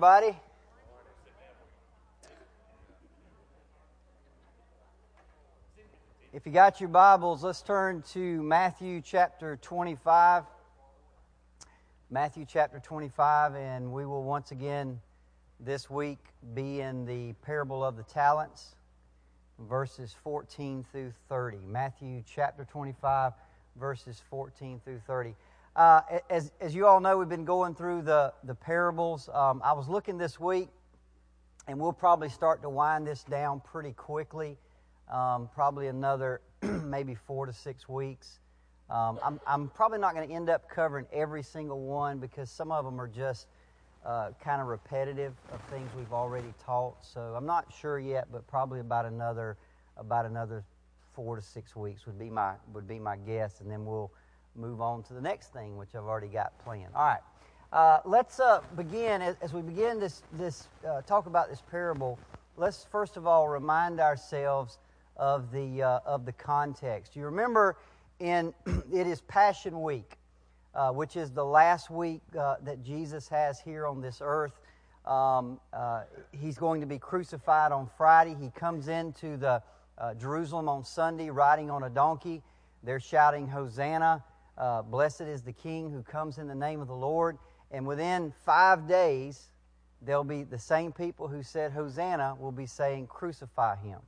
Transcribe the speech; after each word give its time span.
everybody. 0.00 0.38
If 6.32 6.46
you 6.46 6.52
got 6.52 6.80
your 6.80 6.88
Bibles, 6.88 7.42
let's 7.42 7.62
turn 7.62 8.04
to 8.12 8.40
Matthew 8.44 9.00
chapter 9.00 9.58
25. 9.60 10.44
Matthew 12.10 12.46
chapter 12.48 12.78
25, 12.78 13.56
and 13.56 13.92
we 13.92 14.06
will 14.06 14.22
once 14.22 14.52
again 14.52 15.00
this 15.58 15.90
week 15.90 16.20
be 16.54 16.80
in 16.80 17.04
the 17.04 17.32
parable 17.44 17.82
of 17.82 17.96
the 17.96 18.04
talents, 18.04 18.76
verses 19.68 20.14
14 20.22 20.86
through 20.92 21.12
30. 21.28 21.58
Matthew 21.66 22.22
chapter 22.24 22.64
25, 22.70 23.32
verses 23.74 24.22
14 24.30 24.80
through 24.84 25.00
30. 25.08 25.34
Uh, 25.78 26.00
as, 26.28 26.50
as 26.60 26.74
you 26.74 26.88
all 26.88 26.98
know, 26.98 27.16
we've 27.16 27.28
been 27.28 27.44
going 27.44 27.72
through 27.72 28.02
the, 28.02 28.32
the 28.42 28.54
parables. 28.54 29.28
Um, 29.32 29.62
I 29.64 29.72
was 29.74 29.88
looking 29.88 30.18
this 30.18 30.40
week, 30.40 30.70
and 31.68 31.78
we'll 31.78 31.92
probably 31.92 32.28
start 32.28 32.62
to 32.62 32.68
wind 32.68 33.06
this 33.06 33.22
down 33.22 33.60
pretty 33.60 33.92
quickly 33.92 34.56
um, 35.08 35.48
probably 35.54 35.86
another 35.86 36.40
maybe 36.62 37.14
four 37.14 37.46
to 37.46 37.52
six 37.52 37.88
weeks. 37.88 38.40
Um, 38.90 39.20
I'm, 39.24 39.40
I'm, 39.46 39.68
probably 39.68 40.00
not 40.00 40.16
going 40.16 40.28
to 40.28 40.34
end 40.34 40.50
up 40.50 40.68
covering 40.68 41.06
every 41.12 41.44
single 41.44 41.80
one 41.82 42.18
because 42.18 42.50
some 42.50 42.72
of 42.72 42.84
them 42.84 43.00
are 43.00 43.06
just 43.06 43.46
uh, 44.04 44.30
kind 44.42 44.60
of 44.60 44.66
repetitive 44.66 45.34
of 45.52 45.60
things 45.70 45.88
we've 45.96 46.12
already 46.12 46.52
taught. 46.66 46.96
So 47.04 47.20
I'm 47.36 47.46
not 47.46 47.72
sure 47.72 48.00
yet, 48.00 48.26
but 48.32 48.44
probably 48.48 48.80
about 48.80 49.04
another 49.04 49.56
about 49.96 50.26
another 50.26 50.64
four 51.14 51.36
to 51.36 51.42
six 51.42 51.76
weeks 51.76 52.04
would 52.06 52.18
be 52.18 52.30
my 52.30 52.54
would 52.72 52.88
be 52.88 52.98
my 52.98 53.16
guess, 53.16 53.60
and 53.60 53.70
then 53.70 53.84
we'll 53.84 54.10
move 54.58 54.80
on 54.80 55.02
to 55.04 55.14
the 55.14 55.20
next 55.20 55.52
thing, 55.52 55.76
which 55.76 55.94
I've 55.94 56.04
already 56.04 56.28
got 56.28 56.58
planned. 56.64 56.92
All 56.94 57.06
right, 57.06 57.20
uh, 57.72 58.00
let's 58.04 58.40
uh, 58.40 58.60
begin 58.76 59.22
as, 59.22 59.52
we 59.52 59.62
begin 59.62 60.00
this 60.00 60.22
this 60.32 60.68
uh, 60.88 61.02
talk 61.02 61.26
about 61.26 61.48
this 61.48 61.62
parable. 61.70 62.18
Let's 62.56 62.86
first 62.90 63.16
of 63.16 63.26
all 63.26 63.46
remind 63.48 64.00
ourselves 64.00 64.78
of 65.16 65.52
the, 65.52 65.82
uh, 65.82 66.00
of 66.06 66.24
the 66.24 66.32
context. 66.32 67.14
You 67.14 67.24
remember 67.24 67.76
in 68.20 68.54
it 68.92 69.06
is 69.06 69.20
Passion 69.20 69.82
Week, 69.82 70.16
uh, 70.74 70.90
which 70.92 71.16
is 71.16 71.30
the 71.30 71.44
last 71.44 71.90
week 71.90 72.22
uh, 72.38 72.56
that 72.64 72.82
Jesus 72.82 73.28
has 73.28 73.60
here 73.60 73.86
on 73.86 74.00
this 74.00 74.20
earth. 74.22 74.58
Um, 75.04 75.60
he's 76.32 76.58
going 76.58 76.80
to 76.80 76.86
be 76.86 76.98
crucified 76.98 77.72
on 77.72 77.88
Friday. 77.96 78.36
He 78.40 78.50
comes 78.50 78.88
into 78.88 79.36
the 79.36 79.62
Jerusalem 80.18 80.68
on 80.68 80.84
Sunday 80.84 81.30
riding 81.30 81.70
on 81.70 81.84
a 81.84 81.90
donkey. 81.90 82.42
They're 82.82 83.00
shouting, 83.00 83.48
Hosanna! 83.48 84.22
Uh, 84.58 84.82
blessed 84.82 85.22
is 85.22 85.42
the 85.42 85.52
King 85.52 85.90
who 85.90 86.02
comes 86.02 86.38
in 86.38 86.48
the 86.48 86.54
name 86.54 86.80
of 86.80 86.88
the 86.88 86.94
Lord. 86.94 87.38
And 87.70 87.86
within 87.86 88.32
five 88.44 88.88
days, 88.88 89.50
there'll 90.02 90.24
be 90.24 90.42
the 90.42 90.58
same 90.58 90.92
people 90.92 91.28
who 91.28 91.42
said 91.42 91.72
Hosanna 91.72 92.36
will 92.38 92.52
be 92.52 92.66
saying, 92.66 93.06
Crucify 93.06 93.76
him. 93.76 94.00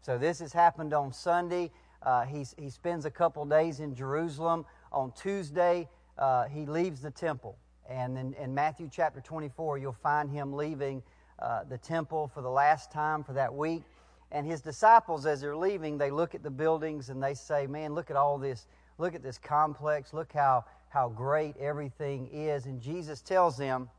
So 0.00 0.18
this 0.18 0.38
has 0.40 0.52
happened 0.52 0.94
on 0.94 1.12
Sunday. 1.12 1.70
Uh, 2.02 2.24
he 2.24 2.44
spends 2.70 3.04
a 3.04 3.10
couple 3.10 3.44
days 3.44 3.80
in 3.80 3.94
Jerusalem. 3.94 4.64
On 4.92 5.12
Tuesday, 5.12 5.88
uh, 6.18 6.44
he 6.44 6.66
leaves 6.66 7.00
the 7.00 7.10
temple. 7.10 7.58
And 7.88 8.16
in, 8.16 8.34
in, 8.34 8.54
Matthew 8.54 8.88
chapter 8.90 9.20
24, 9.20 9.78
you'll 9.78 9.92
find 9.92 10.30
him 10.30 10.52
leaving 10.52 11.02
uh, 11.38 11.64
the 11.64 11.76
temple 11.78 12.30
for 12.32 12.40
the 12.40 12.50
last 12.50 12.90
time 12.90 13.24
for 13.24 13.34
that 13.34 13.52
week. 13.54 13.82
And 14.30 14.46
his 14.46 14.60
disciples, 14.60 15.26
as 15.26 15.40
they're 15.40 15.56
leaving, 15.56 15.98
they 15.98 16.10
look 16.10 16.34
at 16.34 16.42
the 16.42 16.50
buildings 16.50 17.08
and 17.10 17.22
they 17.22 17.34
say, 17.34 17.66
Man, 17.66 17.94
look 17.94 18.10
at 18.10 18.16
all 18.16 18.38
this. 18.38 18.66
Look 18.98 19.14
at 19.14 19.22
this 19.22 19.38
complex. 19.38 20.12
Look 20.12 20.32
how, 20.32 20.64
how 20.88 21.08
great 21.08 21.56
everything 21.56 22.28
is. 22.32 22.66
And 22.66 22.80
Jesus 22.80 23.20
tells 23.20 23.56
them, 23.56 23.90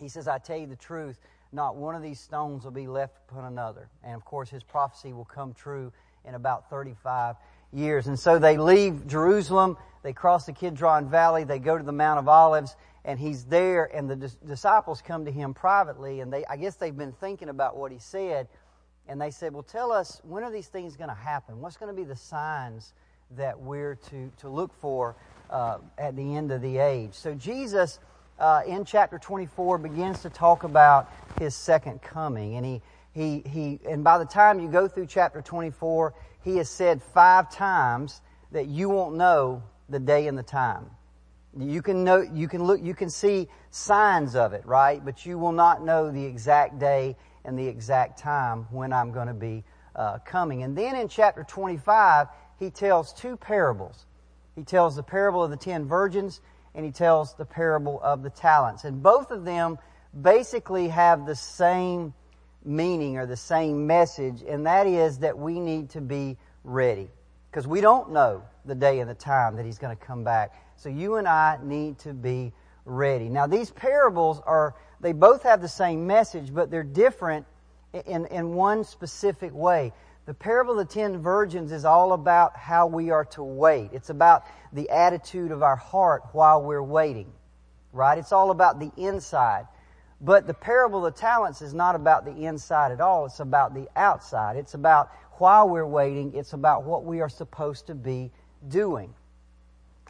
He 0.00 0.08
says, 0.08 0.28
I 0.28 0.38
tell 0.38 0.58
you 0.58 0.66
the 0.66 0.76
truth 0.76 1.18
not 1.52 1.76
one 1.76 1.94
of 1.94 2.02
these 2.02 2.20
stones 2.20 2.64
will 2.64 2.72
be 2.72 2.86
left 2.86 3.16
upon 3.28 3.44
another. 3.44 3.88
And 4.04 4.14
of 4.14 4.24
course, 4.24 4.50
his 4.50 4.62
prophecy 4.62 5.12
will 5.12 5.24
come 5.24 5.54
true 5.54 5.92
in 6.24 6.34
about 6.34 6.68
35 6.70 7.36
years. 7.72 8.06
And 8.06 8.18
so 8.18 8.38
they 8.38 8.58
leave 8.58 9.06
Jerusalem, 9.06 9.76
they 10.02 10.12
cross 10.12 10.46
the 10.46 10.52
Kidron 10.52 11.08
Valley, 11.08 11.44
they 11.44 11.58
go 11.58 11.78
to 11.78 11.84
the 11.84 11.92
Mount 11.92 12.18
of 12.18 12.28
Olives, 12.28 12.76
and 13.04 13.18
he's 13.18 13.44
there, 13.44 13.84
and 13.84 14.10
the 14.10 14.16
disciples 14.44 15.00
come 15.00 15.24
to 15.24 15.30
him 15.30 15.54
privately, 15.54 16.20
and 16.20 16.32
they, 16.32 16.44
I 16.46 16.56
guess 16.56 16.74
they've 16.74 16.96
been 16.96 17.12
thinking 17.12 17.48
about 17.48 17.76
what 17.76 17.92
he 17.92 17.98
said, 17.98 18.48
and 19.08 19.20
they 19.20 19.30
said, 19.30 19.52
Well, 19.52 19.62
tell 19.62 19.92
us, 19.92 20.20
when 20.24 20.42
are 20.42 20.50
these 20.50 20.66
things 20.66 20.96
going 20.96 21.10
to 21.10 21.14
happen? 21.14 21.60
What's 21.60 21.76
going 21.76 21.94
to 21.94 21.96
be 21.96 22.04
the 22.04 22.16
signs 22.16 22.92
that 23.32 23.58
we're 23.58 23.96
to, 24.10 24.30
to 24.38 24.48
look 24.48 24.72
for 24.80 25.16
uh, 25.50 25.78
at 25.98 26.16
the 26.16 26.36
end 26.36 26.52
of 26.52 26.62
the 26.62 26.78
age? 26.78 27.14
So 27.14 27.34
Jesus 27.34 27.98
uh, 28.38 28.62
in 28.66 28.84
chapter 28.84 29.18
24 29.18 29.78
begins 29.78 30.22
to 30.22 30.30
talk 30.30 30.64
about 30.64 31.10
his 31.38 31.54
second 31.54 32.02
coming. 32.02 32.56
And 32.56 32.66
he, 32.66 32.82
he, 33.12 33.42
he, 33.48 33.80
and 33.88 34.04
by 34.04 34.18
the 34.18 34.24
time 34.24 34.60
you 34.60 34.68
go 34.68 34.88
through 34.88 35.06
chapter 35.06 35.40
24, 35.40 36.14
he 36.42 36.56
has 36.58 36.68
said 36.68 37.02
five 37.02 37.50
times 37.50 38.20
that 38.52 38.66
you 38.66 38.88
won't 38.88 39.16
know 39.16 39.62
the 39.88 39.98
day 39.98 40.26
and 40.26 40.36
the 40.36 40.42
time. 40.42 40.90
You 41.58 41.80
can 41.80 42.04
know, 42.04 42.20
you 42.20 42.48
can 42.48 42.64
look, 42.64 42.82
you 42.82 42.94
can 42.94 43.08
see 43.08 43.48
signs 43.70 44.36
of 44.36 44.52
it, 44.52 44.66
right? 44.66 45.02
But 45.02 45.24
you 45.24 45.38
will 45.38 45.52
not 45.52 45.82
know 45.82 46.10
the 46.10 46.24
exact 46.24 46.78
day 46.78 47.16
and 47.44 47.58
the 47.58 47.66
exact 47.66 48.18
time 48.18 48.66
when 48.70 48.92
I'm 48.92 49.12
going 49.12 49.28
to 49.28 49.34
be 49.34 49.64
uh, 49.94 50.18
coming. 50.18 50.62
And 50.62 50.76
then 50.76 50.94
in 50.96 51.08
chapter 51.08 51.44
25, 51.44 52.26
he 52.58 52.70
tells 52.70 53.12
two 53.12 53.36
parables. 53.36 54.06
He 54.54 54.62
tells 54.62 54.96
the 54.96 55.02
parable 55.02 55.42
of 55.42 55.50
the 55.50 55.56
ten 55.56 55.86
virgins 55.86 56.40
and 56.74 56.84
he 56.84 56.92
tells 56.92 57.34
the 57.34 57.44
parable 57.44 58.00
of 58.02 58.22
the 58.22 58.30
talents. 58.30 58.84
And 58.84 59.02
both 59.02 59.30
of 59.30 59.44
them 59.44 59.78
basically 60.20 60.88
have 60.88 61.26
the 61.26 61.34
same 61.34 62.12
meaning 62.64 63.16
or 63.16 63.26
the 63.26 63.36
same 63.36 63.86
message, 63.86 64.42
and 64.46 64.66
that 64.66 64.86
is 64.86 65.18
that 65.18 65.38
we 65.38 65.58
need 65.60 65.90
to 65.90 66.00
be 66.00 66.36
ready. 66.64 67.08
Because 67.50 67.66
we 67.66 67.80
don't 67.80 68.12
know 68.12 68.42
the 68.66 68.74
day 68.74 68.98
and 69.00 69.08
the 69.08 69.14
time 69.14 69.56
that 69.56 69.64
he's 69.64 69.78
going 69.78 69.96
to 69.96 70.04
come 70.04 70.24
back. 70.24 70.52
So 70.76 70.88
you 70.88 71.14
and 71.16 71.26
I 71.26 71.58
need 71.62 71.98
to 72.00 72.12
be 72.12 72.52
ready. 72.84 73.28
Now, 73.28 73.46
these 73.46 73.70
parables 73.70 74.42
are, 74.44 74.74
they 75.00 75.12
both 75.12 75.42
have 75.44 75.62
the 75.62 75.68
same 75.68 76.06
message, 76.06 76.52
but 76.52 76.70
they're 76.70 76.82
different 76.82 77.46
in, 78.04 78.26
in 78.26 78.54
one 78.54 78.84
specific 78.84 79.54
way. 79.54 79.92
The 80.26 80.34
parable 80.34 80.72
of 80.72 80.88
the 80.88 80.92
ten 80.92 81.22
virgins 81.22 81.70
is 81.70 81.84
all 81.84 82.12
about 82.12 82.56
how 82.56 82.88
we 82.88 83.10
are 83.10 83.24
to 83.26 83.44
wait. 83.44 83.90
It's 83.92 84.10
about 84.10 84.42
the 84.72 84.90
attitude 84.90 85.52
of 85.52 85.62
our 85.62 85.76
heart 85.76 86.24
while 86.32 86.60
we're 86.62 86.82
waiting, 86.82 87.32
right? 87.92 88.18
It's 88.18 88.32
all 88.32 88.50
about 88.50 88.80
the 88.80 88.90
inside. 88.96 89.68
But 90.20 90.48
the 90.48 90.54
parable 90.54 91.06
of 91.06 91.14
the 91.14 91.20
talents 91.20 91.62
is 91.62 91.72
not 91.72 91.94
about 91.94 92.24
the 92.24 92.44
inside 92.44 92.90
at 92.90 93.00
all. 93.00 93.26
It's 93.26 93.38
about 93.38 93.72
the 93.72 93.86
outside. 93.94 94.56
It's 94.56 94.74
about 94.74 95.10
while 95.34 95.68
we're 95.68 95.86
waiting, 95.86 96.34
it's 96.34 96.54
about 96.54 96.84
what 96.84 97.04
we 97.04 97.20
are 97.20 97.28
supposed 97.28 97.86
to 97.86 97.94
be 97.94 98.32
doing. 98.66 99.14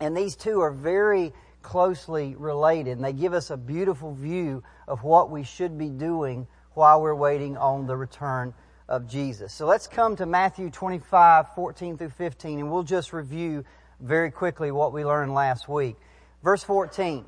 And 0.00 0.16
these 0.16 0.34
two 0.34 0.60
are 0.60 0.70
very 0.70 1.34
closely 1.60 2.36
related, 2.36 2.92
and 2.92 3.04
they 3.04 3.12
give 3.12 3.34
us 3.34 3.50
a 3.50 3.56
beautiful 3.56 4.14
view 4.14 4.62
of 4.88 5.02
what 5.02 5.30
we 5.30 5.42
should 5.42 5.76
be 5.76 5.90
doing 5.90 6.46
while 6.72 7.02
we're 7.02 7.14
waiting 7.14 7.56
on 7.56 7.86
the 7.86 7.96
return 7.96 8.54
of 8.88 9.08
Jesus. 9.08 9.52
So 9.52 9.66
let's 9.66 9.86
come 9.86 10.16
to 10.16 10.26
Matthew 10.26 10.70
25, 10.70 11.54
14 11.54 11.98
through 11.98 12.10
15, 12.10 12.58
and 12.60 12.70
we'll 12.70 12.82
just 12.82 13.12
review 13.12 13.64
very 14.00 14.30
quickly 14.30 14.70
what 14.70 14.92
we 14.92 15.04
learned 15.04 15.34
last 15.34 15.68
week. 15.68 15.96
Verse 16.42 16.62
14. 16.62 17.24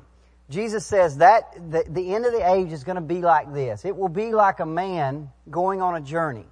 Jesus 0.49 0.85
says 0.85 1.17
that 1.17 1.53
the, 1.69 1.83
the 1.87 2.15
end 2.15 2.25
of 2.25 2.33
the 2.33 2.51
age 2.53 2.71
is 2.71 2.83
going 2.83 2.95
to 2.95 3.01
be 3.01 3.21
like 3.21 3.53
this. 3.53 3.85
It 3.85 3.95
will 3.95 4.09
be 4.09 4.31
like 4.31 4.59
a 4.59 4.65
man 4.65 5.29
going 5.49 5.81
on 5.81 5.95
a 5.95 6.01
journey. 6.01 6.45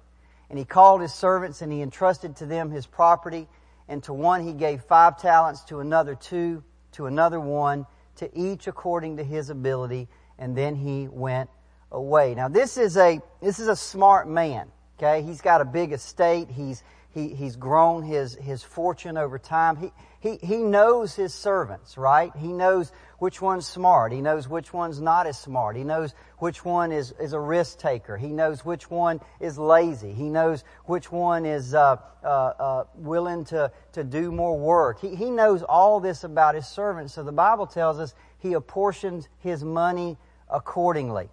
And 0.50 0.58
he 0.58 0.64
called 0.64 1.00
his 1.00 1.12
servants 1.12 1.62
and 1.62 1.72
he 1.72 1.82
entrusted 1.82 2.36
to 2.36 2.46
them 2.46 2.70
his 2.70 2.86
property. 2.86 3.48
And 3.88 4.02
to 4.04 4.12
one 4.12 4.46
he 4.46 4.52
gave 4.52 4.82
five 4.82 5.20
talents, 5.20 5.62
to 5.64 5.80
another 5.80 6.14
two, 6.14 6.62
to 6.92 7.06
another 7.06 7.40
one, 7.40 7.86
to 8.16 8.30
each 8.38 8.68
according 8.68 9.16
to 9.16 9.24
his 9.24 9.50
ability. 9.50 10.08
And 10.38 10.56
then 10.56 10.76
he 10.76 11.08
went 11.08 11.50
away. 11.90 12.34
Now 12.36 12.48
this 12.48 12.76
is 12.76 12.96
a, 12.96 13.20
this 13.40 13.58
is 13.58 13.66
a 13.66 13.76
smart 13.76 14.28
man. 14.28 14.70
Okay, 14.98 15.22
he's 15.22 15.40
got 15.40 15.60
a 15.60 15.64
big 15.64 15.92
estate. 15.92 16.50
He's 16.50 16.82
he, 17.18 17.34
he's 17.34 17.56
grown 17.56 18.02
his, 18.02 18.34
his 18.34 18.62
fortune 18.62 19.16
over 19.16 19.38
time. 19.38 19.76
He, 19.76 19.92
he, 20.20 20.36
he 20.46 20.56
knows 20.58 21.14
his 21.14 21.32
servants, 21.32 21.96
right? 21.96 22.30
He 22.36 22.48
knows 22.48 22.92
which 23.18 23.40
one's 23.40 23.66
smart. 23.66 24.12
He 24.12 24.20
knows 24.20 24.48
which 24.48 24.72
one's 24.72 25.00
not 25.00 25.26
as 25.26 25.38
smart. 25.38 25.76
He 25.76 25.84
knows 25.84 26.14
which 26.38 26.64
one 26.64 26.92
is, 26.92 27.12
is 27.18 27.32
a 27.32 27.40
risk 27.40 27.78
taker. 27.78 28.16
He 28.16 28.28
knows 28.28 28.64
which 28.64 28.90
one 28.90 29.20
is 29.40 29.58
lazy. 29.58 30.12
He 30.12 30.28
knows 30.28 30.64
which 30.84 31.10
one 31.10 31.46
is 31.46 31.74
uh, 31.74 31.96
uh, 32.22 32.26
uh, 32.26 32.84
willing 32.94 33.44
to, 33.46 33.72
to 33.92 34.04
do 34.04 34.30
more 34.30 34.58
work. 34.58 35.00
He, 35.00 35.16
he 35.16 35.30
knows 35.30 35.62
all 35.62 36.00
this 36.00 36.24
about 36.24 36.54
his 36.54 36.68
servants. 36.68 37.14
So 37.14 37.22
the 37.22 37.32
Bible 37.32 37.66
tells 37.66 37.98
us 37.98 38.14
he 38.38 38.52
apportions 38.52 39.28
his 39.38 39.64
money 39.64 40.18
accordingly. 40.50 41.30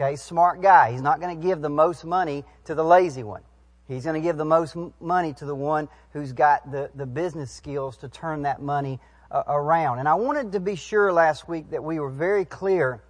Okay, 0.00 0.14
smart 0.14 0.62
guy. 0.62 0.92
He's 0.92 1.02
not 1.02 1.20
going 1.20 1.36
to 1.36 1.44
give 1.44 1.60
the 1.60 1.68
most 1.68 2.04
money 2.04 2.44
to 2.66 2.76
the 2.76 2.84
lazy 2.84 3.24
one. 3.24 3.42
He's 3.88 4.04
going 4.04 4.14
to 4.14 4.24
give 4.24 4.36
the 4.36 4.44
most 4.44 4.76
money 5.00 5.32
to 5.32 5.44
the 5.44 5.56
one 5.56 5.88
who's 6.12 6.32
got 6.32 6.70
the, 6.70 6.88
the 6.94 7.04
business 7.04 7.50
skills 7.50 7.96
to 7.96 8.08
turn 8.08 8.42
that 8.42 8.62
money 8.62 9.00
uh, 9.32 9.42
around. 9.48 9.98
And 9.98 10.06
I 10.06 10.14
wanted 10.14 10.52
to 10.52 10.60
be 10.60 10.76
sure 10.76 11.12
last 11.12 11.48
week 11.48 11.70
that 11.70 11.82
we 11.82 11.98
were 11.98 12.10
very 12.10 12.44
clear 12.44 13.02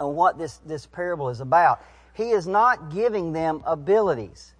on 0.00 0.16
what 0.16 0.38
this, 0.38 0.56
this 0.66 0.86
parable 0.86 1.28
is 1.28 1.38
about. 1.38 1.84
He 2.14 2.30
is 2.30 2.48
not 2.48 2.92
giving 2.92 3.32
them 3.32 3.62
abilities. 3.64 4.54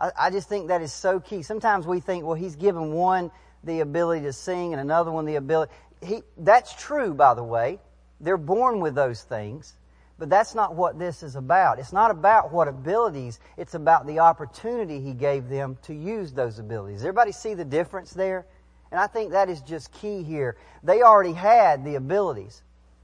I, 0.00 0.10
I 0.18 0.30
just 0.30 0.48
think 0.48 0.66
that 0.66 0.82
is 0.82 0.92
so 0.92 1.20
key. 1.20 1.42
Sometimes 1.42 1.86
we 1.86 2.00
think, 2.00 2.24
well, 2.24 2.34
he's 2.34 2.56
given 2.56 2.92
one 2.92 3.30
the 3.62 3.80
ability 3.80 4.22
to 4.22 4.32
sing 4.32 4.72
and 4.72 4.80
another 4.80 5.12
one 5.12 5.26
the 5.26 5.36
ability. 5.36 5.72
He, 6.02 6.22
that's 6.38 6.74
true, 6.74 7.14
by 7.14 7.34
the 7.34 7.44
way. 7.44 7.78
They're 8.20 8.36
born 8.36 8.80
with 8.80 8.96
those 8.96 9.22
things. 9.22 9.76
But 10.18 10.30
that's 10.30 10.54
not 10.54 10.74
what 10.74 10.98
this 10.98 11.22
is 11.22 11.36
about. 11.36 11.78
It's 11.78 11.92
not 11.92 12.10
about 12.10 12.52
what 12.52 12.68
abilities, 12.68 13.38
it's 13.56 13.74
about 13.74 14.06
the 14.06 14.20
opportunity 14.20 15.00
he 15.00 15.12
gave 15.12 15.48
them 15.48 15.76
to 15.82 15.94
use 15.94 16.32
those 16.32 16.58
abilities. 16.58 17.02
Everybody 17.02 17.32
see 17.32 17.54
the 17.54 17.64
difference 17.64 18.12
there? 18.12 18.46
And 18.90 19.00
I 19.00 19.08
think 19.08 19.32
that 19.32 19.50
is 19.50 19.60
just 19.62 19.92
key 19.92 20.22
here. 20.22 20.56
They 20.82 21.02
already 21.02 21.32
had 21.32 21.84
the 21.84 21.96
abilities. 21.96 22.62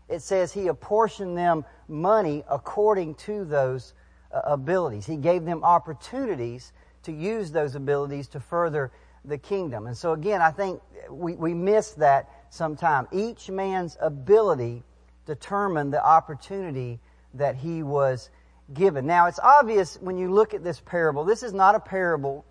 It 0.09 0.23
says 0.23 0.53
he 0.53 0.69
apportioned 0.69 1.37
them 1.37 1.65
money 1.89 2.45
according 2.49 3.17
to 3.17 3.45
those 3.45 3.95
uh, 4.33 4.41
abilities. 4.45 5.07
He 5.07 5.17
gave 5.17 5.45
them 5.45 5.65
opportunities 5.65 6.73
to 7.03 7.13
use 7.13 7.51
those 7.51 7.75
abilities 7.75 8.29
to 8.29 8.41
further 8.41 8.91
the 9.25 9.39
kingdom. 9.39 9.87
And 9.87 9.97
so 9.97 10.13
again, 10.13 10.41
I 10.41 10.51
think 10.51 10.81
we, 11.11 11.35
we 11.35 11.55
miss 11.55 11.93
that 11.93 12.29
sometime. 12.51 13.07
Each 13.13 13.51
man's 13.51 13.97
ability 14.01 14.83
determined 15.27 15.93
the 15.93 16.05
opportunity 16.05 17.01
that 17.35 17.57
he 17.57 17.83
was 17.83 18.31
given. 18.73 19.07
Now, 19.07 19.27
it's 19.27 19.41
obvious 19.41 19.97
when 20.01 20.19
you 20.19 20.31
look 20.31 20.55
at 20.55 20.65
this 20.65 20.81
parable, 20.81 21.25
this 21.25 21.43
is 21.43 21.53
not 21.53 21.75
a 21.75 21.81
parable 21.81 22.45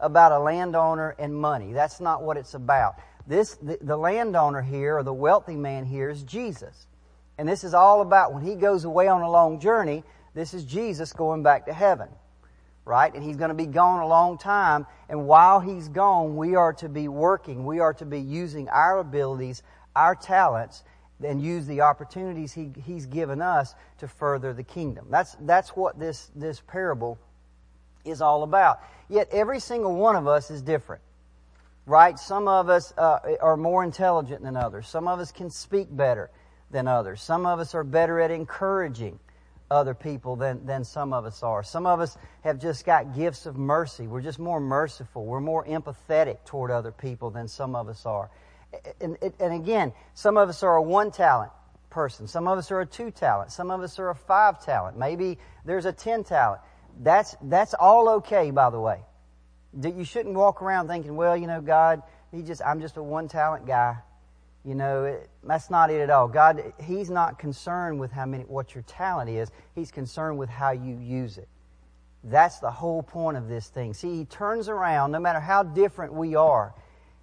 about 0.00 0.32
a 0.32 0.38
landowner 0.38 1.14
and 1.18 1.34
money. 1.34 1.72
That's 1.72 2.00
not 2.00 2.22
what 2.22 2.36
it's 2.36 2.54
about. 2.54 2.96
This, 3.26 3.56
the, 3.56 3.78
the 3.80 3.96
landowner 3.96 4.62
here, 4.62 4.96
or 4.96 5.02
the 5.02 5.12
wealthy 5.12 5.56
man 5.56 5.84
here, 5.84 6.08
is 6.08 6.22
Jesus. 6.22 6.86
And 7.36 7.48
this 7.48 7.62
is 7.62 7.74
all 7.74 8.00
about 8.00 8.32
when 8.32 8.42
he 8.42 8.54
goes 8.54 8.84
away 8.84 9.08
on 9.08 9.22
a 9.22 9.30
long 9.30 9.60
journey, 9.60 10.02
this 10.34 10.54
is 10.54 10.64
Jesus 10.64 11.12
going 11.12 11.42
back 11.42 11.66
to 11.66 11.72
heaven. 11.72 12.08
Right? 12.84 13.12
And 13.12 13.22
he's 13.22 13.36
going 13.36 13.50
to 13.50 13.54
be 13.54 13.66
gone 13.66 14.00
a 14.00 14.06
long 14.06 14.38
time. 14.38 14.86
And 15.10 15.26
while 15.26 15.60
he's 15.60 15.88
gone, 15.88 16.36
we 16.36 16.54
are 16.54 16.72
to 16.74 16.88
be 16.88 17.06
working. 17.06 17.66
We 17.66 17.80
are 17.80 17.92
to 17.94 18.06
be 18.06 18.20
using 18.20 18.70
our 18.70 18.98
abilities, 18.98 19.62
our 19.94 20.14
talents, 20.14 20.82
and 21.24 21.42
use 21.42 21.66
the 21.66 21.80
opportunities 21.80 22.52
he, 22.52 22.70
he's 22.84 23.06
given 23.06 23.42
us 23.42 23.74
to 23.98 24.08
further 24.08 24.52
the 24.52 24.62
kingdom. 24.62 25.06
That's, 25.10 25.36
that's 25.40 25.70
what 25.70 25.98
this, 25.98 26.30
this 26.34 26.62
parable 26.66 27.18
is 28.04 28.20
all 28.20 28.42
about. 28.42 28.80
Yet 29.08 29.28
every 29.32 29.60
single 29.60 29.94
one 29.94 30.16
of 30.16 30.26
us 30.26 30.50
is 30.50 30.62
different. 30.62 31.02
Right? 31.86 32.18
Some 32.18 32.48
of 32.48 32.68
us 32.68 32.92
uh, 32.98 33.18
are 33.40 33.56
more 33.56 33.82
intelligent 33.82 34.42
than 34.42 34.56
others. 34.56 34.86
Some 34.86 35.08
of 35.08 35.20
us 35.20 35.32
can 35.32 35.48
speak 35.48 35.88
better 35.90 36.30
than 36.70 36.86
others. 36.86 37.22
Some 37.22 37.46
of 37.46 37.60
us 37.60 37.74
are 37.74 37.84
better 37.84 38.20
at 38.20 38.30
encouraging 38.30 39.18
other 39.70 39.94
people 39.94 40.36
than, 40.36 40.64
than 40.66 40.84
some 40.84 41.12
of 41.12 41.24
us 41.24 41.42
are. 41.42 41.62
Some 41.62 41.86
of 41.86 42.00
us 42.00 42.16
have 42.42 42.58
just 42.58 42.84
got 42.84 43.14
gifts 43.14 43.46
of 43.46 43.56
mercy. 43.56 44.06
We're 44.06 44.20
just 44.20 44.38
more 44.38 44.60
merciful. 44.60 45.24
We're 45.24 45.40
more 45.40 45.64
empathetic 45.64 46.44
toward 46.44 46.70
other 46.70 46.92
people 46.92 47.30
than 47.30 47.48
some 47.48 47.74
of 47.74 47.88
us 47.88 48.04
are. 48.06 48.30
And, 49.00 49.16
and 49.40 49.52
again, 49.52 49.92
some 50.14 50.36
of 50.36 50.48
us 50.48 50.62
are 50.62 50.76
a 50.76 50.82
one 50.82 51.10
talent 51.10 51.52
person. 51.90 52.28
Some 52.28 52.46
of 52.46 52.58
us 52.58 52.70
are 52.70 52.80
a 52.80 52.86
two 52.86 53.10
talent. 53.10 53.50
Some 53.52 53.70
of 53.70 53.80
us 53.80 53.98
are 53.98 54.10
a 54.10 54.14
five 54.14 54.64
talent. 54.64 54.98
Maybe 54.98 55.38
there's 55.64 55.86
a 55.86 55.92
ten 55.92 56.24
talent. 56.24 56.60
That's, 57.00 57.36
that's 57.42 57.74
all 57.74 58.08
okay, 58.16 58.50
by 58.50 58.70
the 58.70 58.80
way. 58.80 59.00
You 59.80 60.04
shouldn't 60.04 60.34
walk 60.34 60.62
around 60.62 60.88
thinking, 60.88 61.16
well, 61.16 61.36
you 61.36 61.46
know, 61.46 61.60
God, 61.60 62.02
he 62.32 62.42
just, 62.42 62.62
I'm 62.64 62.80
just 62.80 62.96
a 62.96 63.02
one 63.02 63.28
talent 63.28 63.66
guy. 63.66 63.96
You 64.64 64.74
know, 64.74 65.04
it, 65.04 65.30
that's 65.44 65.70
not 65.70 65.90
it 65.90 66.00
at 66.00 66.10
all. 66.10 66.28
God, 66.28 66.74
He's 66.82 67.08
not 67.08 67.38
concerned 67.38 68.00
with 68.00 68.10
how 68.10 68.26
many, 68.26 68.44
what 68.44 68.74
your 68.74 68.82
talent 68.82 69.30
is. 69.30 69.50
He's 69.74 69.90
concerned 69.90 70.38
with 70.38 70.50
how 70.50 70.72
you 70.72 70.98
use 70.98 71.38
it. 71.38 71.48
That's 72.24 72.58
the 72.58 72.70
whole 72.70 73.02
point 73.02 73.36
of 73.36 73.48
this 73.48 73.68
thing. 73.68 73.94
See, 73.94 74.18
He 74.18 74.24
turns 74.24 74.68
around, 74.68 75.12
no 75.12 75.20
matter 75.20 75.40
how 75.40 75.62
different 75.62 76.12
we 76.12 76.34
are, 76.34 76.74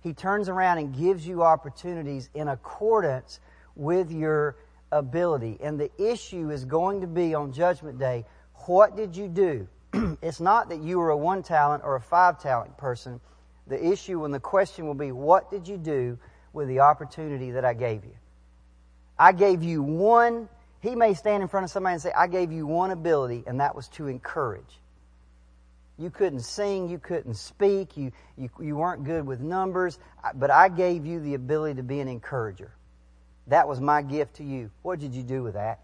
he 0.06 0.13
turns 0.13 0.50
around 0.50 0.78
and 0.78 0.96
gives 0.96 1.25
you 1.25 1.42
opportunities 1.42 2.30
in 2.36 2.48
accordance 2.48 3.40
with 3.75 4.12
your 4.12 4.56
ability. 4.92 5.57
And 5.60 5.80
the 5.80 5.90
issue 5.98 6.52
is 6.52 6.63
going 6.63 7.02
to 7.02 7.07
be 7.07 7.34
on 7.34 7.52
Judgment 7.52 7.98
Day 7.98 8.24
what 8.68 8.96
did 8.96 9.16
you 9.16 9.28
do? 9.28 9.68
it's 10.22 10.40
not 10.40 10.69
that 10.69 10.84
you 10.84 11.00
were 11.00 11.10
a 11.10 11.18
one 11.18 11.42
talent 11.42 11.84
or 11.84 11.96
a 11.96 12.02
five 12.02 12.40
talent 12.40 12.78
person. 12.78 13.19
The 13.66 13.84
issue 13.84 14.24
and 14.25 14.34
the 14.34 14.40
question 14.40 14.86
will 14.86 14.94
be 14.94 15.12
what 15.12 15.50
did 15.50 15.68
you 15.68 15.78
do 15.78 16.19
with 16.54 16.68
the 16.68 16.81
opportunity 16.81 17.50
that 17.51 17.66
I 17.66 17.74
gave 17.74 18.06
you? 18.06 18.16
I 19.18 19.31
gave 19.31 19.63
you 19.63 19.81
one. 19.81 20.50
He 20.81 20.96
may 20.96 21.16
stand 21.16 21.42
in 21.42 21.50
front 21.50 21.63
of 21.63 21.72
somebody 21.72 21.94
and 21.94 22.01
say, 22.01 22.12
I 22.16 22.28
gave 22.28 22.51
you 22.51 22.68
one 22.68 22.92
ability, 22.92 23.44
and 23.48 23.60
that 23.60 23.75
was 23.75 23.88
to 23.90 24.06
encourage. 24.06 24.80
You 25.98 26.10
couldn't 26.10 26.42
sing, 26.42 26.90
you 26.90 27.00
couldn't 27.00 27.36
speak, 27.36 27.96
you, 27.96 28.12
you, 28.38 28.50
you 28.60 28.76
weren't 28.76 29.06
good 29.06 29.26
with 29.26 29.40
numbers, 29.40 29.98
but 30.36 30.52
I 30.52 30.68
gave 30.68 31.06
you 31.06 31.22
the 31.22 31.36
ability 31.36 31.76
to 31.76 31.84
be 31.84 32.02
an 32.02 32.08
encourager. 32.08 32.76
That 33.48 33.68
was 33.68 33.80
my 33.80 34.02
gift 34.02 34.36
to 34.38 34.44
you. 34.44 34.72
What 34.82 35.00
did 35.00 35.14
you 35.14 35.24
do 35.24 35.44
with 35.44 35.54
that? 35.54 35.80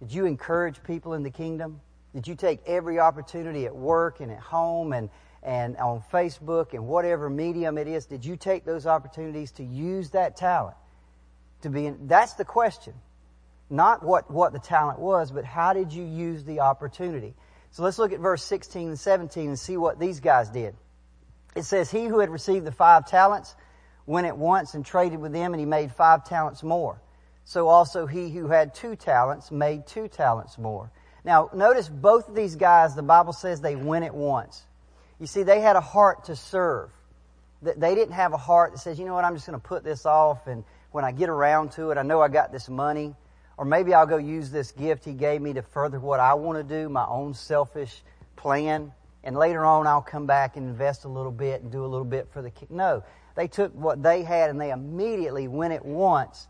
Did 0.00 0.12
you 0.12 0.24
encourage 0.24 0.82
people 0.82 1.14
in 1.14 1.22
the 1.22 1.30
kingdom? 1.30 1.80
Did 2.14 2.26
you 2.26 2.36
take 2.36 2.60
every 2.66 2.98
opportunity 2.98 3.66
at 3.66 3.74
work 3.74 4.20
and 4.20 4.30
at 4.32 4.38
home 4.38 4.92
and, 4.92 5.10
and 5.42 5.76
on 5.76 6.02
Facebook 6.12 6.72
and 6.72 6.86
whatever 6.86 7.28
medium 7.28 7.76
it 7.76 7.88
is? 7.88 8.06
Did 8.06 8.24
you 8.24 8.36
take 8.36 8.64
those 8.64 8.86
opportunities 8.86 9.52
to 9.52 9.64
use 9.64 10.10
that 10.10 10.36
talent? 10.36 10.76
To 11.62 11.70
be 11.70 11.86
in, 11.86 12.06
that's 12.06 12.34
the 12.34 12.44
question. 12.44 12.94
Not 13.68 14.02
what, 14.02 14.30
what 14.30 14.52
the 14.52 14.58
talent 14.58 14.98
was, 14.98 15.30
but 15.32 15.44
how 15.44 15.74
did 15.74 15.92
you 15.92 16.04
use 16.04 16.44
the 16.44 16.60
opportunity? 16.60 17.34
So 17.70 17.82
let's 17.82 17.98
look 17.98 18.12
at 18.12 18.20
verse 18.20 18.42
16 18.44 18.88
and 18.88 18.98
17 18.98 19.48
and 19.48 19.58
see 19.58 19.76
what 19.76 19.98
these 19.98 20.20
guys 20.20 20.48
did. 20.50 20.74
It 21.54 21.64
says, 21.64 21.90
He 21.90 22.04
who 22.04 22.20
had 22.20 22.30
received 22.30 22.64
the 22.66 22.72
five 22.72 23.06
talents 23.08 23.54
went 24.06 24.26
at 24.26 24.38
once 24.38 24.74
and 24.74 24.84
traded 24.84 25.20
with 25.20 25.32
them, 25.32 25.52
and 25.52 25.60
he 25.60 25.66
made 25.66 25.92
five 25.92 26.24
talents 26.24 26.62
more. 26.62 27.00
So 27.44 27.68
also 27.68 28.06
he 28.06 28.30
who 28.30 28.48
had 28.48 28.74
two 28.74 28.96
talents 28.96 29.50
made 29.50 29.86
two 29.86 30.08
talents 30.08 30.58
more. 30.58 30.90
Now, 31.24 31.50
notice 31.54 31.88
both 31.88 32.28
of 32.28 32.34
these 32.34 32.56
guys, 32.56 32.94
the 32.94 33.02
Bible 33.02 33.32
says 33.32 33.60
they 33.60 33.76
went 33.76 34.04
at 34.04 34.14
once. 34.14 34.64
You 35.18 35.26
see, 35.26 35.42
they 35.42 35.60
had 35.60 35.76
a 35.76 35.80
heart 35.80 36.24
to 36.24 36.36
serve. 36.36 36.90
They 37.60 37.94
didn't 37.94 38.14
have 38.14 38.32
a 38.32 38.38
heart 38.38 38.72
that 38.72 38.78
says, 38.78 38.98
you 38.98 39.04
know 39.04 39.14
what, 39.14 39.24
I'm 39.24 39.34
just 39.34 39.46
going 39.46 39.58
to 39.58 39.66
put 39.66 39.82
this 39.82 40.06
off, 40.06 40.46
and 40.46 40.64
when 40.92 41.04
I 41.04 41.12
get 41.12 41.28
around 41.28 41.72
to 41.72 41.90
it, 41.90 41.98
I 41.98 42.02
know 42.02 42.22
I 42.22 42.28
got 42.28 42.52
this 42.52 42.68
money. 42.68 43.14
Or 43.58 43.64
maybe 43.64 43.92
I'll 43.92 44.06
go 44.06 44.16
use 44.16 44.50
this 44.50 44.70
gift 44.70 45.04
he 45.04 45.12
gave 45.12 45.42
me 45.42 45.52
to 45.52 45.62
further 45.62 45.98
what 45.98 46.20
I 46.20 46.34
want 46.34 46.56
to 46.58 46.62
do, 46.82 46.88
my 46.88 47.04
own 47.06 47.34
selfish 47.34 48.02
plan. 48.36 48.92
And 49.24 49.36
later 49.36 49.66
on, 49.66 49.86
I'll 49.88 50.00
come 50.00 50.26
back 50.26 50.56
and 50.56 50.68
invest 50.68 51.04
a 51.04 51.08
little 51.08 51.32
bit 51.32 51.62
and 51.62 51.70
do 51.70 51.84
a 51.84 51.86
little 51.86 52.04
bit 52.06 52.28
for 52.32 52.40
the 52.40 52.50
kid. 52.50 52.70
No. 52.70 53.02
They 53.34 53.48
took 53.48 53.74
what 53.74 54.02
they 54.02 54.22
had 54.22 54.48
and 54.48 54.60
they 54.60 54.70
immediately 54.70 55.48
went 55.48 55.74
at 55.74 55.84
once 55.84 56.46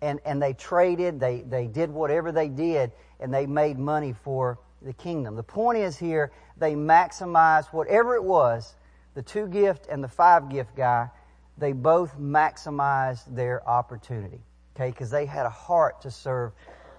and, 0.00 0.20
and 0.24 0.40
they 0.40 0.52
traded, 0.52 1.20
they, 1.20 1.42
they 1.42 1.66
did 1.66 1.90
whatever 1.90 2.32
they 2.32 2.48
did, 2.48 2.90
and 3.20 3.32
they 3.32 3.46
made 3.46 3.78
money 3.78 4.12
for 4.12 4.58
the 4.82 4.92
kingdom. 4.92 5.36
The 5.36 5.44
point 5.44 5.78
is 5.78 5.96
here, 5.96 6.32
they 6.56 6.74
maximized 6.74 7.72
whatever 7.72 8.16
it 8.16 8.24
was, 8.24 8.74
the 9.14 9.22
two 9.22 9.46
gift 9.46 9.86
and 9.88 10.02
the 10.02 10.08
five 10.08 10.48
gift 10.48 10.74
guy, 10.74 11.08
they 11.56 11.72
both 11.72 12.18
maximized 12.18 13.34
their 13.34 13.66
opportunity. 13.68 14.40
Okay, 14.74 14.90
because 14.90 15.10
they 15.10 15.26
had 15.26 15.46
a 15.46 15.50
heart 15.50 16.00
to 16.02 16.10
serve 16.10 16.52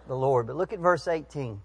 the 0.07 0.15
Lord. 0.15 0.47
But 0.47 0.55
look 0.55 0.73
at 0.73 0.79
verse 0.79 1.07
18. 1.07 1.61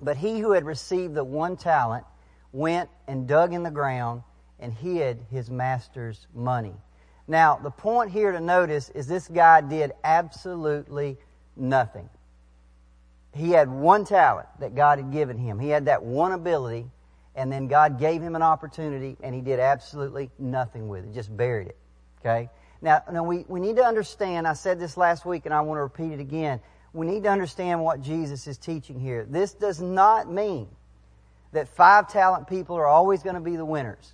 But 0.00 0.16
he 0.16 0.38
who 0.38 0.52
had 0.52 0.64
received 0.64 1.14
the 1.14 1.24
one 1.24 1.56
talent 1.56 2.04
went 2.52 2.88
and 3.08 3.26
dug 3.26 3.52
in 3.52 3.62
the 3.62 3.70
ground 3.70 4.22
and 4.60 4.72
hid 4.72 5.24
his 5.30 5.50
master's 5.50 6.26
money. 6.34 6.74
Now, 7.28 7.56
the 7.56 7.70
point 7.70 8.10
here 8.10 8.30
to 8.32 8.40
notice 8.40 8.88
is 8.90 9.06
this 9.06 9.26
guy 9.28 9.60
did 9.60 9.92
absolutely 10.04 11.18
nothing. 11.56 12.08
He 13.34 13.50
had 13.50 13.68
one 13.68 14.04
talent 14.04 14.48
that 14.60 14.74
God 14.74 14.98
had 14.98 15.12
given 15.12 15.36
him. 15.36 15.58
He 15.58 15.68
had 15.68 15.86
that 15.86 16.02
one 16.02 16.32
ability, 16.32 16.86
and 17.34 17.50
then 17.52 17.66
God 17.66 17.98
gave 17.98 18.22
him 18.22 18.36
an 18.36 18.42
opportunity, 18.42 19.16
and 19.22 19.34
he 19.34 19.40
did 19.40 19.58
absolutely 19.58 20.30
nothing 20.38 20.88
with 20.88 21.04
it. 21.04 21.12
Just 21.12 21.36
buried 21.36 21.68
it. 21.68 21.76
Okay? 22.20 22.48
Now, 22.82 23.02
now 23.10 23.22
we, 23.22 23.44
we 23.48 23.60
need 23.60 23.76
to 23.76 23.84
understand, 23.84 24.46
I 24.46 24.52
said 24.52 24.78
this 24.78 24.96
last 24.96 25.24
week 25.24 25.46
and 25.46 25.54
I 25.54 25.60
want 25.62 25.78
to 25.78 25.82
repeat 25.82 26.12
it 26.12 26.20
again. 26.20 26.60
We 26.92 27.06
need 27.06 27.24
to 27.24 27.30
understand 27.30 27.82
what 27.82 28.00
Jesus 28.00 28.46
is 28.46 28.58
teaching 28.58 28.98
here. 28.98 29.26
This 29.28 29.52
does 29.52 29.80
not 29.80 30.30
mean 30.30 30.68
that 31.52 31.68
five 31.68 32.08
talent 32.08 32.48
people 32.48 32.76
are 32.76 32.86
always 32.86 33.22
going 33.22 33.34
to 33.34 33.40
be 33.40 33.56
the 33.56 33.64
winners 33.64 34.12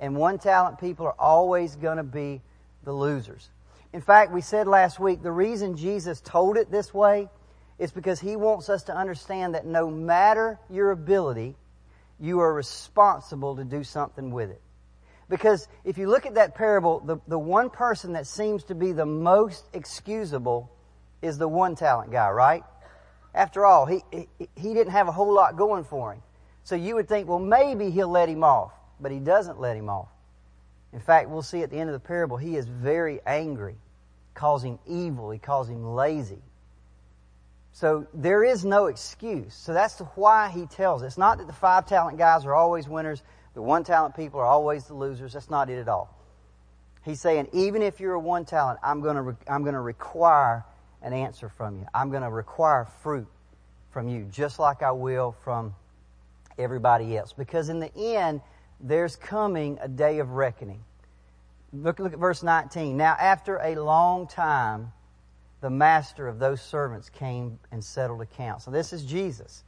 and 0.00 0.16
one 0.16 0.38
talent 0.38 0.78
people 0.78 1.06
are 1.06 1.16
always 1.18 1.76
going 1.76 1.96
to 1.96 2.02
be 2.02 2.40
the 2.84 2.92
losers. 2.92 3.48
In 3.92 4.00
fact, 4.00 4.32
we 4.32 4.40
said 4.40 4.66
last 4.66 5.00
week 5.00 5.22
the 5.22 5.32
reason 5.32 5.76
Jesus 5.76 6.20
told 6.20 6.56
it 6.56 6.70
this 6.70 6.92
way 6.92 7.28
is 7.78 7.90
because 7.90 8.20
he 8.20 8.36
wants 8.36 8.68
us 8.68 8.84
to 8.84 8.96
understand 8.96 9.54
that 9.54 9.64
no 9.66 9.90
matter 9.90 10.58
your 10.68 10.90
ability, 10.90 11.56
you 12.20 12.40
are 12.40 12.52
responsible 12.52 13.56
to 13.56 13.64
do 13.64 13.84
something 13.84 14.30
with 14.30 14.50
it. 14.50 14.60
Because 15.28 15.68
if 15.84 15.98
you 15.98 16.08
look 16.08 16.26
at 16.26 16.34
that 16.34 16.54
parable, 16.54 17.00
the, 17.00 17.18
the 17.28 17.38
one 17.38 17.70
person 17.70 18.14
that 18.14 18.26
seems 18.26 18.64
to 18.64 18.74
be 18.74 18.92
the 18.92 19.06
most 19.06 19.64
excusable 19.74 20.70
is 21.20 21.36
the 21.36 21.48
one 21.48 21.76
talent 21.76 22.10
guy, 22.10 22.30
right? 22.30 22.64
After 23.34 23.66
all, 23.66 23.84
he, 23.84 24.02
he, 24.10 24.26
he 24.56 24.74
didn't 24.74 24.92
have 24.92 25.08
a 25.08 25.12
whole 25.12 25.32
lot 25.32 25.56
going 25.56 25.84
for 25.84 26.14
him. 26.14 26.22
So 26.64 26.76
you 26.76 26.94
would 26.94 27.08
think, 27.08 27.28
well, 27.28 27.38
maybe 27.38 27.90
he'll 27.90 28.08
let 28.08 28.28
him 28.28 28.42
off. 28.42 28.72
But 29.00 29.12
he 29.12 29.18
doesn't 29.18 29.60
let 29.60 29.76
him 29.76 29.88
off. 29.88 30.08
In 30.92 31.00
fact, 31.00 31.28
we'll 31.28 31.42
see 31.42 31.62
at 31.62 31.70
the 31.70 31.76
end 31.76 31.90
of 31.90 31.94
the 31.94 32.06
parable, 32.06 32.36
he 32.36 32.56
is 32.56 32.66
very 32.66 33.20
angry, 33.26 33.76
him 34.64 34.78
evil, 34.86 35.30
he 35.30 35.38
calls 35.38 35.68
him 35.68 35.94
lazy. 35.94 36.42
So 37.72 38.06
there 38.14 38.42
is 38.42 38.64
no 38.64 38.86
excuse. 38.86 39.54
So 39.54 39.72
that's 39.72 40.00
why 40.14 40.48
he 40.48 40.66
tells. 40.66 41.02
It's 41.02 41.18
not 41.18 41.38
that 41.38 41.46
the 41.46 41.52
five 41.52 41.86
talent 41.86 42.18
guys 42.18 42.44
are 42.44 42.54
always 42.54 42.88
winners, 42.88 43.22
the 43.54 43.62
one 43.62 43.84
talent 43.84 44.14
people 44.14 44.40
are 44.40 44.46
always 44.46 44.84
the 44.84 44.94
losers. 44.94 45.32
That's 45.32 45.50
not 45.50 45.70
it 45.70 45.78
at 45.78 45.88
all. 45.88 46.14
He's 47.04 47.20
saying, 47.20 47.48
even 47.52 47.82
if 47.82 48.00
you're 48.00 48.14
a 48.14 48.20
one 48.20 48.44
talent, 48.44 48.78
I'm 48.82 49.00
going 49.00 49.16
to, 49.16 49.36
I'm 49.50 49.62
going 49.62 49.74
to 49.74 49.80
require 49.80 50.64
an 51.02 51.12
answer 51.12 51.48
from 51.48 51.78
you. 51.78 51.86
I'm 51.94 52.10
going 52.10 52.22
to 52.22 52.30
require 52.30 52.86
fruit 53.02 53.26
from 53.90 54.08
you, 54.08 54.24
just 54.30 54.58
like 54.58 54.82
I 54.82 54.92
will 54.92 55.32
from 55.44 55.74
everybody 56.58 57.16
else. 57.16 57.32
Because 57.32 57.68
in 57.68 57.78
the 57.78 57.94
end, 57.96 58.40
there's 58.80 59.16
coming 59.16 59.78
a 59.80 59.88
day 59.88 60.18
of 60.18 60.30
reckoning. 60.32 60.84
Look, 61.72 61.98
look 61.98 62.12
at 62.12 62.18
verse 62.18 62.42
19. 62.42 62.96
Now, 62.96 63.16
after 63.18 63.56
a 63.56 63.76
long 63.76 64.26
time, 64.26 64.92
the 65.60 65.70
master 65.70 66.28
of 66.28 66.38
those 66.38 66.60
servants 66.60 67.10
came 67.10 67.58
and 67.72 67.82
settled 67.82 68.22
accounts. 68.22 68.64
So 68.64 68.70
this 68.70 68.92
is 68.92 69.04
Jesus. 69.04 69.64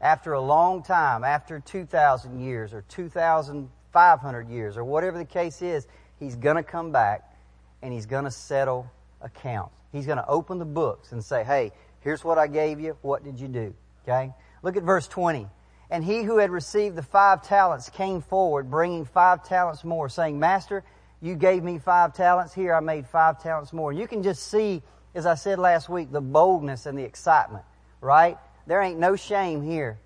After 0.00 0.32
a 0.32 0.40
long 0.40 0.82
time, 0.82 1.24
after 1.24 1.60
2,000 1.60 2.40
years 2.40 2.72
or 2.72 2.82
2,500 2.88 4.48
years 4.48 4.76
or 4.76 4.84
whatever 4.84 5.18
the 5.18 5.24
case 5.24 5.60
is, 5.60 5.86
he's 6.18 6.36
going 6.36 6.56
to 6.56 6.62
come 6.62 6.90
back 6.90 7.34
and 7.82 7.92
he's 7.92 8.06
going 8.06 8.24
to 8.24 8.30
settle 8.30 8.90
accounts. 9.20 9.74
He's 9.92 10.06
going 10.06 10.18
to 10.18 10.26
open 10.26 10.58
the 10.58 10.64
books 10.64 11.12
and 11.12 11.22
say, 11.22 11.44
hey, 11.44 11.72
here's 12.00 12.24
what 12.24 12.38
I 12.38 12.46
gave 12.46 12.80
you. 12.80 12.96
What 13.02 13.24
did 13.24 13.40
you 13.40 13.48
do? 13.48 13.74
Okay? 14.04 14.32
Look 14.62 14.76
at 14.76 14.82
verse 14.82 15.08
20. 15.08 15.46
And 15.90 16.04
he 16.04 16.22
who 16.22 16.38
had 16.38 16.50
received 16.50 16.96
the 16.96 17.02
five 17.02 17.42
talents 17.42 17.90
came 17.90 18.22
forward, 18.22 18.70
bringing 18.70 19.04
five 19.04 19.44
talents 19.44 19.84
more, 19.84 20.08
saying, 20.08 20.38
Master, 20.38 20.84
you 21.20 21.34
gave 21.34 21.62
me 21.62 21.78
five 21.78 22.14
talents. 22.14 22.54
Here 22.54 22.72
I 22.72 22.80
made 22.80 23.06
five 23.06 23.42
talents 23.42 23.72
more. 23.72 23.90
And 23.90 23.98
You 23.98 24.06
can 24.06 24.22
just 24.22 24.48
see, 24.48 24.82
as 25.14 25.26
I 25.26 25.34
said 25.34 25.58
last 25.58 25.88
week, 25.88 26.12
the 26.12 26.20
boldness 26.20 26.86
and 26.86 26.96
the 26.96 27.02
excitement, 27.02 27.64
right? 28.00 28.38
There 28.66 28.80
ain't 28.82 28.98
no 28.98 29.16
shame 29.16 29.62
here. 29.62 29.98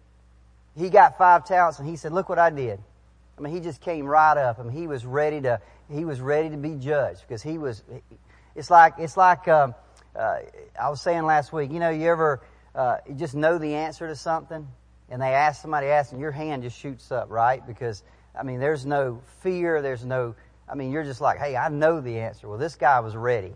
He 0.77 0.91
got 0.91 1.19
five 1.19 1.45
talents 1.47 1.79
and 1.79 1.89
he 1.89 1.97
said, 1.97 2.13
look 2.13 2.29
what 2.29 2.39
I 2.39 2.51
did. 2.51 2.81
I 3.37 3.41
mean, 3.41 3.53
he 3.53 3.61
just 3.61 3.81
came 3.81 4.07
right 4.07 4.37
up. 4.37 4.59
I 4.59 4.63
mean, 4.63 4.73
he 4.73 4.87
was 4.87 5.05
ready 5.05 5.41
to, 5.43 5.61
he 5.91 6.05
was 6.05 6.21
ready 6.21 6.51
to 6.51 6.57
be 6.57 6.75
judged 6.77 7.23
because 7.27 7.43
he 7.43 7.59
was, 7.59 7.83
it's 8.55 8.71
like, 8.71 8.95
it's 8.99 9.17
like, 9.17 9.49
um, 9.49 9.75
uh, 10.17 10.39
I 10.81 10.91
was 10.91 11.01
saying 11.01 11.25
last 11.25 11.53
week, 11.53 11.73
you 11.73 11.81
know, 11.81 11.91
you 11.91 12.09
ever, 12.09 12.41
uh, 12.75 12.99
you 13.09 13.15
just 13.15 13.35
know 13.35 13.59
the 13.59 13.75
answer 13.75 14.07
to 14.07 14.17
something 14.17 14.67
and 15.11 15.21
they 15.21 15.33
ask 15.33 15.61
somebody 15.61 15.89
asks 15.89 16.13
and 16.13 16.21
your 16.21 16.33
hand 16.33 16.63
just 16.63 16.79
shoots 16.79 17.11
up, 17.13 17.31
right? 17.31 17.65
Because, 17.67 18.03
I 18.39 18.43
mean, 18.43 18.61
there's 18.61 18.87
no 18.87 19.21
fear, 19.43 19.83
there's 19.83 20.05
no, 20.05 20.35
I 20.69 20.75
mean, 20.75 20.91
you're 20.91 21.05
just 21.05 21.21
like, 21.21 21.39
hey, 21.39 21.57
I 21.57 21.69
know 21.69 22.01
the 22.01 22.19
answer. 22.21 22.49
Well, 22.49 22.59
this 22.59 22.77
guy 22.77 23.01
was 23.01 23.15
ready 23.15 23.55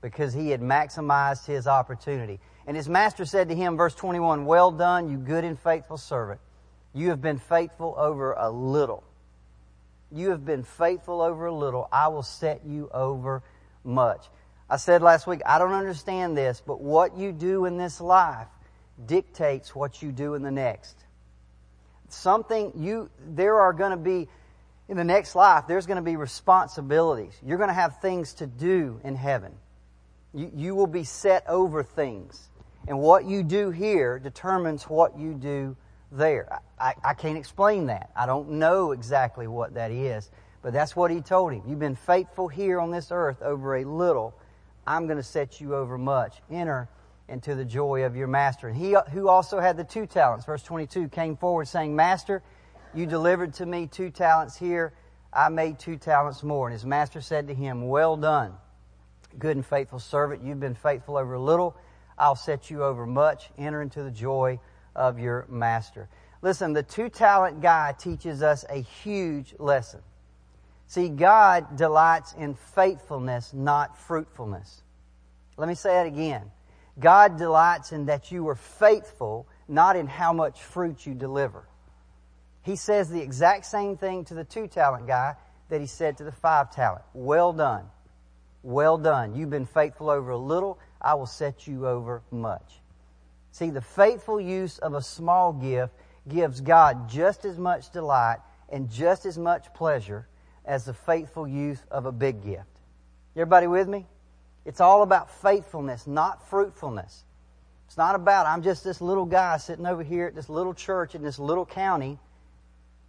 because 0.00 0.34
he 0.34 0.50
had 0.50 0.60
maximized 0.60 1.46
his 1.46 1.66
opportunity. 1.66 2.40
And 2.66 2.76
his 2.76 2.88
master 2.88 3.24
said 3.24 3.48
to 3.48 3.54
him, 3.54 3.76
verse 3.76 3.94
21, 3.94 4.44
Well 4.44 4.70
done, 4.70 5.10
you 5.10 5.16
good 5.16 5.44
and 5.44 5.58
faithful 5.58 5.96
servant. 5.96 6.40
You 6.94 7.10
have 7.10 7.20
been 7.20 7.38
faithful 7.38 7.94
over 7.96 8.32
a 8.32 8.50
little. 8.50 9.02
You 10.10 10.30
have 10.30 10.44
been 10.44 10.62
faithful 10.62 11.22
over 11.22 11.46
a 11.46 11.54
little. 11.54 11.88
I 11.90 12.08
will 12.08 12.22
set 12.22 12.64
you 12.66 12.90
over 12.92 13.42
much. 13.82 14.26
I 14.68 14.76
said 14.76 15.02
last 15.02 15.26
week, 15.26 15.40
I 15.44 15.58
don't 15.58 15.72
understand 15.72 16.36
this, 16.36 16.62
but 16.64 16.80
what 16.80 17.16
you 17.16 17.32
do 17.32 17.64
in 17.64 17.78
this 17.78 18.00
life 18.00 18.48
dictates 19.04 19.74
what 19.74 20.02
you 20.02 20.12
do 20.12 20.34
in 20.34 20.42
the 20.42 20.50
next. 20.50 20.96
Something 22.08 22.72
you, 22.76 23.10
there 23.26 23.58
are 23.58 23.72
going 23.72 23.90
to 23.90 23.96
be, 23.96 24.28
in 24.88 24.96
the 24.96 25.04
next 25.04 25.34
life, 25.34 25.64
there's 25.66 25.86
going 25.86 25.96
to 25.96 26.02
be 26.02 26.16
responsibilities. 26.16 27.32
You're 27.44 27.58
going 27.58 27.68
to 27.68 27.74
have 27.74 28.00
things 28.00 28.34
to 28.34 28.46
do 28.46 29.00
in 29.02 29.16
heaven. 29.16 29.52
You, 30.34 30.50
you 30.54 30.74
will 30.74 30.86
be 30.86 31.04
set 31.04 31.48
over 31.48 31.82
things. 31.82 32.48
And 32.88 32.98
what 32.98 33.24
you 33.24 33.42
do 33.42 33.70
here 33.70 34.18
determines 34.18 34.84
what 34.84 35.18
you 35.18 35.34
do 35.34 35.76
there. 36.10 36.60
I, 36.78 36.94
I 37.04 37.14
can't 37.14 37.38
explain 37.38 37.86
that. 37.86 38.10
I 38.16 38.26
don't 38.26 38.50
know 38.50 38.92
exactly 38.92 39.46
what 39.46 39.74
that 39.74 39.90
is, 39.90 40.30
but 40.62 40.72
that's 40.72 40.94
what 40.96 41.10
he 41.10 41.20
told 41.20 41.52
him. 41.52 41.62
You've 41.66 41.78
been 41.78 41.96
faithful 41.96 42.48
here 42.48 42.80
on 42.80 42.90
this 42.90 43.08
earth 43.10 43.40
over 43.42 43.76
a 43.76 43.84
little. 43.84 44.34
I'm 44.86 45.06
going 45.06 45.16
to 45.16 45.22
set 45.22 45.60
you 45.60 45.74
over 45.74 45.96
much. 45.96 46.38
Enter 46.50 46.88
into 47.28 47.54
the 47.54 47.64
joy 47.64 48.04
of 48.04 48.16
your 48.16 48.26
master. 48.26 48.68
And 48.68 48.76
he 48.76 48.96
who 49.12 49.28
also 49.28 49.60
had 49.60 49.76
the 49.76 49.84
two 49.84 50.06
talents, 50.06 50.44
verse 50.44 50.62
22, 50.62 51.08
came 51.08 51.36
forward 51.36 51.68
saying, 51.68 51.94
Master, 51.94 52.42
you 52.94 53.06
delivered 53.06 53.54
to 53.54 53.66
me 53.66 53.86
two 53.86 54.10
talents 54.10 54.56
here. 54.56 54.92
I 55.32 55.48
made 55.48 55.78
two 55.78 55.96
talents 55.96 56.42
more. 56.42 56.66
And 56.68 56.72
his 56.72 56.84
master 56.84 57.20
said 57.20 57.48
to 57.48 57.54
him, 57.54 57.88
Well 57.88 58.16
done, 58.16 58.52
good 59.38 59.56
and 59.56 59.64
faithful 59.64 59.98
servant. 59.98 60.42
You've 60.42 60.60
been 60.60 60.74
faithful 60.74 61.16
over 61.16 61.34
a 61.34 61.40
little. 61.40 61.76
I'll 62.22 62.36
set 62.36 62.70
you 62.70 62.84
over 62.84 63.04
much. 63.04 63.50
Enter 63.58 63.82
into 63.82 64.04
the 64.04 64.10
joy 64.10 64.60
of 64.94 65.18
your 65.18 65.44
master. 65.48 66.08
Listen, 66.40 66.72
the 66.72 66.84
two 66.84 67.08
talent 67.08 67.60
guy 67.60 67.96
teaches 67.98 68.44
us 68.44 68.64
a 68.70 68.80
huge 68.80 69.56
lesson. 69.58 70.00
See, 70.86 71.08
God 71.08 71.76
delights 71.76 72.32
in 72.34 72.54
faithfulness, 72.54 73.52
not 73.52 73.98
fruitfulness. 73.98 74.82
Let 75.56 75.68
me 75.68 75.74
say 75.74 75.94
that 75.94 76.06
again. 76.06 76.52
God 77.00 77.38
delights 77.38 77.90
in 77.90 78.06
that 78.06 78.30
you 78.30 78.46
are 78.48 78.54
faithful, 78.54 79.48
not 79.66 79.96
in 79.96 80.06
how 80.06 80.32
much 80.32 80.62
fruit 80.62 81.04
you 81.04 81.14
deliver. 81.14 81.66
He 82.62 82.76
says 82.76 83.10
the 83.10 83.20
exact 83.20 83.66
same 83.66 83.96
thing 83.96 84.24
to 84.26 84.34
the 84.34 84.44
two 84.44 84.68
talent 84.68 85.08
guy 85.08 85.34
that 85.70 85.80
he 85.80 85.88
said 85.88 86.18
to 86.18 86.24
the 86.24 86.30
five 86.30 86.72
talent. 86.72 87.02
Well 87.14 87.52
done. 87.52 87.86
Well 88.62 88.96
done. 88.96 89.34
You've 89.34 89.50
been 89.50 89.66
faithful 89.66 90.08
over 90.08 90.30
a 90.30 90.38
little. 90.38 90.78
I 91.02 91.14
will 91.14 91.26
set 91.26 91.66
you 91.66 91.86
over 91.86 92.22
much. 92.30 92.80
See, 93.50 93.70
the 93.70 93.82
faithful 93.82 94.40
use 94.40 94.78
of 94.78 94.94
a 94.94 95.02
small 95.02 95.52
gift 95.52 95.92
gives 96.28 96.60
God 96.60 97.10
just 97.10 97.44
as 97.44 97.58
much 97.58 97.90
delight 97.90 98.38
and 98.68 98.88
just 98.90 99.26
as 99.26 99.36
much 99.36 99.72
pleasure 99.74 100.26
as 100.64 100.84
the 100.84 100.94
faithful 100.94 101.46
use 101.46 101.80
of 101.90 102.06
a 102.06 102.12
big 102.12 102.42
gift. 102.42 102.80
Everybody 103.34 103.66
with 103.66 103.88
me? 103.88 104.06
It's 104.64 104.80
all 104.80 105.02
about 105.02 105.30
faithfulness, 105.42 106.06
not 106.06 106.48
fruitfulness. 106.48 107.24
It's 107.86 107.96
not 107.96 108.14
about, 108.14 108.46
I'm 108.46 108.62
just 108.62 108.84
this 108.84 109.00
little 109.00 109.26
guy 109.26 109.56
sitting 109.56 109.86
over 109.86 110.02
here 110.02 110.26
at 110.26 110.34
this 110.34 110.48
little 110.48 110.72
church 110.72 111.14
in 111.14 111.22
this 111.22 111.38
little 111.38 111.66
county, 111.66 112.18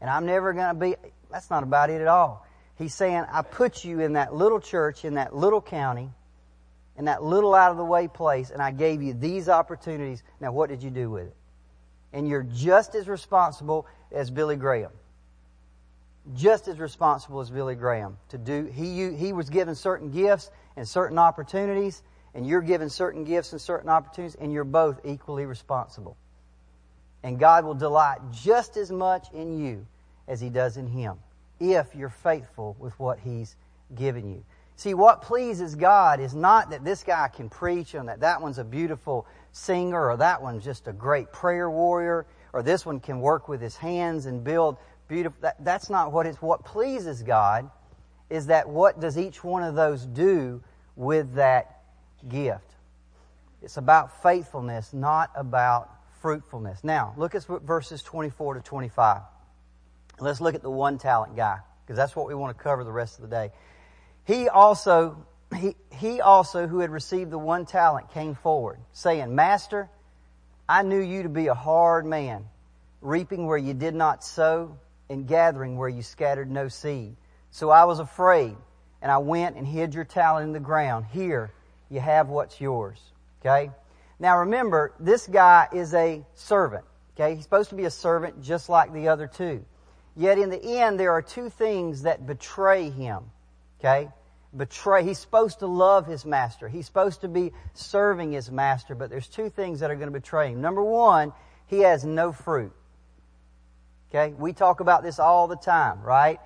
and 0.01 0.09
I'm 0.09 0.25
never 0.25 0.51
going 0.51 0.67
to 0.67 0.73
be. 0.73 0.95
That's 1.31 1.49
not 1.49 1.63
about 1.63 1.89
it 1.89 2.01
at 2.01 2.07
all. 2.07 2.45
He's 2.77 2.93
saying, 2.93 3.25
I 3.31 3.43
put 3.43 3.85
you 3.85 3.99
in 4.01 4.13
that 4.13 4.33
little 4.33 4.59
church, 4.59 5.05
in 5.05 5.13
that 5.13 5.35
little 5.35 5.61
county, 5.61 6.09
in 6.97 7.05
that 7.05 7.23
little 7.23 7.55
out 7.55 7.71
of 7.71 7.77
the 7.77 7.85
way 7.85 8.07
place, 8.07 8.51
and 8.51 8.61
I 8.61 8.71
gave 8.71 9.01
you 9.01 9.13
these 9.13 9.49
opportunities. 9.49 10.23
Now, 10.39 10.51
what 10.51 10.69
did 10.69 10.83
you 10.83 10.89
do 10.89 11.09
with 11.09 11.27
it? 11.27 11.35
And 12.11 12.27
you're 12.27 12.43
just 12.43 12.93
as 12.93 13.07
responsible 13.07 13.87
as 14.11 14.29
Billy 14.29 14.55
Graham. 14.55 14.91
Just 16.35 16.67
as 16.67 16.79
responsible 16.79 17.41
as 17.41 17.49
Billy 17.49 17.75
Graham 17.75 18.17
to 18.29 18.37
do. 18.37 18.65
He, 18.65 19.11
he 19.15 19.33
was 19.33 19.49
given 19.49 19.75
certain 19.75 20.11
gifts 20.11 20.51
and 20.77 20.87
certain 20.87 21.17
opportunities, 21.17 22.03
and 22.35 22.47
you're 22.47 22.61
given 22.61 22.89
certain 22.89 23.23
gifts 23.23 23.51
and 23.51 23.59
certain 23.59 23.89
opportunities, 23.89 24.35
and 24.35 24.53
you're 24.53 24.63
both 24.63 25.01
equally 25.03 25.45
responsible. 25.45 26.15
And 27.23 27.39
God 27.39 27.65
will 27.65 27.73
delight 27.73 28.19
just 28.31 28.77
as 28.77 28.91
much 28.91 29.27
in 29.33 29.57
you 29.57 29.87
as 30.27 30.39
He 30.39 30.49
does 30.49 30.77
in 30.77 30.87
Him 30.87 31.17
if 31.59 31.95
you're 31.95 32.09
faithful 32.09 32.75
with 32.79 32.97
what 32.99 33.19
He's 33.19 33.55
given 33.95 34.29
you. 34.29 34.43
See, 34.75 34.93
what 34.93 35.21
pleases 35.21 35.75
God 35.75 36.19
is 36.19 36.33
not 36.33 36.71
that 36.71 36.83
this 36.83 37.03
guy 37.03 37.27
can 37.27 37.49
preach 37.49 37.93
and 37.93 38.09
that 38.09 38.21
that 38.21 38.41
one's 38.41 38.57
a 38.57 38.63
beautiful 38.63 39.27
singer 39.51 40.09
or 40.09 40.17
that 40.17 40.41
one's 40.41 40.63
just 40.63 40.87
a 40.87 40.93
great 40.93 41.31
prayer 41.31 41.69
warrior 41.69 42.25
or 42.53 42.63
this 42.63 42.85
one 42.85 42.99
can 42.99 43.19
work 43.19 43.47
with 43.47 43.61
his 43.61 43.75
hands 43.75 44.25
and 44.25 44.43
build 44.43 44.77
beautiful. 45.07 45.37
That, 45.41 45.63
that's 45.63 45.89
not 45.89 46.11
what 46.11 46.25
it's, 46.25 46.41
what 46.41 46.65
pleases 46.65 47.21
God 47.21 47.69
is 48.29 48.47
that 48.47 48.67
what 48.67 48.99
does 48.99 49.17
each 49.17 49.43
one 49.43 49.63
of 49.63 49.75
those 49.75 50.05
do 50.05 50.61
with 50.95 51.35
that 51.35 51.81
gift? 52.27 52.71
It's 53.61 53.77
about 53.77 54.21
faithfulness, 54.21 54.93
not 54.93 55.31
about 55.35 55.89
fruitfulness. 56.21 56.83
Now, 56.83 57.13
look 57.17 57.35
at 57.35 57.45
verses 57.45 58.01
24 58.01 58.55
to 58.55 58.61
25. 58.61 59.21
Let's 60.19 60.41
look 60.41 60.55
at 60.55 60.61
the 60.61 60.69
one 60.69 60.97
talent 60.97 61.35
guy, 61.35 61.59
because 61.85 61.95
that's 61.95 62.15
what 62.15 62.27
we 62.27 62.35
want 62.35 62.57
to 62.57 62.63
cover 62.63 62.83
the 62.83 62.91
rest 62.91 63.19
of 63.19 63.29
the 63.29 63.35
day. 63.35 63.51
He 64.25 64.47
also, 64.47 65.25
he, 65.55 65.75
he 65.91 66.21
also 66.21 66.67
who 66.67 66.79
had 66.79 66.89
received 66.89 67.31
the 67.31 67.37
one 67.37 67.65
talent 67.65 68.11
came 68.11 68.35
forward, 68.35 68.79
saying, 68.93 69.33
Master, 69.35 69.89
I 70.67 70.81
knew 70.83 70.99
you 71.01 71.23
to 71.23 71.29
be 71.29 71.47
a 71.47 71.53
hard 71.53 72.05
man, 72.05 72.45
reaping 73.01 73.45
where 73.47 73.57
you 73.57 73.73
did 73.73 73.95
not 73.95 74.23
sow 74.23 74.77
and 75.09 75.27
gathering 75.27 75.77
where 75.77 75.89
you 75.89 76.01
scattered 76.01 76.49
no 76.49 76.69
seed. 76.69 77.15
So 77.51 77.69
I 77.69 77.83
was 77.83 77.99
afraid, 77.99 78.55
and 79.01 79.11
I 79.11 79.17
went 79.17 79.57
and 79.57 79.67
hid 79.67 79.93
your 79.93 80.05
talent 80.05 80.47
in 80.47 80.53
the 80.53 80.59
ground. 80.59 81.05
Here, 81.11 81.51
you 81.89 81.99
have 81.99 82.29
what's 82.29 82.61
yours. 82.61 82.99
Okay? 83.41 83.69
Now 84.19 84.39
remember, 84.39 84.93
this 84.99 85.27
guy 85.27 85.67
is 85.73 85.93
a 85.93 86.25
servant. 86.33 86.85
Okay? 87.15 87.35
He's 87.35 87.43
supposed 87.43 87.69
to 87.71 87.75
be 87.75 87.83
a 87.83 87.91
servant 87.91 88.41
just 88.41 88.69
like 88.69 88.93
the 88.93 89.09
other 89.09 89.27
two. 89.27 89.65
Yet 90.15 90.37
in 90.37 90.49
the 90.49 90.63
end, 90.63 90.99
there 90.99 91.11
are 91.11 91.21
two 91.21 91.49
things 91.49 92.03
that 92.03 92.25
betray 92.25 92.89
him. 92.89 93.23
Okay? 93.83 94.09
Betray. 94.55 95.03
He's 95.03 95.19
supposed 95.19 95.59
to 95.59 95.67
love 95.67 96.05
his 96.05 96.25
master. 96.25 96.69
He's 96.69 96.85
supposed 96.85 97.21
to 97.21 97.27
be 97.27 97.51
serving 97.73 98.31
his 98.31 98.51
master, 98.51 98.95
but 98.95 99.09
there's 99.09 99.27
two 99.27 99.49
things 99.49 99.79
that 99.79 99.91
are 99.91 99.95
going 99.95 100.07
to 100.07 100.19
betray 100.19 100.51
him. 100.51 100.61
Number 100.61 100.83
one, 100.83 101.33
he 101.67 101.79
has 101.79 102.05
no 102.05 102.31
fruit. 102.31 102.71
Okay? 104.09 104.33
We 104.37 104.53
talk 104.53 104.79
about 104.79 105.03
this 105.03 105.19
all 105.19 105.47
the 105.47 105.55
time, 105.55 106.01
right? 106.01 106.39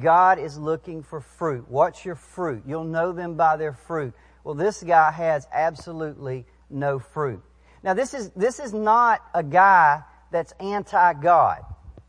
God 0.00 0.38
is 0.38 0.56
looking 0.56 1.02
for 1.02 1.20
fruit. 1.20 1.66
What's 1.68 2.04
your 2.04 2.14
fruit? 2.14 2.62
You'll 2.66 2.84
know 2.84 3.12
them 3.12 3.34
by 3.34 3.56
their 3.56 3.72
fruit. 3.72 4.14
Well, 4.44 4.54
this 4.54 4.82
guy 4.82 5.10
has 5.10 5.46
absolutely 5.52 6.46
no 6.70 6.98
fruit. 7.00 7.42
Now, 7.82 7.94
this 7.94 8.14
is, 8.14 8.30
this 8.30 8.60
is 8.60 8.72
not 8.72 9.20
a 9.34 9.42
guy 9.42 10.02
that's 10.30 10.52
anti-God. 10.60 11.62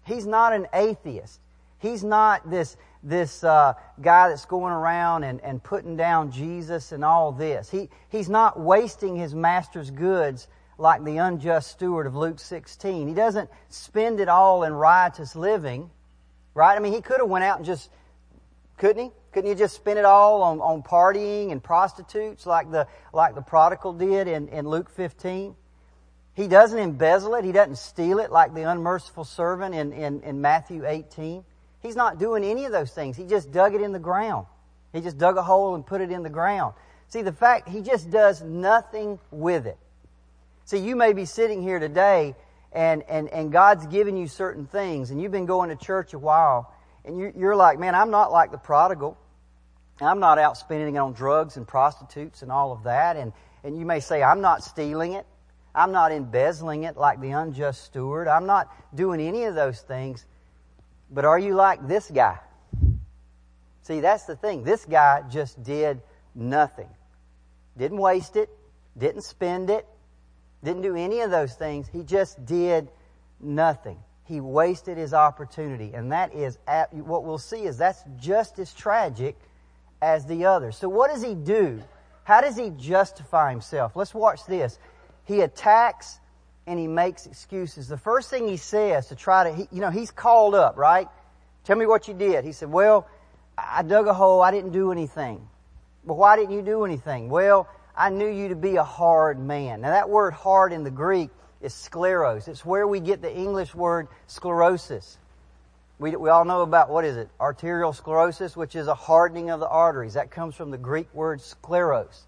He's 0.05 0.25
not 0.25 0.53
an 0.53 0.67
atheist. 0.74 1.41
He's 1.79 2.03
not 2.03 2.50
this, 2.50 2.77
this 3.01 3.43
uh, 3.43 3.73
guy 4.01 4.29
that's 4.29 4.45
going 4.45 4.73
around 4.73 5.23
and, 5.23 5.39
and 5.41 5.63
putting 5.63 5.95
down 5.95 6.31
Jesus 6.31 6.91
and 6.91 7.03
all 7.03 7.31
this. 7.31 7.69
He, 7.69 7.89
he's 8.09 8.29
not 8.29 8.59
wasting 8.59 9.15
his 9.15 9.33
master's 9.33 9.89
goods 9.89 10.47
like 10.77 11.03
the 11.03 11.17
unjust 11.17 11.71
steward 11.71 12.07
of 12.07 12.15
Luke 12.15 12.39
16. 12.39 13.07
He 13.07 13.13
doesn't 13.13 13.49
spend 13.69 14.19
it 14.19 14.29
all 14.29 14.63
in 14.63 14.73
riotous 14.73 15.35
living, 15.35 15.89
right? 16.53 16.75
I 16.75 16.79
mean, 16.79 16.93
he 16.93 17.01
could 17.01 17.19
have 17.19 17.29
went 17.29 17.43
out 17.43 17.57
and 17.57 17.65
just, 17.65 17.89
couldn't 18.77 19.03
he? 19.05 19.11
Couldn't 19.31 19.49
he 19.49 19.55
just 19.55 19.75
spend 19.75 19.99
it 19.99 20.05
all 20.05 20.41
on, 20.41 20.59
on 20.59 20.81
partying 20.81 21.51
and 21.51 21.63
prostitutes 21.63 22.45
like 22.45 22.71
the, 22.71 22.87
like 23.13 23.35
the 23.35 23.41
prodigal 23.41 23.93
did 23.93 24.27
in, 24.27 24.47
in 24.49 24.67
Luke 24.67 24.89
15? 24.89 25.55
He 26.33 26.47
doesn't 26.47 26.79
embezzle 26.79 27.35
it. 27.35 27.45
He 27.45 27.51
doesn't 27.51 27.77
steal 27.77 28.19
it 28.19 28.31
like 28.31 28.53
the 28.53 28.63
unmerciful 28.63 29.25
servant 29.25 29.75
in, 29.75 29.91
in, 29.93 30.21
in 30.21 30.41
Matthew 30.41 30.87
18. 30.87 31.43
He's 31.81 31.95
not 31.95 32.19
doing 32.19 32.43
any 32.43 32.65
of 32.65 32.71
those 32.71 32.91
things. 32.91 33.15
He 33.15 33.25
just 33.25 33.51
dug 33.51 33.74
it 33.74 33.81
in 33.81 33.91
the 33.91 34.00
ground. 34.00 34.45
He 34.93 35.01
just 35.01 35.17
dug 35.17 35.38
a 35.38 35.43
hole 35.43 35.75
and 35.75 35.86
put 35.86 36.01
it 36.01 36.12
in 36.12 36.24
the 36.24 36.29
ground. 36.29 36.74
See, 37.07 37.21
the 37.21 37.33
fact, 37.33 37.69
he 37.69 37.81
just 37.81 38.09
does 38.09 38.41
nothing 38.41 39.19
with 39.31 39.65
it. 39.65 39.77
See, 40.65 40.77
you 40.77 40.95
may 40.95 41.13
be 41.13 41.25
sitting 41.25 41.62
here 41.62 41.79
today 41.79 42.36
and, 42.71 43.03
and, 43.09 43.29
and 43.29 43.51
God's 43.51 43.88
given 43.88 44.17
you 44.17 44.27
certain 44.27 44.67
things 44.67 45.09
and 45.09 45.21
you've 45.21 45.31
been 45.31 45.48
going 45.48 45.69
to 45.69 45.75
church 45.75 46.13
a 46.13 46.19
while 46.19 46.74
and 47.05 47.17
you, 47.17 47.33
you're 47.36 47.55
like, 47.55 47.79
man, 47.79 47.95
I'm 47.95 48.12
not 48.12 48.31
like 48.31 48.51
the 48.51 48.57
prodigal. 48.57 49.17
I'm 50.01 50.19
not 50.19 50.38
out 50.38 50.57
spending 50.57 50.95
it 50.95 51.00
on 51.00 51.13
drugs 51.13 51.57
and 51.57 51.67
prostitutes 51.67 52.41
and 52.41 52.51
all 52.51 52.71
of 52.71 52.83
that. 52.83 53.17
And, 53.17 53.33
and 53.63 53.77
you 53.77 53.86
may 53.86 54.00
say, 54.00 54.21
I'm 54.21 54.41
not 54.41 54.63
stealing 54.63 55.13
it. 55.13 55.25
I'm 55.74 55.91
not 55.91 56.12
embezzling 56.12 56.83
it 56.83 56.98
like 56.98 57.19
the 57.19 57.31
unjust 57.31 57.83
steward. 57.83 58.27
I'm 58.27 58.45
not 58.45 58.69
doing 58.95 59.19
any 59.19 59.45
of 59.45 59.55
those 59.55 59.81
things. 59.81 60.25
But 61.11 61.25
are 61.25 61.39
you 61.39 61.55
like 61.55 61.87
this 61.87 62.11
guy? 62.13 62.37
See, 63.81 63.99
that's 63.99 64.25
the 64.25 64.35
thing. 64.35 64.63
This 64.63 64.85
guy 64.85 65.23
just 65.29 65.63
did 65.63 66.01
nothing. 66.35 66.89
Didn't 67.77 67.97
waste 67.97 68.35
it. 68.35 68.49
Didn't 68.97 69.23
spend 69.23 69.69
it. 69.69 69.87
Didn't 70.63 70.83
do 70.83 70.95
any 70.95 71.21
of 71.21 71.31
those 71.31 71.55
things. 71.55 71.87
He 71.87 72.03
just 72.03 72.45
did 72.45 72.91
nothing. 73.39 73.97
He 74.25 74.41
wasted 74.41 74.97
his 74.97 75.13
opportunity. 75.13 75.93
And 75.93 76.11
that 76.11 76.35
is, 76.35 76.59
what 76.91 77.23
we'll 77.23 77.37
see 77.39 77.63
is 77.63 77.77
that's 77.77 78.03
just 78.17 78.59
as 78.59 78.73
tragic 78.73 79.35
as 80.01 80.25
the 80.27 80.45
other. 80.45 80.71
So 80.71 80.87
what 80.87 81.09
does 81.09 81.23
he 81.23 81.33
do? 81.33 81.81
How 82.25 82.41
does 82.41 82.55
he 82.55 82.69
justify 82.69 83.49
himself? 83.49 83.95
Let's 83.95 84.13
watch 84.13 84.45
this. 84.45 84.77
He 85.25 85.41
attacks 85.41 86.19
and 86.69 86.77
he 86.77 86.88
makes 86.88 87.25
excuses. 87.25 87.88
The 87.88 87.97
first 87.97 88.29
thing 88.29 88.47
he 88.47 88.57
says 88.57 89.07
to 89.07 89.15
try 89.15 89.49
to, 89.49 89.55
he, 89.55 89.67
you 89.71 89.81
know, 89.81 89.89
he's 89.89 90.11
called 90.11 90.53
up, 90.53 90.77
right? 90.77 91.07
Tell 91.63 91.75
me 91.75 91.88
what 91.88 92.08
you 92.08 92.13
did. 92.13 92.45
He 92.45 92.51
said, 92.51 92.71
well, 92.71 93.08
I 93.58 93.82
dug 93.82 94.05
a 94.05 94.13
hole. 94.13 94.41
I 94.41 94.51
didn't 94.51 94.71
do 94.71 94.91
anything. 94.91 95.47
Well, 96.05 96.17
why 96.17 96.38
didn't 96.38 96.53
you 96.53 96.62
do 96.62 96.86
anything? 96.86 97.29
Well, 97.29 97.67
I 97.97 98.12
knew 98.12 98.29
you 98.29 98.49
to 98.49 98.55
be 98.55 98.75
a 98.75 98.84
hard 98.84 99.39
man. 99.39 99.82
Now 99.82 99.89
that 99.89 100.10
word 100.10 100.32
hard 100.32 100.71
in 100.71 100.84
the 100.84 100.91
Greek 100.91 101.32
is 101.60 101.73
scleros. 101.73 102.47
It's 102.47 102.63
where 102.63 102.88
we 102.88 102.99
get 102.99 103.23
the 103.23 103.36
English 103.36 103.73
word 103.73 104.08
sclerosis. 104.27 105.17
We, 105.97 106.15
we 106.15 106.29
all 106.29 106.45
know 106.45 106.62
about, 106.62 106.91
what 106.91 107.03
is 107.03 107.17
it? 107.17 107.29
Arterial 107.39 107.93
sclerosis, 107.93 108.55
which 108.55 108.75
is 108.75 108.88
a 108.88 108.95
hardening 108.95 109.49
of 109.49 109.60
the 109.60 109.67
arteries. 109.67 110.13
That 110.13 110.29
comes 110.29 110.53
from 110.53 110.69
the 110.69 110.77
Greek 110.77 111.12
word 111.15 111.39
scleros. 111.39 112.21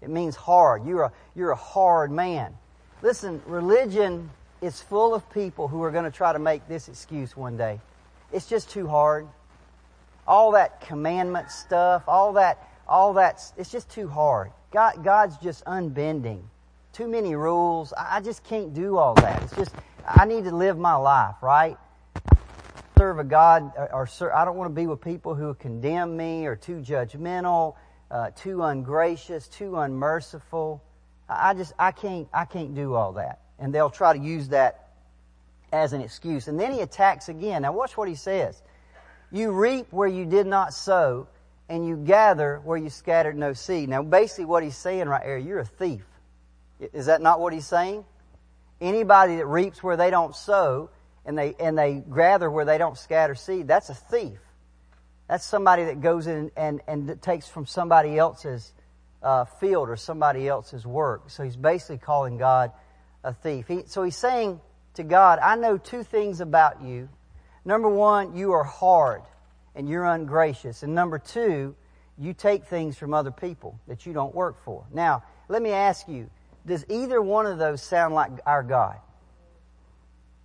It 0.00 0.08
means 0.08 0.36
hard. 0.36 0.86
You're 0.86 1.02
a, 1.02 1.12
you're 1.34 1.50
a 1.50 1.56
hard 1.56 2.12
man. 2.12 2.54
Listen, 3.02 3.42
religion 3.46 4.30
is 4.60 4.80
full 4.80 5.12
of 5.12 5.28
people 5.30 5.66
who 5.66 5.82
are 5.82 5.90
going 5.90 6.04
to 6.04 6.10
try 6.10 6.32
to 6.32 6.38
make 6.38 6.68
this 6.68 6.88
excuse 6.88 7.36
one 7.36 7.56
day. 7.56 7.80
It's 8.32 8.46
just 8.46 8.70
too 8.70 8.86
hard. 8.86 9.26
All 10.24 10.52
that 10.52 10.80
commandment 10.82 11.50
stuff, 11.50 12.04
all 12.06 12.34
that, 12.34 12.64
all 12.86 13.14
that, 13.14 13.42
it's 13.56 13.72
just 13.72 13.90
too 13.90 14.06
hard. 14.06 14.52
God, 14.70 15.02
God's 15.02 15.36
just 15.38 15.64
unbending. 15.64 16.44
Too 16.92 17.08
many 17.08 17.34
rules. 17.34 17.92
I 17.98 18.20
just 18.20 18.44
can't 18.44 18.72
do 18.72 18.96
all 18.96 19.14
that. 19.14 19.42
It's 19.42 19.56
just, 19.56 19.74
I 20.06 20.24
need 20.24 20.44
to 20.44 20.54
live 20.54 20.78
my 20.78 20.94
life, 20.94 21.34
right? 21.42 21.76
Serve 22.96 23.18
a 23.18 23.24
God, 23.24 23.72
or, 23.76 24.06
or 24.22 24.32
I 24.32 24.44
don't 24.44 24.56
want 24.56 24.70
to 24.70 24.74
be 24.80 24.86
with 24.86 25.00
people 25.00 25.34
who 25.34 25.54
condemn 25.54 26.16
me 26.16 26.46
or 26.46 26.54
too 26.54 26.76
judgmental, 26.76 27.74
uh, 28.12 28.30
too 28.36 28.62
ungracious, 28.62 29.48
too 29.48 29.76
unmerciful. 29.76 30.80
I 31.38 31.54
just, 31.54 31.72
I 31.78 31.92
can't, 31.92 32.28
I 32.32 32.44
can't 32.44 32.74
do 32.74 32.94
all 32.94 33.12
that. 33.14 33.40
And 33.58 33.74
they'll 33.74 33.90
try 33.90 34.16
to 34.16 34.22
use 34.22 34.48
that 34.48 34.88
as 35.72 35.92
an 35.92 36.00
excuse. 36.00 36.48
And 36.48 36.58
then 36.58 36.72
he 36.72 36.80
attacks 36.80 37.28
again. 37.28 37.62
Now 37.62 37.72
watch 37.72 37.96
what 37.96 38.08
he 38.08 38.14
says. 38.14 38.60
You 39.30 39.52
reap 39.52 39.92
where 39.92 40.08
you 40.08 40.26
did 40.26 40.46
not 40.46 40.74
sow, 40.74 41.26
and 41.68 41.86
you 41.86 41.96
gather 41.96 42.60
where 42.64 42.76
you 42.76 42.90
scattered 42.90 43.36
no 43.36 43.54
seed. 43.54 43.88
Now, 43.88 44.02
basically, 44.02 44.44
what 44.44 44.62
he's 44.62 44.76
saying 44.76 45.08
right 45.08 45.22
there, 45.24 45.38
you're 45.38 45.60
a 45.60 45.64
thief. 45.64 46.04
Is 46.92 47.06
that 47.06 47.22
not 47.22 47.40
what 47.40 47.54
he's 47.54 47.66
saying? 47.66 48.04
Anybody 48.80 49.36
that 49.36 49.46
reaps 49.46 49.82
where 49.82 49.96
they 49.96 50.10
don't 50.10 50.36
sow 50.36 50.90
and 51.24 51.38
they 51.38 51.54
and 51.58 51.78
they 51.78 52.02
gather 52.14 52.50
where 52.50 52.64
they 52.64 52.76
don't 52.76 52.98
scatter 52.98 53.34
seed, 53.34 53.68
that's 53.68 53.88
a 53.88 53.94
thief. 53.94 54.38
That's 55.28 55.46
somebody 55.46 55.84
that 55.84 56.00
goes 56.00 56.26
in 56.26 56.50
and 56.56 56.82
and 56.86 57.22
takes 57.22 57.48
from 57.48 57.64
somebody 57.64 58.18
else's 58.18 58.72
uh, 59.22 59.44
field 59.44 59.88
or 59.88 59.96
somebody 59.96 60.48
else's 60.48 60.86
work. 60.86 61.30
So 61.30 61.42
he's 61.42 61.56
basically 61.56 61.98
calling 61.98 62.38
God 62.38 62.72
a 63.24 63.32
thief. 63.32 63.68
He, 63.68 63.84
so 63.86 64.02
he's 64.02 64.16
saying 64.16 64.60
to 64.94 65.02
God, 65.02 65.38
"I 65.38 65.56
know 65.56 65.78
two 65.78 66.02
things 66.02 66.40
about 66.40 66.82
you. 66.82 67.08
Number 67.64 67.88
one, 67.88 68.36
you 68.36 68.52
are 68.52 68.64
hard 68.64 69.22
and 69.74 69.88
you're 69.88 70.04
ungracious. 70.04 70.82
And 70.82 70.94
number 70.94 71.18
two, 71.18 71.74
you 72.18 72.34
take 72.34 72.66
things 72.66 72.98
from 72.98 73.14
other 73.14 73.30
people 73.30 73.78
that 73.88 74.06
you 74.06 74.12
don't 74.12 74.34
work 74.34 74.62
for. 74.64 74.84
Now, 74.92 75.24
let 75.48 75.62
me 75.62 75.70
ask 75.70 76.08
you, 76.08 76.28
does 76.66 76.84
either 76.88 77.20
one 77.20 77.46
of 77.46 77.58
those 77.58 77.82
sound 77.82 78.14
like 78.14 78.30
our 78.46 78.62
God? 78.62 78.98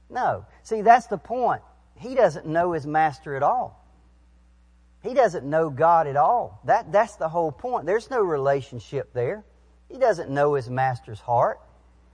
No. 0.10 0.46
See, 0.64 0.82
that's 0.82 1.08
the 1.08 1.18
point. 1.18 1.62
He 1.96 2.16
doesn't 2.16 2.46
know 2.46 2.72
his 2.72 2.88
master 2.88 3.36
at 3.36 3.44
all. 3.44 3.84
He 5.04 5.14
doesn't 5.14 5.46
know 5.46 5.70
God 5.70 6.08
at 6.08 6.16
all. 6.16 6.60
That, 6.66 6.92
that's 6.92 7.16
the 7.16 7.30
whole 7.30 7.52
point. 7.52 7.86
There's 7.86 8.10
no 8.10 8.22
relationship 8.22 9.14
there. 9.14 9.46
He 9.90 9.98
doesn't 9.98 10.30
know 10.30 10.56
his 10.56 10.70
master's 10.70 11.20
heart. 11.20 11.60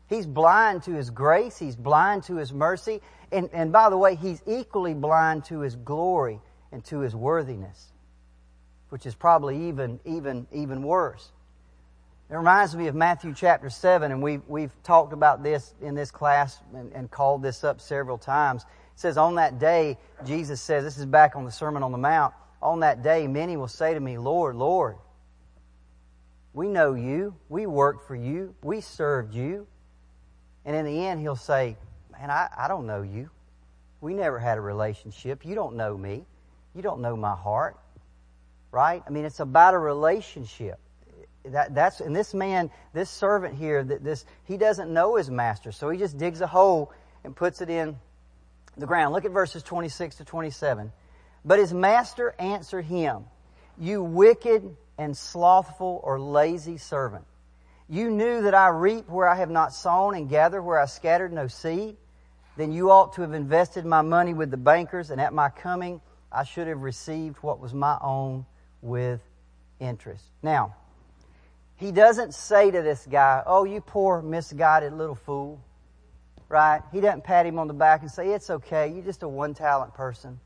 He's 0.08 0.28
blind 0.28 0.84
to 0.84 0.92
his 0.92 1.10
grace. 1.10 1.58
He's 1.58 1.76
blind 1.76 2.24
to 2.24 2.36
his 2.36 2.54
mercy. 2.54 3.02
And, 3.32 3.50
and 3.52 3.72
by 3.72 3.90
the 3.90 3.98
way, 3.98 4.16
he's 4.16 4.42
equally 4.46 4.94
blind 4.94 5.46
to 5.46 5.62
his 5.62 5.76
glory 5.76 6.40
and 6.72 6.84
to 6.86 7.00
his 7.00 7.16
worthiness, 7.16 7.92
which 8.90 9.06
is 9.06 9.16
probably 9.16 9.70
even, 9.70 10.00
even, 10.06 10.46
even 10.52 10.84
worse. 10.84 11.32
It 12.30 12.36
reminds 12.36 12.76
me 12.76 12.88
of 12.88 12.96
Matthew 12.96 13.34
chapter 13.36 13.70
7, 13.70 14.12
and 14.12 14.22
we've, 14.22 14.42
we've 14.48 14.72
talked 14.84 15.14
about 15.14 15.44
this 15.44 15.74
in 15.82 15.94
this 15.94 16.10
class 16.10 16.60
and, 16.74 16.92
and 16.94 17.12
called 17.12 17.44
this 17.44 17.64
up 17.64 17.82
several 17.82 18.18
times. 18.18 18.64
It 18.64 19.00
says, 19.00 19.18
On 19.18 19.36
that 19.36 19.60
day, 19.60 19.98
Jesus 20.26 20.62
says, 20.62 20.84
this 20.84 20.98
is 20.98 21.06
back 21.06 21.36
on 21.36 21.46
the 21.46 21.52
Sermon 21.52 21.84
on 21.84 21.92
the 21.92 21.98
Mount, 21.98 22.34
on 22.64 22.80
that 22.82 23.04
day, 23.04 23.28
many 23.28 23.58
will 23.58 23.68
say 23.68 23.94
to 23.94 24.00
me, 24.00 24.18
Lord, 24.18 24.56
Lord, 24.56 24.98
we 26.54 26.68
know 26.68 26.94
you, 26.94 27.36
we 27.50 27.66
worked 27.66 28.08
for 28.08 28.16
you, 28.16 28.56
we 28.64 28.82
served 28.82 29.34
you. 29.34 29.68
And 30.66 30.76
in 30.76 30.86
the 30.86 31.06
end, 31.06 31.20
he'll 31.20 31.36
say, 31.36 31.78
Man, 32.12 32.30
I, 32.30 32.48
I 32.56 32.68
don't 32.68 32.86
know 32.86 33.02
you. 33.02 33.30
We 34.00 34.14
never 34.14 34.38
had 34.38 34.58
a 34.58 34.62
relationship. 34.62 35.46
You 35.46 35.56
don't 35.56 35.76
know 35.76 35.98
me. 35.98 36.26
You 36.76 36.82
don't 36.82 37.02
know 37.02 37.16
my 37.16 37.36
heart. 37.36 37.78
Right? 38.72 39.04
I 39.06 39.10
mean, 39.10 39.26
it's 39.26 39.40
about 39.40 39.74
a 39.74 39.80
relationship. 39.80 40.80
That, 41.46 41.76
that's, 41.76 42.00
and 42.00 42.16
this 42.16 42.34
man, 42.34 42.72
this 42.94 43.10
servant 43.10 43.56
here, 43.56 43.84
that 43.84 44.04
this, 44.04 44.26
he 44.46 44.58
doesn't 44.58 44.94
know 44.94 45.16
his 45.16 45.30
master, 45.30 45.72
so 45.72 45.90
he 45.90 45.98
just 45.98 46.18
digs 46.18 46.40
a 46.40 46.48
hole 46.48 46.94
and 47.24 47.36
puts 47.36 47.62
it 47.62 47.70
in 47.70 47.98
the 48.78 48.86
ground. 48.86 49.14
Look 49.14 49.26
at 49.26 49.32
verses 49.32 49.64
26 49.64 50.16
to 50.18 50.26
27. 50.26 50.92
But 51.46 51.60
his 51.60 51.74
master 51.74 52.34
answered 52.40 52.86
him, 52.86 53.26
You 53.78 54.04
wicked 54.04 54.76
and 54.98 55.16
slothful 55.18 56.00
or 56.04 56.20
lazy 56.20 56.78
servant. 56.78 57.26
you 57.90 58.10
knew 58.10 58.44
that 58.44 58.56
I 58.56 58.70
reap 58.70 59.10
where 59.10 59.28
I 59.28 59.36
have 59.36 59.50
not 59.50 59.74
sown 59.74 60.16
and 60.16 60.30
gather 60.30 60.62
where 60.62 60.80
I 60.80 60.86
scattered 60.86 61.34
no 61.34 61.48
seed. 61.48 61.98
Then 62.56 62.72
you 62.72 62.92
ought 62.92 63.14
to 63.14 63.22
have 63.22 63.34
invested 63.34 63.86
my 63.86 64.02
money 64.02 64.34
with 64.34 64.52
the 64.52 64.58
bankers, 64.58 65.10
and 65.10 65.20
at 65.20 65.34
my 65.34 65.50
coming 65.50 66.02
I 66.32 66.44
should 66.44 66.68
have 66.68 66.82
received 66.82 67.38
what 67.38 67.60
was 67.60 67.74
my 67.74 67.98
own 68.02 68.46
with 68.82 69.22
interest. 69.80 70.24
Now, 70.42 70.76
he 71.76 71.92
doesn't 71.92 72.34
say 72.34 72.72
to 72.72 72.82
this 72.82 73.06
guy, 73.10 73.44
Oh, 73.46 73.66
you 73.66 73.82
poor 73.82 74.22
misguided 74.22 74.94
little 74.94 75.16
fool. 75.16 75.60
Right? 76.48 76.82
He 76.92 77.02
doesn't 77.02 77.24
pat 77.24 77.46
him 77.46 77.58
on 77.58 77.68
the 77.68 77.74
back 77.74 78.02
and 78.02 78.12
say, 78.12 78.30
It's 78.30 78.50
okay. 78.50 78.92
You're 78.94 79.04
just 79.04 79.24
a 79.24 79.28
one 79.28 79.54
talent 79.54 79.94
person. 79.94 80.40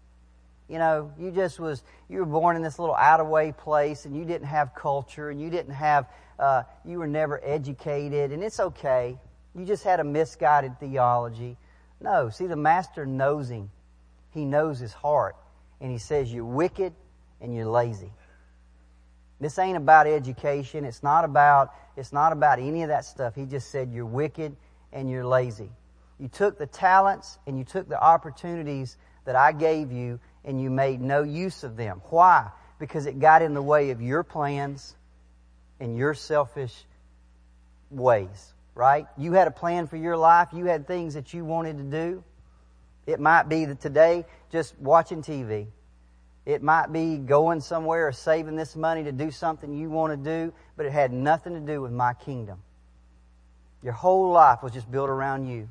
You 0.67 0.79
know, 0.79 1.13
you 1.17 1.31
just 1.31 1.59
was, 1.59 1.83
you 2.09 2.19
were 2.19 2.25
born 2.25 2.55
in 2.55 2.61
this 2.61 2.77
little 2.77 2.95
out 2.95 3.19
of 3.19 3.27
way 3.27 3.53
place 3.53 4.05
and 4.05 4.15
you 4.15 4.25
didn't 4.25 4.47
have 4.47 4.75
culture 4.75 5.29
and 5.29 5.41
you 5.41 5.49
didn't 5.49 5.73
have, 5.73 6.07
uh, 6.37 6.63
you 6.83 6.99
were 6.99 7.07
never 7.07 7.39
educated 7.43 8.31
and 8.31 8.43
it's 8.43 8.59
okay. 8.59 9.17
You 9.55 9.65
just 9.65 9.83
had 9.83 9.99
a 9.99 10.03
misguided 10.03 10.79
theology. 10.79 11.57
No, 12.01 12.29
see, 12.29 12.47
the 12.47 12.57
master 12.57 13.05
knows 13.05 13.49
him. 13.49 13.71
He 14.31 14.45
knows 14.45 14.79
his 14.79 14.93
heart. 14.93 15.35
And 15.79 15.91
he 15.91 15.97
says, 15.97 16.31
You're 16.31 16.45
wicked 16.45 16.93
and 17.41 17.55
you're 17.55 17.65
lazy. 17.65 18.11
This 19.39 19.59
ain't 19.59 19.77
about 19.77 20.07
education. 20.07 20.83
It's 20.83 21.03
not 21.03 21.23
about, 21.23 21.73
it's 21.95 22.11
not 22.11 22.33
about 22.33 22.59
any 22.59 22.81
of 22.83 22.89
that 22.89 23.05
stuff. 23.05 23.35
He 23.35 23.45
just 23.45 23.69
said 23.69 23.91
you're 23.91 24.05
wicked 24.05 24.55
and 24.91 25.09
you're 25.09 25.25
lazy. 25.25 25.69
You 26.19 26.27
took 26.27 26.57
the 26.57 26.65
talents 26.65 27.37
and 27.45 27.57
you 27.57 27.63
took 27.63 27.87
the 27.87 28.01
opportunities 28.01 28.97
that 29.25 29.35
I 29.35 29.51
gave 29.51 29.91
you 29.91 30.19
and 30.47 30.59
you 30.59 30.71
made 30.71 31.01
no 31.01 31.21
use 31.21 31.63
of 31.63 31.75
them. 31.75 32.01
Why? 32.09 32.49
Because 32.79 33.05
it 33.05 33.19
got 33.19 33.41
in 33.41 33.53
the 33.53 33.61
way 33.61 33.91
of 33.91 34.01
your 34.01 34.23
plans 34.23 34.95
and 35.79 35.95
your 35.97 36.13
selfish 36.13 36.73
ways, 37.91 38.53
right? 38.73 39.05
You 39.17 39.33
had 39.33 39.47
a 39.47 39.51
plan 39.51 39.87
for 39.87 39.97
your 39.97 40.15
life. 40.15 40.47
You 40.53 40.65
had 40.65 40.87
things 40.87 41.13
that 41.15 41.33
you 41.33 41.43
wanted 41.43 41.77
to 41.77 41.83
do. 41.83 42.23
It 43.05 43.19
might 43.19 43.49
be 43.49 43.65
that 43.65 43.81
today, 43.81 44.25
just 44.49 44.77
watching 44.79 45.21
TV, 45.21 45.67
it 46.45 46.63
might 46.63 46.93
be 46.93 47.17
going 47.17 47.59
somewhere 47.59 48.07
or 48.07 48.13
saving 48.13 48.55
this 48.55 48.75
money 48.75 49.03
to 49.03 49.11
do 49.11 49.31
something 49.31 49.73
you 49.73 49.89
want 49.89 50.11
to 50.13 50.17
do, 50.17 50.53
but 50.77 50.85
it 50.85 50.93
had 50.93 51.11
nothing 51.11 51.53
to 51.53 51.59
do 51.59 51.81
with 51.81 51.91
my 51.91 52.13
kingdom. 52.13 52.59
Your 53.83 53.93
whole 53.93 54.31
life 54.31 54.63
was 54.63 54.71
just 54.71 54.89
built 54.89 55.09
around 55.09 55.47
you. 55.47 55.69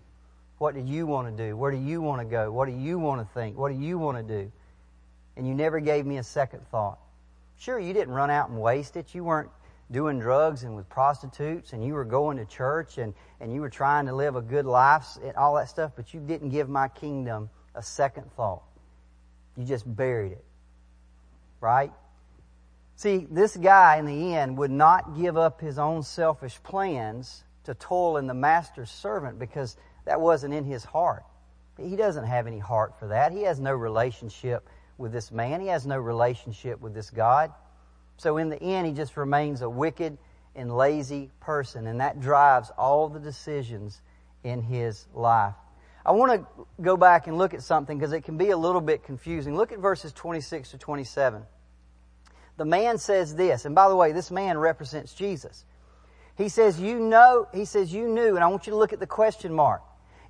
What 0.59 0.75
do 0.75 0.81
you 0.81 1.07
want 1.07 1.35
to 1.35 1.49
do? 1.49 1.57
Where 1.57 1.71
do 1.71 1.79
you 1.79 2.03
want 2.03 2.21
to 2.21 2.27
go? 2.27 2.53
What 2.53 2.67
do 2.67 2.73
you 2.73 2.99
want 2.99 3.27
to 3.27 3.35
think? 3.35 3.57
What 3.57 3.73
do 3.73 3.79
you 3.79 3.99
want 3.99 4.19
to 4.19 4.23
do? 4.23 4.53
And 5.37 5.47
you 5.47 5.55
never 5.55 5.81
gave 5.81 6.07
me 6.07 6.19
a 6.19 6.23
second 6.23 6.67
thought. 6.71 6.99
Sure, 7.59 7.79
you 7.79 7.93
didn't 7.93 8.15
run 8.15 8.31
out 8.31 8.49
and 8.49 8.61
waste 8.61 8.97
it. 8.97 9.15
You 9.15 9.25
weren't 9.25 9.51
doing 9.91 10.19
drugs 10.19 10.65
and 10.65 10.75
with 10.75 10.89
prostitutes 10.89 11.73
and 11.73 11.85
you 11.85 11.95
were 11.95 12.05
going 12.05 12.37
to 12.39 12.45
church 12.45 12.99
and, 12.99 13.15
and 13.41 13.53
you 13.53 13.61
were 13.61 13.71
trying 13.71 14.07
to 14.07 14.15
live 14.15 14.35
a 14.35 14.43
good 14.43 14.67
life 14.67 15.07
and 15.23 15.35
all 15.37 15.55
that 15.55 15.69
stuff, 15.69 15.93
but 15.95 16.13
you 16.13 16.21
didn't 16.21 16.49
give 16.51 16.69
my 16.69 16.89
kingdom 16.89 17.49
a 17.75 17.83
second 17.83 18.31
thought. 18.33 18.63
You 19.57 19.65
just 19.65 19.85
buried 19.97 20.33
it 20.33 20.45
right? 21.61 21.93
See, 22.97 23.27
this 23.31 23.57
guy 23.57 23.97
in 23.97 24.07
the 24.07 24.35
end 24.35 24.57
would 24.59 24.71
not 24.71 25.17
give 25.17 25.37
up 25.37 25.61
his 25.61 25.79
own 25.79 26.03
selfish 26.03 26.63
plans 26.63 27.45
to 27.65 27.75
toil 27.75 28.17
in 28.17 28.27
the 28.27 28.35
master's 28.35 28.91
servant 28.91 29.39
because 29.39 29.77
that 30.05 30.21
wasn't 30.21 30.55
in 30.55 30.65
his 30.65 30.85
heart. 30.85 31.25
He 31.77 31.97
doesn't 31.97 32.25
have 32.25 32.47
any 32.47 32.59
heart 32.59 32.99
for 32.99 33.09
that. 33.09 33.33
He 33.33 33.43
has 33.43 33.61
no 33.61 33.73
relationship 33.73 34.69
with 34.99 35.13
this 35.13 35.31
man. 35.31 35.61
He 35.61 35.69
has 35.69 35.87
no 35.87 35.99
relationship 35.99 36.81
with 36.81 36.95
this 36.95 37.11
God. 37.11 37.53
So 38.17 38.39
in 38.39 38.49
the 38.49 38.61
end, 38.63 38.87
he 38.87 38.93
just 38.93 39.17
remains 39.17 39.63
a 39.63 39.69
wicked 39.69 40.19
and 40.55 40.75
lazy 40.75 41.31
person, 41.41 41.87
and 41.87 42.01
that 42.01 42.21
drives 42.21 42.71
all 42.79 43.09
the 43.09 43.21
decisions 43.21 44.01
in 44.43 44.63
his 44.63 45.07
life. 45.15 45.55
I 46.05 46.13
want 46.13 46.33
to 46.33 46.47
go 46.81 46.97
back 46.97 47.27
and 47.27 47.37
look 47.37 47.53
at 47.53 47.63
something 47.63 47.99
because 47.99 48.13
it 48.13 48.23
can 48.23 48.39
be 48.39 48.51
a 48.51 48.57
little 48.57 48.81
bit 48.81 49.03
confusing. 49.03 49.57
Look 49.57 49.73
at 49.73 49.81
verses 49.81 50.13
26 50.13 50.71
to 50.71 50.79
27. 50.79 51.43
The 52.57 52.65
man 52.65 52.97
says 52.99 53.35
this, 53.35 53.65
and 53.65 53.75
by 53.75 53.89
the 53.89 53.97
way, 53.97 54.13
this 54.13 54.31
man 54.31 54.57
represents 54.57 55.13
Jesus. 55.13 55.65
He 56.37 56.49
says, 56.49 56.81
You 56.81 56.99
know, 57.01 57.49
he 57.53 57.65
says, 57.65 57.93
You 57.93 58.09
knew, 58.09 58.37
and 58.37 58.45
I 58.45 58.47
want 58.47 58.67
you 58.67 58.71
to 58.71 58.79
look 58.79 58.93
at 58.93 59.01
the 59.01 59.07
question 59.07 59.53
mark. 59.53 59.83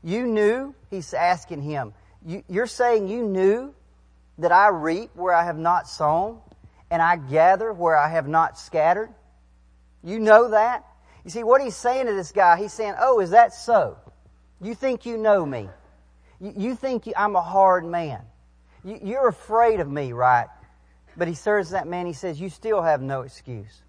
You 0.02 0.26
knew, 0.26 0.74
he's 0.90 1.12
asking 1.14 1.62
him, 1.62 1.94
you, 2.24 2.42
You're 2.48 2.66
saying 2.66 3.08
you 3.08 3.24
knew 3.24 3.74
that 4.38 4.52
I 4.52 4.68
reap 4.68 5.10
where 5.14 5.34
I 5.34 5.44
have 5.44 5.58
not 5.58 5.88
sown, 5.88 6.40
and 6.90 7.02
I 7.02 7.16
gather 7.16 7.72
where 7.72 7.96
I 7.96 8.08
have 8.08 8.28
not 8.28 8.58
scattered? 8.58 9.10
You 10.04 10.20
know 10.20 10.50
that? 10.50 10.84
You 11.24 11.30
see, 11.30 11.42
what 11.42 11.60
he's 11.60 11.74
saying 11.74 12.06
to 12.06 12.12
this 12.12 12.32
guy, 12.32 12.56
he's 12.56 12.72
saying, 12.72 12.94
Oh, 13.00 13.20
is 13.20 13.30
that 13.30 13.52
so? 13.52 13.96
You 14.60 14.74
think 14.74 15.04
you 15.04 15.16
know 15.16 15.44
me. 15.44 15.68
You, 16.40 16.74
think 16.74 17.10
I'm 17.16 17.34
a 17.34 17.42
hard 17.42 17.84
man. 17.84 18.22
you're 18.84 19.28
afraid 19.28 19.80
of 19.80 19.90
me, 19.90 20.12
right? 20.12 20.48
But 21.16 21.28
he 21.28 21.34
serves 21.34 21.70
that 21.70 21.86
man, 21.86 22.06
he 22.06 22.12
says, 22.12 22.40
You 22.40 22.50
still 22.50 22.82
have 22.82 23.00
no 23.00 23.22
excuse. 23.22 23.82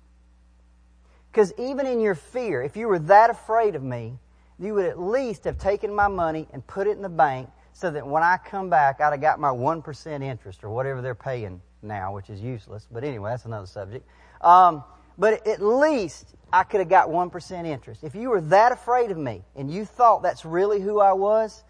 Because 1.31 1.53
even 1.59 1.85
in 1.85 1.99
your 1.99 2.15
fear, 2.15 2.63
if 2.63 2.77
you 2.77 2.87
were 2.87 2.99
that 2.99 3.29
afraid 3.29 3.75
of 3.75 3.83
me, 3.83 4.17
you 4.57 4.73
would 4.73 4.85
at 4.85 4.99
least 4.99 5.43
have 5.43 5.59
taken 5.59 5.93
my 5.93 6.07
money 6.07 6.47
and 6.51 6.65
put 6.65 6.87
it 6.87 6.91
in 6.91 7.03
the 7.03 7.09
bank 7.09 7.49
so 7.77 7.91
that 7.91 8.07
when 8.07 8.23
I 8.23 8.37
come 8.37 8.71
back, 8.71 9.01
I'd 9.01 9.11
have 9.11 9.21
got 9.21 9.39
my 9.39 9.51
1% 9.51 10.23
interest 10.23 10.63
or 10.63 10.69
whatever 10.71 10.99
they're 10.99 11.13
paying 11.13 11.61
now, 11.83 12.11
which 12.11 12.31
is 12.31 12.41
useless. 12.41 12.87
But 12.91 13.03
anyway, 13.03 13.29
that's 13.29 13.45
another 13.45 13.67
subject. 13.67 14.09
Um, 14.41 14.83
but 15.19 15.45
at 15.45 15.61
least 15.61 16.33
I 16.51 16.63
could 16.63 16.79
have 16.79 16.89
got 16.89 17.09
1% 17.09 17.67
interest. 17.67 18.03
If 18.03 18.15
you 18.15 18.31
were 18.31 18.41
that 18.41 18.71
afraid 18.71 19.11
of 19.11 19.19
me 19.19 19.43
and 19.55 19.69
you 19.69 19.85
thought 19.85 20.23
that's 20.23 20.43
really 20.43 20.81
who 20.81 20.99
I 20.99 21.13
was, 21.13 21.63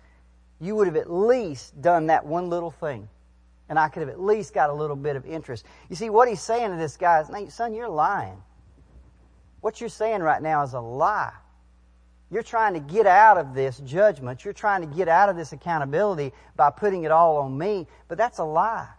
you 0.61 0.77
would 0.77 0.87
have 0.87 0.95
at 0.95 1.11
least 1.11 1.81
done 1.81 2.07
that 2.07 2.25
one 2.25 2.49
little 2.49 2.71
thing. 2.71 3.09
And 3.67 3.77
I 3.77 3.89
could 3.89 3.99
have 3.99 4.09
at 4.09 4.21
least 4.21 4.53
got 4.53 4.69
a 4.69 4.73
little 4.73 4.95
bit 4.95 5.17
of 5.17 5.25
interest. 5.25 5.65
You 5.89 5.97
see, 5.97 6.09
what 6.09 6.29
he's 6.29 6.41
saying 6.41 6.71
to 6.71 6.77
this 6.77 6.95
guy 6.95 7.19
is, 7.19 7.53
son, 7.53 7.73
you're 7.73 7.89
lying. 7.89 8.41
What 9.59 9.81
you're 9.81 9.89
saying 9.89 10.21
right 10.21 10.41
now 10.41 10.63
is 10.63 10.71
a 10.71 10.79
lie. 10.79 11.33
You're 12.29 12.43
trying 12.43 12.73
to 12.73 12.79
get 12.79 13.07
out 13.07 13.37
of 13.37 13.53
this 13.53 13.77
judgment. 13.79 14.43
You're 14.43 14.53
trying 14.53 14.81
to 14.81 14.95
get 14.95 15.07
out 15.07 15.29
of 15.29 15.37
this 15.37 15.53
accountability 15.53 16.33
by 16.55 16.71
putting 16.71 17.03
it 17.03 17.11
all 17.11 17.37
on 17.37 17.57
me, 17.57 17.87
but 18.07 18.17
that's 18.17 18.39
a 18.39 18.43
lie. 18.43 18.89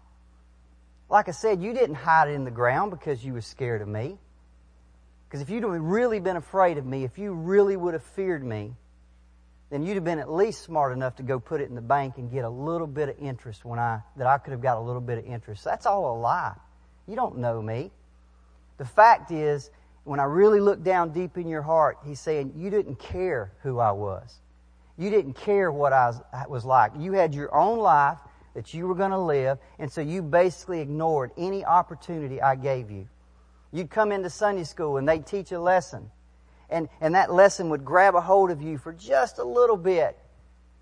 Like 1.11 1.29
I 1.29 1.33
said, 1.33 1.63
you 1.63 1.73
didn't 1.73 1.97
hide 1.97 2.29
it 2.29 2.33
in 2.33 2.45
the 2.45 2.51
ground 2.51 2.91
because 2.91 3.25
you 3.25 3.33
were 3.35 3.41
scared 3.41 3.83
of 3.83 3.89
me. 3.89 4.19
Because 5.29 5.43
if 5.43 5.51
you'd 5.51 5.65
really 5.65 6.21
been 6.21 6.37
afraid 6.37 6.79
of 6.79 6.87
me, 6.87 7.05
if 7.05 7.19
you 7.19 7.33
really 7.33 7.77
would 7.77 7.93
have 7.93 8.03
feared 8.03 8.43
me, 8.43 8.75
then 9.71 9.83
you'd 9.83 9.97
have 9.97 10.05
been 10.05 10.19
at 10.19 10.33
least 10.33 10.63
smart 10.63 10.95
enough 10.95 11.17
to 11.17 11.23
go 11.23 11.39
put 11.39 11.61
it 11.61 11.69
in 11.69 11.75
the 11.75 11.83
bank 11.83 12.15
and 12.17 12.31
get 12.31 12.45
a 12.45 12.49
little 12.49 12.87
bit 12.87 13.11
of 13.11 13.19
interest 13.19 13.65
when 13.65 13.79
I 13.79 14.01
that 14.17 14.27
I 14.27 14.39
could 14.39 14.53
have 14.53 14.63
got 14.63 14.79
a 14.79 14.81
little 14.81 15.03
bit 15.03 15.19
of 15.19 15.27
interest. 15.27 15.65
That's 15.65 15.85
all 15.85 16.17
a 16.17 16.19
lie. 16.19 16.55
You 17.07 17.17
don't 17.17 17.39
know 17.39 17.61
me. 17.61 17.91
The 18.79 18.87
fact 18.87 19.31
is, 19.31 19.71
when 20.09 20.21
I 20.21 20.25
really 20.25 20.61
look 20.61 20.83
down 20.83 21.13
deep 21.13 21.37
in 21.37 21.49
your 21.49 21.63
heart, 21.63 21.99
he's 22.05 22.21
saying 22.21 22.55
you 22.57 22.71
didn't 22.71 22.99
care 22.99 23.53
who 23.63 23.79
I 23.79 23.93
was. 23.93 24.41
You 24.97 25.11
didn't 25.11 25.35
care 25.35 25.71
what 25.71 25.93
I 25.93 26.13
was, 26.49 26.65
like. 26.65 26.93
You 26.99 27.13
had 27.13 27.35
your 27.35 27.55
own 27.55 27.79
life 27.79 28.19
that 28.55 28.75
you 28.75 28.87
were 28.89 28.95
going 28.95 29.13
to 29.13 29.19
live, 29.19 29.59
and 29.79 29.93
so 29.93 30.01
you 30.01 30.23
basically 30.23 30.81
ignored 30.81 31.31
any 31.37 31.65
opportunity 31.65 32.43
I 32.43 32.57
gave 32.57 32.91
you. 32.91 33.07
You'd 33.71 33.91
come 33.91 34.11
into 34.11 34.31
Sunday 34.31 34.65
school 34.65 34.97
and 34.97 35.09
they'd 35.09 35.27
teach 35.27 35.53
a 35.53 35.61
lesson 35.61 36.11
and, 36.71 36.89
and 37.01 37.15
that 37.15 37.33
lesson 37.33 37.71
would 37.71 37.85
grab 37.85 38.15
a 38.15 38.21
hold 38.21 38.51
of 38.51 38.61
you 38.61 38.79
for 38.79 38.93
just 38.93 39.39
a 39.39 39.45
little 39.45 39.77
bit. 39.77 40.19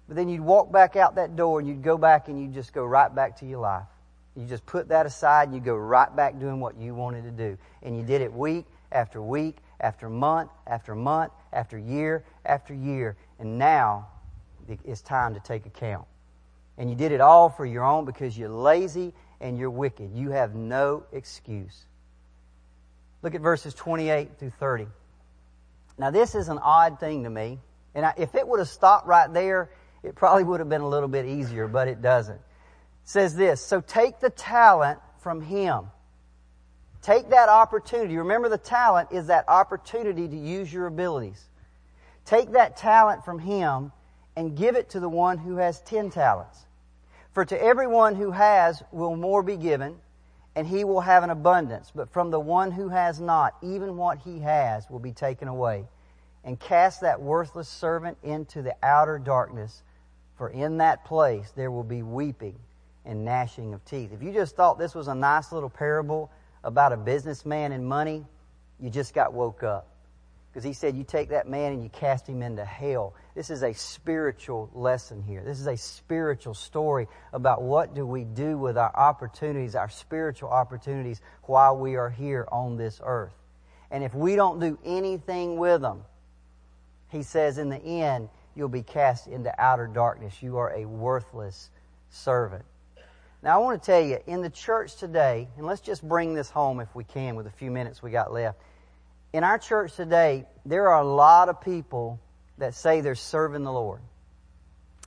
But 0.09 0.17
then 0.17 0.29
you'd 0.29 0.41
walk 0.41 0.73
back 0.73 0.97
out 0.97 1.17
that 1.17 1.37
door 1.37 1.59
and 1.59 1.69
you'd 1.69 1.83
go 1.83 1.97
back 1.97 2.29
and 2.29 2.41
you'd 2.41 2.55
just 2.55 2.73
go 2.73 2.85
right 2.85 3.13
back 3.13 3.37
to 3.41 3.47
your 3.47 3.61
life. 3.61 3.87
You 4.37 4.47
just 4.47 4.67
put 4.67 4.89
that 4.89 5.07
aside 5.07 5.49
and 5.49 5.55
you 5.55 5.61
go 5.61 5.75
right 5.75 6.15
back 6.15 6.39
doing 6.39 6.61
what 6.61 6.77
you 6.79 6.95
wanted 6.95 7.25
to 7.25 7.31
do. 7.31 7.57
And 7.83 7.97
you 7.97 8.03
did 8.03 8.21
it 8.21 8.33
week 8.33 8.67
after 8.93 9.21
week, 9.21 9.57
after 9.81 10.09
month, 10.09 10.51
after 10.67 10.95
month, 10.95 11.33
after 11.53 11.79
year, 11.79 12.25
after 12.45 12.75
year. 12.75 13.17
And 13.39 13.59
now 13.59 14.09
it's 14.85 15.03
time 15.03 15.35
to 15.35 15.41
take 15.41 15.67
account. 15.67 16.07
And 16.79 16.91
you 16.91 16.97
did 16.97 17.13
it 17.13 17.21
all 17.21 17.49
for 17.49 17.65
your 17.65 17.85
own 17.85 18.05
because 18.05 18.37
you're 18.37 18.49
lazy 18.49 19.13
and 19.41 19.59
you're 19.59 19.71
wicked. 19.71 20.13
You 20.15 20.31
have 20.31 20.55
no 20.55 21.05
excuse. 21.13 21.85
Look 23.23 23.35
at 23.35 23.41
verses 23.41 23.75
28 23.75 24.39
through 24.39 24.51
30. 24.51 24.87
Now, 25.99 26.11
this 26.11 26.35
is 26.35 26.49
an 26.49 26.59
odd 26.59 27.01
thing 27.01 27.25
to 27.25 27.31
me. 27.31 27.59
And 27.95 28.05
I, 28.05 28.13
if 28.19 28.35
it 28.35 28.47
would 28.47 28.59
have 28.59 28.69
stopped 28.69 29.07
right 29.07 29.33
there, 29.33 29.71
it 30.03 30.15
probably 30.15 30.45
would 30.45 30.61
have 30.61 30.69
been 30.69 30.83
a 30.83 30.89
little 30.89 31.09
bit 31.09 31.25
easier, 31.25 31.67
but 31.67 31.89
it 31.89 32.03
doesn't. 32.03 32.37
It 32.37 32.41
says 33.05 33.35
this 33.35 33.65
So 33.65 33.81
take 33.81 34.21
the 34.21 34.31
talent 34.31 35.01
from 35.19 35.41
him. 35.41 35.87
Take 37.07 37.31
that 37.31 37.49
opportunity. 37.49 38.17
Remember, 38.17 38.49
the 38.49 38.59
talent 38.59 39.13
is 39.13 39.29
that 39.29 39.49
opportunity 39.49 40.27
to 40.27 40.37
use 40.37 40.73
your 40.73 40.89
abilities. 40.89 41.45
Take 42.25 42.51
that 42.51 42.77
talent 42.77 43.25
from 43.25 43.39
him 43.39 43.93
and 44.35 44.57
give 44.57 44.75
it 44.75 44.91
to 44.91 44.99
the 44.99 45.09
one 45.09 45.39
who 45.39 45.55
has 45.55 45.81
ten 45.83 46.11
talents. 46.11 46.67
For 47.33 47.45
to 47.45 47.63
everyone 47.63 48.17
who 48.17 48.33
has 48.33 48.83
will 48.91 49.15
more 49.15 49.45
be 49.45 49.57
given, 49.57 49.95
and 50.57 50.67
he 50.67 50.83
will 50.83 51.03
have 51.03 51.23
an 51.23 51.31
abundance. 51.31 51.93
But 51.95 52.11
from 52.11 52.33
the 52.33 52.41
one 52.41 52.73
who 52.73 52.89
has 52.89 53.21
not, 53.21 53.55
even 53.63 53.97
what 53.97 54.19
he 54.19 54.41
has 54.41 54.91
will 54.91 54.99
be 54.99 55.13
taken 55.13 55.47
away. 55.47 55.87
and 56.47 56.59
cast 56.61 57.01
that 57.01 57.21
worthless 57.21 57.69
servant 57.69 58.17
into 58.23 58.63
the 58.63 58.75
outer 58.83 59.19
darkness, 59.19 59.83
for 60.39 60.49
in 60.49 60.79
that 60.79 61.05
place 61.05 61.51
there 61.57 61.73
will 61.73 61.83
be 61.83 62.03
weeping 62.03 62.57
and 63.05 63.25
gnashing 63.25 63.75
of 63.75 63.85
teeth. 63.85 64.13
If 64.13 64.23
you 64.23 64.33
just 64.33 64.55
thought 64.57 64.79
this 64.79 64.95
was 64.95 65.09
a 65.09 65.15
nice 65.15 65.51
little 65.53 65.69
parable 65.69 66.31
about 66.67 66.93
a 66.93 66.97
businessman 66.97 67.73
and 67.73 67.87
money, 67.87 68.27
you 68.81 68.91
just 68.91 69.15
got 69.15 69.33
woke 69.33 69.63
up. 69.63 69.87
Because 70.51 70.65
he 70.65 70.73
said, 70.73 70.97
You 70.97 71.05
take 71.05 71.29
that 71.31 71.49
man 71.49 71.73
and 71.73 71.83
you 71.83 71.89
cast 71.89 72.27
him 72.27 72.43
into 72.43 72.65
hell. 72.65 73.15
This 73.35 73.51
is 73.51 73.63
a 73.63 73.73
spiritual 73.73 74.71
lesson 74.75 75.23
here. 75.23 75.43
This 75.45 75.61
is 75.61 75.67
a 75.67 75.77
spiritual 75.77 76.55
story 76.55 77.09
about 77.33 77.63
what 77.63 77.95
do 77.95 78.07
we 78.07 78.25
do 78.25 78.59
with 78.59 78.77
our 78.77 78.91
opportunities, 78.95 79.75
our 79.75 79.89
spiritual 79.89 80.49
opportunities, 80.49 81.21
while 81.45 81.77
we 81.77 81.97
are 81.97 82.11
here 82.11 82.49
on 82.51 82.77
this 82.77 83.01
earth. 83.05 83.35
And 83.91 84.03
if 84.03 84.15
we 84.15 84.35
don't 84.35 84.59
do 84.59 84.79
anything 84.85 85.59
with 85.59 85.83
them, 85.83 86.03
he 87.11 87.23
says, 87.23 87.59
in 87.59 87.69
the 87.69 87.79
end, 87.79 88.29
you'll 88.57 88.69
be 88.69 88.83
cast 88.83 89.29
into 89.29 89.55
outer 89.63 89.87
darkness. 89.87 90.43
You 90.43 90.57
are 90.57 90.75
a 90.75 90.85
worthless 90.85 91.71
servant. 92.11 92.65
Now, 93.43 93.55
I 93.55 93.59
want 93.63 93.81
to 93.81 93.87
tell 93.87 94.01
you, 94.01 94.19
in 94.27 94.43
the 94.43 94.51
church 94.51 94.97
today, 94.97 95.49
and 95.57 95.67
let's 95.67 95.81
just 95.81 96.07
bring 96.07 96.35
this 96.35 96.51
home 96.51 96.81
if 96.81 96.95
we 96.95 97.05
can 97.05 97.37
with 97.37 97.47
a 97.47 97.51
few 97.51 97.71
minutes 97.71 98.03
we 98.03 98.11
got 98.11 98.33
left. 98.33 98.59
In 99.33 99.45
our 99.45 99.59
church 99.59 99.95
today, 99.95 100.47
there 100.65 100.89
are 100.89 101.01
a 101.01 101.07
lot 101.07 101.49
of 101.49 101.61
people 101.61 102.19
that 102.59 102.75
say 102.75 103.03
they're 103.03 103.15
serving 103.15 103.65
the 103.65 103.73
Lord. 103.73 104.01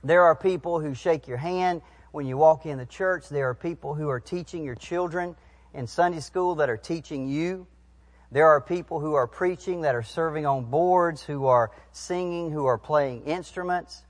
There 0.04 0.22
are 0.22 0.34
people 0.34 0.80
who 0.80 0.94
shake 0.94 1.26
your 1.26 1.36
hand 1.36 1.82
when 2.12 2.26
you 2.26 2.36
walk 2.36 2.64
in 2.64 2.78
the 2.78 2.86
church. 2.86 3.28
There 3.28 3.48
are 3.48 3.54
people 3.54 3.94
who 3.94 4.08
are 4.08 4.20
teaching 4.20 4.64
your 4.64 4.76
children 4.76 5.36
in 5.74 5.86
Sunday 5.86 6.20
school 6.20 6.56
that 6.56 6.70
are 6.70 6.76
teaching 6.76 7.28
you. 7.28 7.66
There 8.30 8.46
are 8.46 8.60
people 8.60 9.00
who 9.00 9.14
are 9.14 9.26
preaching 9.26 9.82
that 9.82 9.96
are 9.96 10.04
serving 10.04 10.46
on 10.46 10.64
boards, 10.66 11.20
who 11.22 11.46
are 11.46 11.72
singing, 11.92 12.52
who 12.52 12.66
are 12.66 12.78
playing 12.78 13.24
instruments. 13.24 14.02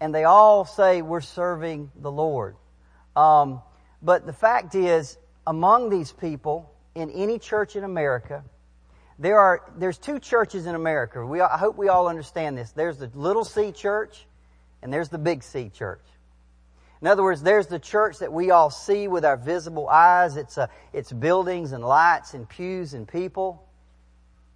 And 0.00 0.14
they 0.14 0.24
all 0.24 0.64
say, 0.64 1.02
we're 1.02 1.20
serving 1.20 1.90
the 1.94 2.10
Lord. 2.10 2.56
Um, 3.16 3.62
but 4.02 4.26
the 4.26 4.32
fact 4.32 4.74
is, 4.74 5.18
among 5.46 5.90
these 5.90 6.12
people, 6.12 6.72
in 6.94 7.10
any 7.10 7.38
church 7.38 7.76
in 7.76 7.84
America, 7.84 8.44
there 9.18 9.38
are 9.38 9.70
there's 9.76 9.98
two 9.98 10.18
churches 10.18 10.66
in 10.66 10.74
America. 10.74 11.24
We, 11.24 11.40
I 11.40 11.58
hope 11.58 11.76
we 11.76 11.88
all 11.88 12.08
understand 12.08 12.56
this. 12.56 12.72
There's 12.72 12.98
the 12.98 13.10
little 13.14 13.44
C 13.44 13.72
church, 13.72 14.26
and 14.82 14.92
there's 14.92 15.10
the 15.10 15.18
big 15.18 15.42
C 15.42 15.68
church. 15.68 16.02
In 17.02 17.06
other 17.06 17.22
words, 17.22 17.42
there's 17.42 17.66
the 17.66 17.78
church 17.78 18.18
that 18.18 18.32
we 18.32 18.50
all 18.50 18.70
see 18.70 19.08
with 19.08 19.24
our 19.24 19.36
visible 19.36 19.88
eyes. 19.88 20.36
It's 20.36 20.58
a, 20.58 20.64
uh, 20.64 20.66
it's 20.92 21.12
buildings 21.12 21.72
and 21.72 21.82
lights 21.82 22.34
and 22.34 22.48
pews 22.48 22.92
and 22.92 23.08
people. 23.08 23.66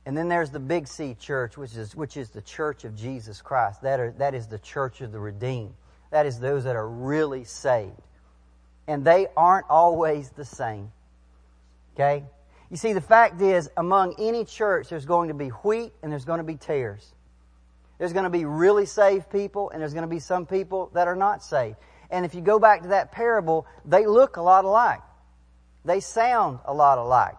And 0.06 0.16
then 0.16 0.28
there's 0.28 0.50
the 0.50 0.60
big 0.60 0.86
C 0.86 1.14
church, 1.18 1.56
which 1.56 1.74
is 1.74 1.96
which 1.96 2.16
is 2.16 2.30
the 2.30 2.42
church 2.42 2.84
of 2.84 2.94
Jesus 2.94 3.40
Christ. 3.40 3.82
That 3.82 4.00
are, 4.00 4.14
that 4.18 4.34
is 4.34 4.46
the 4.46 4.58
church 4.58 5.00
of 5.00 5.12
the 5.12 5.18
redeemed. 5.18 5.74
That 6.10 6.26
is 6.26 6.38
those 6.38 6.64
that 6.64 6.76
are 6.76 6.88
really 6.88 7.44
saved. 7.44 8.00
And 8.86 9.04
they 9.04 9.26
aren't 9.36 9.66
always 9.70 10.30
the 10.30 10.44
same. 10.44 10.92
Okay? 11.94 12.24
You 12.70 12.76
see, 12.76 12.92
the 12.92 13.00
fact 13.00 13.40
is, 13.40 13.70
among 13.76 14.16
any 14.18 14.44
church, 14.44 14.88
there's 14.88 15.06
going 15.06 15.28
to 15.28 15.34
be 15.34 15.48
wheat 15.48 15.92
and 16.02 16.10
there's 16.10 16.24
going 16.24 16.38
to 16.38 16.44
be 16.44 16.56
tares. 16.56 17.12
There's 17.98 18.12
going 18.12 18.24
to 18.24 18.30
be 18.30 18.44
really 18.44 18.86
saved 18.86 19.30
people 19.30 19.70
and 19.70 19.80
there's 19.80 19.94
going 19.94 20.02
to 20.02 20.08
be 20.08 20.18
some 20.18 20.46
people 20.46 20.90
that 20.94 21.06
are 21.06 21.16
not 21.16 21.42
saved. 21.42 21.76
And 22.10 22.24
if 22.24 22.34
you 22.34 22.40
go 22.40 22.58
back 22.58 22.82
to 22.82 22.88
that 22.88 23.12
parable, 23.12 23.66
they 23.84 24.06
look 24.06 24.36
a 24.36 24.42
lot 24.42 24.64
alike. 24.64 25.00
They 25.84 26.00
sound 26.00 26.58
a 26.64 26.74
lot 26.74 26.98
alike. 26.98 27.36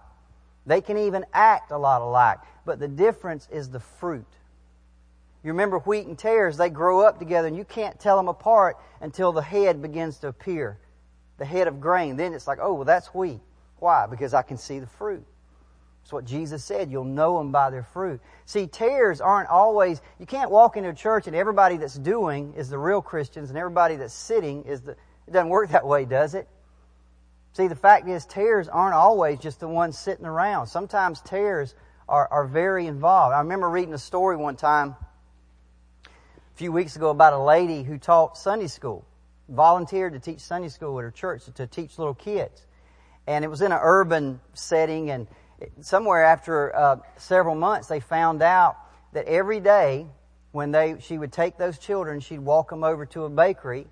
They 0.66 0.82
can 0.82 0.98
even 0.98 1.26
act 1.34 1.72
a 1.72 1.78
lot 1.78 2.02
alike. 2.02 2.40
But 2.66 2.80
the 2.80 2.88
difference 2.88 3.48
is 3.52 3.70
the 3.70 3.80
fruit. 3.80 4.26
You 5.44 5.52
remember 5.52 5.80
wheat 5.80 6.08
and 6.08 6.18
tares, 6.18 6.58
they 6.58 6.70
grow 6.70 7.02
up 7.02 7.20
together 7.20 7.48
and 7.48 7.56
you 7.56 7.66
can't 7.66 8.00
tell 8.00 8.18
them 8.18 8.28
apart 8.28 8.78
until 9.02 9.32
the 9.32 9.44
head 9.44 9.82
begins 9.82 10.18
to 10.20 10.28
appear. 10.28 10.80
The 11.38 11.46
head 11.46 11.68
of 11.68 11.82
grain. 11.82 12.16
Then 12.16 12.34
it's 12.34 12.48
like, 12.48 12.60
oh, 12.62 12.74
well, 12.74 12.86
that's 12.86 13.08
wheat. 13.08 13.42
Why? 13.80 14.08
Because 14.08 14.34
I 14.34 14.42
can 14.42 14.58
see 14.58 14.80
the 14.80 14.88
fruit. 14.88 15.26
That's 16.04 16.14
what 16.14 16.26
Jesus 16.26 16.64
said. 16.64 16.92
You'll 16.92 17.04
know 17.04 17.40
them 17.40 17.52
by 17.52 17.72
their 17.72 17.84
fruit. 17.84 18.22
See, 18.46 18.68
tares 18.68 19.22
aren't 19.22 19.50
always, 19.50 20.02
you 20.20 20.28
can't 20.28 20.52
walk 20.52 20.78
into 20.78 20.90
a 20.90 20.94
church 20.94 21.26
and 21.26 21.36
everybody 21.36 21.78
that's 21.78 21.96
doing 21.96 22.54
is 22.56 22.70
the 22.70 22.78
real 22.78 23.02
Christians 23.02 23.50
and 23.50 23.58
everybody 23.58 23.96
that's 23.96 24.14
sitting 24.14 24.64
is 24.66 24.82
the, 24.82 24.92
it 24.92 25.32
doesn't 25.32 25.50
work 25.50 25.72
that 25.72 25.86
way, 25.86 26.06
does 26.06 26.36
it? 26.36 26.48
See, 27.54 27.68
the 27.68 27.76
fact 27.76 28.08
is, 28.08 28.26
tares 28.26 28.68
aren't 28.68 28.94
always 28.94 29.40
just 29.40 29.60
the 29.60 29.68
ones 29.68 29.98
sitting 29.98 30.26
around. 30.26 30.68
Sometimes 30.68 31.22
tares 31.22 31.74
are, 32.08 32.28
are 32.28 32.46
very 32.46 32.86
involved. 32.86 33.34
I 33.34 33.40
remember 33.40 33.70
reading 33.70 33.94
a 33.94 33.98
story 33.98 34.36
one 34.36 34.58
time 34.58 34.96
a 36.06 36.58
few 36.58 36.72
weeks 36.72 36.96
ago 36.96 37.10
about 37.10 37.34
a 37.34 37.40
lady 37.40 37.82
who 37.82 37.98
taught 37.98 38.38
Sunday 38.38 38.68
school, 38.68 39.06
volunteered 39.48 40.14
to 40.14 40.20
teach 40.20 40.40
Sunday 40.40 40.70
school 40.70 40.98
at 41.00 41.04
her 41.04 41.12
church, 41.12 41.44
to 41.56 41.68
teach 41.68 41.98
little 41.98 42.16
kids 42.16 42.66
and 43.28 43.44
it 43.44 43.48
was 43.48 43.62
in 43.62 43.72
an 43.72 43.80
urban 43.82 44.40
setting. 44.54 45.10
And 45.10 45.28
somewhere 45.82 46.24
after 46.24 46.76
uh, 46.76 46.98
several 47.18 47.56
months, 47.56 47.88
they 47.88 48.00
found 48.00 48.42
out 48.42 48.78
that 49.14 49.26
every 49.26 49.60
day 49.60 50.08
when 50.52 50.72
they 50.72 50.98
she 51.00 51.18
would 51.18 51.34
take 51.34 51.58
those 51.58 51.78
children, 51.78 52.20
she'd 52.20 52.40
walk 52.40 52.70
them 52.70 52.84
over 52.84 53.06
to 53.08 53.24
a 53.24 53.30
bakery, 53.30 53.88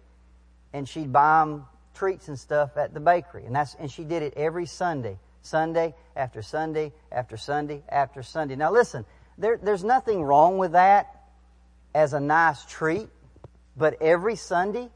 and 0.71 0.87
she'd 0.87 1.11
buy 1.11 1.39
them 1.39 1.65
treats 1.93 2.27
and 2.27 2.39
stuff 2.39 2.77
at 2.77 2.93
the 2.93 2.99
bakery. 2.99 3.45
And 3.45 3.55
that's 3.55 3.75
and 3.75 3.91
she 3.91 4.03
did 4.03 4.23
it 4.23 4.33
every 4.37 4.65
Sunday, 4.65 5.17
Sunday 5.41 5.93
after 6.15 6.41
Sunday 6.41 6.93
after 7.11 7.37
Sunday 7.37 7.81
after 7.89 8.23
Sunday. 8.23 8.55
Now 8.55 8.71
listen, 8.71 9.05
there, 9.37 9.59
there's 9.61 9.83
nothing 9.83 10.23
wrong 10.23 10.57
with 10.57 10.73
that 10.73 11.23
as 11.93 12.13
a 12.13 12.19
nice 12.19 12.63
treat, 12.65 13.09
but 13.75 14.01
every 14.01 14.35
Sunday, 14.35 14.89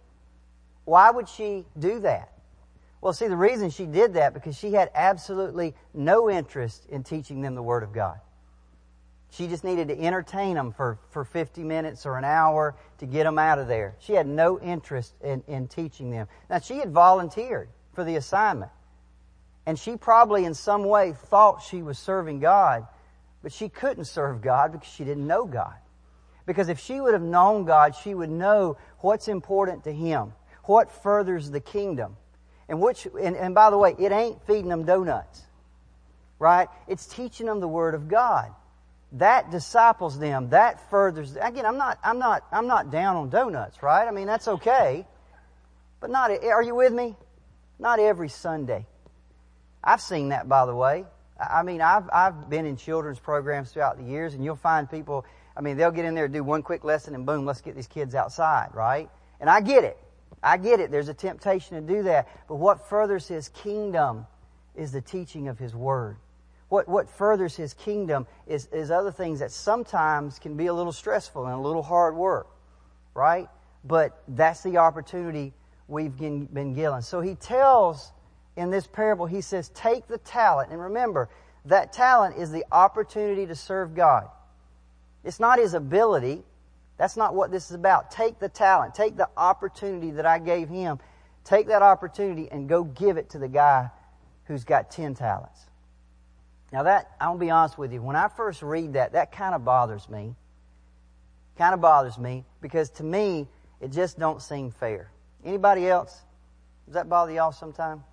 why 0.88 1.12
would 1.12 1.28
she 1.28 1.66
do 1.78 2.00
that? 2.00 2.32
Well, 3.02 3.12
see, 3.12 3.28
the 3.28 3.36
reason 3.36 3.72
she 3.72 3.86
did 3.86 4.14
that 4.14 4.34
because 4.34 4.58
she 4.58 4.72
had 4.72 4.90
absolutely 4.96 5.76
no 5.94 6.30
interest 6.30 6.86
in 6.88 7.04
teaching 7.04 7.42
them 7.42 7.56
the 7.56 7.62
Word 7.62 7.84
of 7.84 7.92
God. 7.92 8.22
She 9.30 9.48
just 9.48 9.66
needed 9.66 9.90
to 9.90 10.00
entertain 10.00 10.56
them 10.56 10.72
for, 10.72 10.98
for 11.10 11.26
50 11.26 11.62
minutes 11.66 12.06
or 12.06 12.18
an 12.18 12.24
hour 12.24 12.74
to 13.00 13.06
get 13.06 13.26
them 13.26 13.38
out 13.38 13.60
of 13.60 13.68
there. 13.68 13.96
She 14.00 14.14
had 14.14 14.28
no 14.28 14.62
interest 14.62 15.14
in, 15.22 15.44
in 15.46 15.68
teaching 15.68 16.10
them. 16.10 16.30
Now, 16.50 16.60
she 16.60 16.78
had 16.78 16.92
volunteered 16.92 17.68
for 17.94 18.06
the 18.06 18.16
assignment. 18.16 18.72
And 19.66 19.78
she 19.78 19.98
probably 19.98 20.46
in 20.46 20.54
some 20.54 20.86
way 20.86 21.12
thought 21.12 21.62
she 21.62 21.82
was 21.82 22.00
serving 22.00 22.40
God, 22.40 22.88
but 23.44 23.52
she 23.52 23.68
couldn't 23.68 24.06
serve 24.06 24.42
God 24.42 24.72
because 24.72 24.88
she 24.88 25.04
didn't 25.04 25.28
know 25.28 25.46
God. 25.46 25.76
Because 26.46 26.70
if 26.70 26.80
she 26.80 27.02
would 27.02 27.12
have 27.12 27.22
known 27.22 27.66
God, 27.66 27.94
she 27.94 28.16
would 28.16 28.30
know 28.30 28.78
what's 29.00 29.28
important 29.28 29.84
to 29.84 29.92
Him, 29.92 30.32
what 30.68 30.92
furthers 31.04 31.50
the 31.50 31.60
kingdom. 31.60 32.18
And 32.70 32.82
which, 32.82 33.06
and, 33.06 33.36
and 33.36 33.56
by 33.56 33.70
the 33.70 33.78
way, 33.78 33.96
it 33.98 34.12
ain't 34.12 34.46
feeding 34.46 34.68
them 34.68 34.84
donuts. 34.84 35.42
Right? 36.40 36.68
It's 36.88 37.06
teaching 37.06 37.48
them 37.48 37.60
the 37.60 37.68
Word 37.68 37.96
of 37.96 38.08
God. 38.08 38.54
That 39.14 39.52
disciples 39.52 40.20
them. 40.20 40.50
That 40.50 40.90
furthers, 40.90 41.38
again, 41.40 41.66
I'm 41.66 41.78
not, 41.78 41.98
I'm 42.04 42.20
not, 42.20 42.44
I'm 42.52 42.68
not 42.68 42.92
down 42.92 43.16
on 43.16 43.30
donuts, 43.30 43.82
right? 43.82 44.06
I 44.06 44.12
mean, 44.12 44.28
that's 44.28 44.48
okay. 44.48 45.08
But 46.00 46.10
not, 46.10 46.30
are 46.30 46.62
you 46.62 46.76
with 46.76 46.94
me? 46.94 47.16
Not 47.80 48.00
every 48.00 48.30
Sunday. 48.30 48.86
I've 49.84 50.02
seen 50.02 50.30
that, 50.30 50.50
by 50.50 50.66
the 50.66 50.76
way. 50.76 51.06
I 51.40 51.64
mean, 51.64 51.82
I've, 51.82 52.10
I've 52.12 52.50
been 52.50 52.66
in 52.66 52.78
children's 52.78 53.20
programs 53.20 53.72
throughout 53.72 53.98
the 53.98 54.04
years, 54.04 54.34
and 54.34 54.44
you'll 54.44 54.56
find 54.56 54.90
people, 54.90 55.26
I 55.56 55.62
mean, 55.62 55.78
they'll 55.78 55.92
get 55.92 56.06
in 56.06 56.14
there, 56.14 56.28
do 56.28 56.44
one 56.44 56.64
quick 56.64 56.84
lesson, 56.84 57.16
and 57.16 57.26
boom, 57.26 57.46
let's 57.46 57.62
get 57.62 57.76
these 57.76 57.88
kids 57.88 58.14
outside, 58.14 58.70
right? 58.74 59.10
And 59.40 59.50
I 59.50 59.62
get 59.62 59.84
it. 59.84 59.98
I 60.44 60.58
get 60.58 60.80
it. 60.80 60.92
There's 60.92 61.10
a 61.10 61.14
temptation 61.14 61.76
to 61.76 61.94
do 61.94 62.04
that. 62.04 62.28
But 62.48 62.56
what 62.56 62.88
furthers 62.88 63.28
His 63.28 63.50
kingdom 63.50 64.26
is 64.76 64.92
the 64.92 65.02
teaching 65.02 65.48
of 65.48 65.58
His 65.58 65.76
Word. 65.76 66.18
What, 66.70 66.88
what 66.88 67.10
furthers 67.10 67.56
His 67.56 67.74
kingdom 67.74 68.28
is, 68.46 68.68
is 68.68 68.92
other 68.92 69.12
things 69.12 69.40
that 69.40 69.52
sometimes 69.52 70.38
can 70.38 70.56
be 70.56 70.68
a 70.68 70.74
little 70.74 70.92
stressful 70.92 71.46
and 71.46 71.56
a 71.56 71.60
little 71.60 71.84
hard 71.84 72.16
work, 72.16 72.48
right? 73.14 73.48
But 73.84 74.22
that's 74.28 74.62
the 74.64 74.78
opportunity 74.78 75.54
we've 75.88 76.16
been 76.18 76.74
given. 76.74 77.02
So 77.02 77.22
He 77.22 77.36
tells 77.36 78.12
in 78.56 78.70
this 78.70 78.86
parable, 78.86 79.26
He 79.26 79.42
says, 79.42 79.70
take 79.70 80.08
the 80.08 80.18
talent. 80.20 80.72
And 80.72 80.82
remember, 80.82 81.30
that 81.66 81.94
talent 81.94 82.38
is 82.38 82.52
the 82.52 82.66
opportunity 82.72 83.46
to 83.46 83.56
serve 83.56 83.96
God. 83.96 84.28
It's 85.24 85.40
not 85.40 85.60
His 85.60 85.74
ability. 85.74 86.44
That's 86.98 87.16
not 87.16 87.36
what 87.36 87.52
this 87.52 87.70
is 87.70 87.76
about. 87.76 88.12
Take 88.12 88.40
the 88.40 88.50
talent, 88.50 88.96
take 88.96 89.18
the 89.18 89.30
opportunity 89.38 90.12
that 90.12 90.26
I 90.26 90.40
gave 90.40 90.70
him, 90.70 91.00
take 91.44 91.68
that 91.68 91.82
opportunity 91.82 92.50
and 92.52 92.68
go 92.68 92.84
give 92.84 93.18
it 93.18 93.30
to 93.32 93.40
the 93.40 93.48
guy 93.48 93.90
who's 94.46 94.64
got 94.64 94.90
10 94.90 95.14
talents. 95.14 95.68
Now 96.74 96.84
that, 96.84 97.12
I'll 97.22 97.38
be 97.38 97.50
honest 97.50 97.78
with 97.78 97.94
you, 97.94 98.02
when 98.02 98.16
I 98.16 98.28
first 98.28 98.62
read 98.62 98.94
that, 98.94 99.14
that 99.14 99.32
kind 99.32 99.56
of 99.56 99.64
bothers 99.64 100.10
me. 100.10 100.36
Kind 101.58 101.74
of 101.74 101.82
bothers 101.82 102.18
me 102.18 102.46
because 102.62 102.90
to 102.92 103.04
me, 103.04 103.48
it 103.80 103.92
just 103.92 104.20
don't 104.20 104.42
seem 104.42 104.72
fair. 104.72 105.12
Anybody 105.46 105.88
else? 105.88 106.22
Does 106.86 106.96
that 106.96 107.10
bother 107.10 107.32
y'all 107.32 107.52
sometime? 107.52 108.04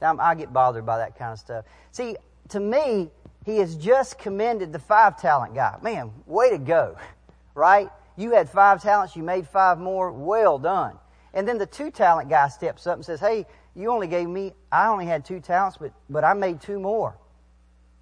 I 0.00 0.34
get 0.34 0.52
bothered 0.52 0.86
by 0.86 0.98
that 0.98 1.18
kind 1.18 1.32
of 1.32 1.38
stuff. 1.38 1.64
See, 1.90 2.16
to 2.50 2.60
me, 2.60 3.10
he 3.44 3.58
has 3.58 3.76
just 3.76 4.18
commended 4.18 4.72
the 4.72 4.78
five 4.78 5.20
talent 5.20 5.54
guy. 5.54 5.78
Man, 5.82 6.12
way 6.26 6.50
to 6.50 6.58
go, 6.58 6.96
right? 7.54 7.90
You 8.16 8.32
had 8.32 8.48
five 8.48 8.82
talents, 8.82 9.14
you 9.16 9.22
made 9.22 9.46
five 9.46 9.78
more, 9.78 10.10
well 10.12 10.58
done. 10.58 10.98
And 11.34 11.46
then 11.46 11.58
the 11.58 11.66
two 11.66 11.90
talent 11.90 12.28
guy 12.28 12.48
steps 12.48 12.86
up 12.86 12.96
and 12.96 13.04
says, 13.04 13.20
Hey, 13.20 13.46
you 13.74 13.90
only 13.90 14.08
gave 14.08 14.28
me, 14.28 14.54
I 14.72 14.88
only 14.88 15.06
had 15.06 15.24
two 15.24 15.40
talents, 15.40 15.76
but, 15.78 15.92
but 16.10 16.24
I 16.24 16.34
made 16.34 16.60
two 16.60 16.80
more. 16.80 17.16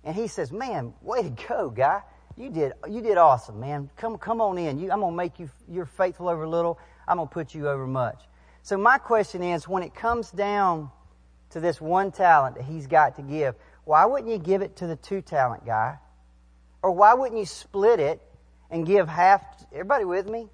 And 0.05 0.15
he 0.15 0.27
says, 0.27 0.53
Man, 0.53 0.95
way 1.03 1.23
to 1.23 1.31
go, 1.49 1.71
guy. 1.71 2.03
You 2.37 2.51
did, 2.51 2.73
you 2.89 3.01
did 3.01 3.17
awesome, 3.17 3.61
man. 3.61 3.91
Come, 3.97 4.19
come 4.19 4.41
on 4.43 4.59
in. 4.59 4.79
You, 4.79 4.91
I'm 4.91 5.01
going 5.01 5.13
to 5.13 5.17
make 5.17 5.39
you, 5.39 5.49
you're 5.69 5.87
faithful 5.87 6.29
over 6.29 6.47
little. 6.47 6.79
I'm 7.09 7.17
going 7.17 7.29
to 7.29 7.33
put 7.33 7.55
you 7.55 7.69
over 7.69 7.87
much. 7.87 8.23
So 8.63 8.77
my 8.77 8.99
question 8.99 9.43
is, 9.43 9.67
when 9.67 9.83
it 9.83 9.95
comes 9.95 10.31
down 10.31 10.91
to 11.51 11.61
this 11.61 11.81
one 11.81 12.13
talent 12.13 12.57
that 12.57 12.65
he's 12.65 12.87
got 12.87 13.17
to 13.17 13.23
give, 13.23 13.55
why 13.85 14.05
wouldn't 14.05 14.31
you 14.31 14.39
give 14.39 14.61
it 14.61 14.77
to 14.77 14.87
the 14.87 14.97
two 14.97 15.23
talent 15.23 15.65
guy? 15.65 15.99
Or 16.83 16.91
why 16.91 17.15
wouldn't 17.15 17.39
you 17.39 17.47
split 17.47 18.01
it 18.01 18.21
and 18.71 18.87
give 18.87 19.09
half? 19.09 19.43
Everybody 19.73 20.05
with 20.05 20.29
me? 20.29 20.49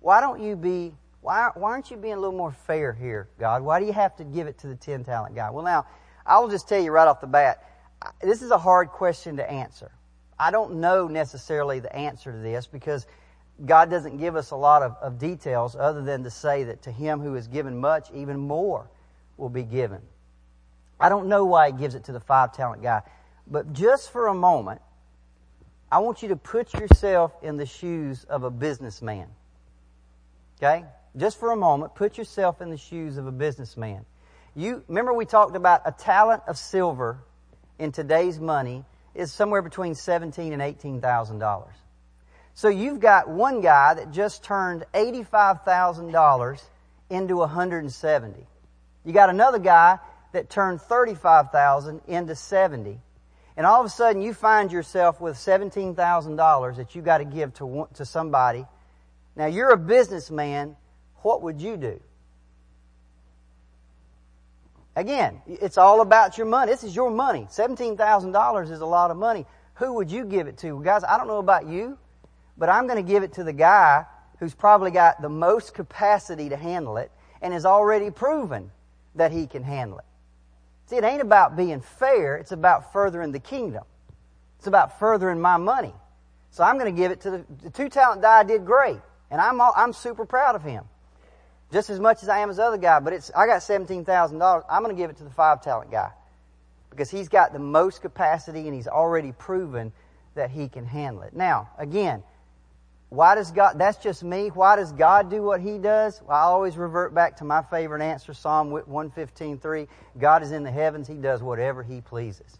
Why 0.00 0.20
don't 0.20 0.42
you 0.42 0.56
be, 0.56 0.92
why, 1.20 1.50
why 1.54 1.70
aren't 1.70 1.90
you 1.90 1.96
being 1.96 2.14
a 2.14 2.20
little 2.20 2.36
more 2.36 2.52
fair 2.52 2.92
here, 2.92 3.28
God? 3.38 3.62
Why 3.62 3.80
do 3.80 3.86
you 3.86 3.92
have 3.92 4.16
to 4.16 4.24
give 4.24 4.46
it 4.46 4.58
to 4.58 4.66
the 4.66 4.74
10 4.74 5.04
talent 5.04 5.34
guy? 5.34 5.50
Well, 5.50 5.64
now, 5.64 5.86
I 6.26 6.38
will 6.40 6.48
just 6.48 6.68
tell 6.68 6.82
you 6.82 6.90
right 6.90 7.06
off 7.06 7.20
the 7.20 7.26
bat, 7.26 7.64
this 8.20 8.42
is 8.42 8.50
a 8.50 8.58
hard 8.58 8.88
question 8.88 9.36
to 9.36 9.50
answer. 9.50 9.92
I 10.38 10.50
don't 10.50 10.80
know 10.80 11.06
necessarily 11.06 11.80
the 11.80 11.94
answer 11.94 12.32
to 12.32 12.38
this 12.38 12.66
because 12.66 13.06
God 13.64 13.90
doesn't 13.90 14.16
give 14.18 14.34
us 14.34 14.50
a 14.50 14.56
lot 14.56 14.82
of, 14.82 14.96
of 15.00 15.18
details 15.18 15.76
other 15.76 16.02
than 16.02 16.24
to 16.24 16.30
say 16.30 16.64
that 16.64 16.82
to 16.82 16.90
him 16.90 17.20
who 17.20 17.36
is 17.36 17.46
given 17.46 17.78
much, 17.78 18.10
even 18.12 18.38
more 18.38 18.90
will 19.36 19.48
be 19.48 19.62
given. 19.62 20.00
I 20.98 21.08
don't 21.08 21.28
know 21.28 21.44
why 21.44 21.70
he 21.70 21.76
gives 21.76 21.94
it 21.94 22.04
to 22.04 22.12
the 22.12 22.20
five 22.20 22.52
talent 22.54 22.82
guy, 22.82 23.02
but 23.46 23.72
just 23.72 24.10
for 24.10 24.28
a 24.28 24.34
moment, 24.34 24.80
I 25.92 25.98
want 25.98 26.22
you 26.22 26.28
to 26.28 26.36
put 26.36 26.72
yourself 26.72 27.32
in 27.42 27.58
the 27.58 27.66
shoes 27.66 28.24
of 28.24 28.44
a 28.44 28.50
businessman. 28.50 29.28
Okay? 30.56 30.86
Just 31.18 31.38
for 31.38 31.52
a 31.52 31.56
moment, 31.56 31.94
put 31.94 32.16
yourself 32.16 32.62
in 32.62 32.70
the 32.70 32.78
shoes 32.78 33.18
of 33.18 33.26
a 33.26 33.30
businessman. 33.30 34.06
You 34.56 34.82
remember 34.88 35.12
we 35.12 35.26
talked 35.26 35.54
about 35.54 35.82
a 35.84 35.92
talent 35.92 36.44
of 36.48 36.56
silver 36.56 37.18
in 37.78 37.92
today's 37.92 38.40
money 38.40 38.86
is 39.14 39.30
somewhere 39.32 39.60
between 39.60 39.94
seventeen 39.94 40.54
and 40.54 40.62
eighteen 40.62 41.02
thousand 41.02 41.40
dollars. 41.40 41.74
So 42.54 42.68
you've 42.68 43.00
got 43.00 43.28
one 43.28 43.60
guy 43.60 43.92
that 43.92 44.12
just 44.12 44.42
turned 44.42 44.84
eighty-five 44.94 45.62
thousand 45.62 46.12
dollars 46.12 46.62
into 47.10 47.36
one 47.36 47.50
hundred 47.50 47.80
and 47.80 47.92
seventy. 47.92 48.46
You 49.04 49.12
got 49.12 49.28
another 49.28 49.58
guy 49.58 49.98
that 50.32 50.48
turned 50.48 50.80
thirty-five 50.80 51.50
thousand 51.50 52.00
into 52.08 52.34
seventy, 52.34 52.98
and 53.56 53.66
all 53.66 53.80
of 53.80 53.86
a 53.86 53.90
sudden 53.90 54.22
you 54.22 54.34
find 54.34 54.72
yourself 54.72 55.20
with 55.20 55.36
seventeen 55.36 55.94
thousand 55.94 56.36
dollars 56.36 56.76
that 56.76 56.94
you 56.94 57.02
got 57.02 57.18
to 57.18 57.24
give 57.24 57.52
to 57.54 57.88
to 57.94 58.04
somebody. 58.04 58.66
Now 59.36 59.46
you're 59.46 59.70
a 59.70 59.76
businessman. 59.76 60.76
What 61.22 61.42
would 61.42 61.60
you 61.60 61.76
do? 61.76 62.00
Again, 64.94 65.40
it's 65.46 65.78
all 65.78 66.02
about 66.02 66.36
your 66.36 66.46
money. 66.46 66.70
This 66.70 66.84
is 66.84 66.94
your 66.94 67.10
money. 67.10 67.46
$17,000 67.50 68.70
is 68.70 68.80
a 68.80 68.86
lot 68.86 69.10
of 69.10 69.16
money. 69.16 69.46
Who 69.74 69.94
would 69.94 70.10
you 70.10 70.24
give 70.26 70.48
it 70.48 70.58
to? 70.58 70.82
Guys, 70.82 71.02
I 71.02 71.16
don't 71.16 71.28
know 71.28 71.38
about 71.38 71.66
you, 71.66 71.96
but 72.58 72.68
I'm 72.68 72.86
going 72.86 73.02
to 73.02 73.10
give 73.10 73.22
it 73.22 73.32
to 73.34 73.44
the 73.44 73.54
guy 73.54 74.04
who's 74.38 74.54
probably 74.54 74.90
got 74.90 75.22
the 75.22 75.30
most 75.30 75.72
capacity 75.72 76.50
to 76.50 76.56
handle 76.56 76.98
it 76.98 77.10
and 77.40 77.54
has 77.54 77.64
already 77.64 78.10
proven 78.10 78.70
that 79.14 79.32
he 79.32 79.46
can 79.46 79.62
handle 79.62 79.98
it. 79.98 80.04
See, 80.92 80.98
it 80.98 81.04
ain't 81.04 81.22
about 81.22 81.56
being 81.56 81.80
fair. 81.80 82.36
It's 82.36 82.52
about 82.52 82.92
furthering 82.92 83.32
the 83.32 83.40
kingdom. 83.40 83.82
It's 84.58 84.66
about 84.66 84.98
furthering 84.98 85.40
my 85.40 85.56
money. 85.56 85.94
So 86.50 86.62
I'm 86.62 86.78
going 86.78 86.94
to 86.94 87.00
give 87.00 87.10
it 87.10 87.22
to 87.22 87.30
the, 87.30 87.44
the 87.62 87.70
two 87.70 87.88
talent 87.88 88.20
guy 88.20 88.42
did 88.42 88.66
great. 88.66 89.00
And 89.30 89.40
I'm, 89.40 89.58
all, 89.58 89.72
I'm 89.74 89.94
super 89.94 90.26
proud 90.26 90.54
of 90.54 90.62
him 90.62 90.84
just 91.72 91.88
as 91.88 91.98
much 91.98 92.22
as 92.22 92.28
I 92.28 92.40
am 92.40 92.50
as 92.50 92.58
other 92.58 92.76
guy, 92.76 93.00
but 93.00 93.14
it's, 93.14 93.30
I 93.34 93.46
got 93.46 93.62
$17,000. 93.62 94.64
I'm 94.68 94.82
going 94.82 94.94
to 94.94 95.02
give 95.02 95.08
it 95.08 95.16
to 95.16 95.24
the 95.24 95.30
five 95.30 95.62
talent 95.62 95.90
guy 95.90 96.10
because 96.90 97.10
he's 97.10 97.30
got 97.30 97.54
the 97.54 97.58
most 97.58 98.02
capacity 98.02 98.66
and 98.66 98.74
he's 98.74 98.86
already 98.86 99.32
proven 99.32 99.92
that 100.34 100.50
he 100.50 100.68
can 100.68 100.84
handle 100.84 101.22
it. 101.22 101.32
Now, 101.32 101.70
again, 101.78 102.22
why 103.12 103.34
does 103.34 103.50
God, 103.50 103.78
that's 103.78 104.02
just 104.02 104.24
me. 104.24 104.48
Why 104.48 104.76
does 104.76 104.92
God 104.92 105.30
do 105.30 105.42
what 105.42 105.60
he 105.60 105.78
does? 105.78 106.22
Well, 106.26 106.36
I 106.36 106.42
always 106.42 106.76
revert 106.76 107.14
back 107.14 107.36
to 107.38 107.44
my 107.44 107.62
favorite 107.62 108.02
answer, 108.02 108.34
Psalm 108.34 108.70
115.3. 108.70 109.86
God 110.18 110.42
is 110.42 110.52
in 110.52 110.62
the 110.62 110.70
heavens. 110.70 111.08
He 111.08 111.14
does 111.14 111.42
whatever 111.42 111.82
he 111.82 112.00
pleases. 112.00 112.58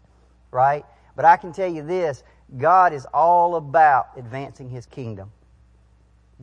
Right? 0.51 0.85
But 1.15 1.25
I 1.25 1.37
can 1.37 1.53
tell 1.53 1.71
you 1.71 1.81
this, 1.81 2.23
God 2.57 2.93
is 2.93 3.05
all 3.13 3.55
about 3.55 4.09
advancing 4.15 4.69
his 4.69 4.85
kingdom. 4.85 5.31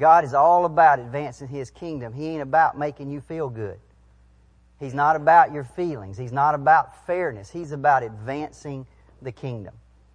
God 0.00 0.24
is 0.24 0.34
all 0.34 0.64
about 0.64 0.98
advancing 0.98 1.48
His 1.48 1.70
kingdom. 1.70 2.12
He 2.12 2.26
ain't 2.28 2.42
about 2.42 2.78
making 2.78 3.10
you 3.10 3.20
feel 3.20 3.48
good. 3.48 3.78
He's 4.78 4.94
not 4.94 5.14
about 5.14 5.52
your 5.52 5.64
feelings. 5.64 6.16
He's 6.16 6.32
not 6.32 6.54
about 6.54 7.06
fairness. 7.06 7.50
He's 7.50 7.72
about 7.72 8.02
advancing 8.02 8.86
the 9.20 9.30
kingdom. 9.30 9.74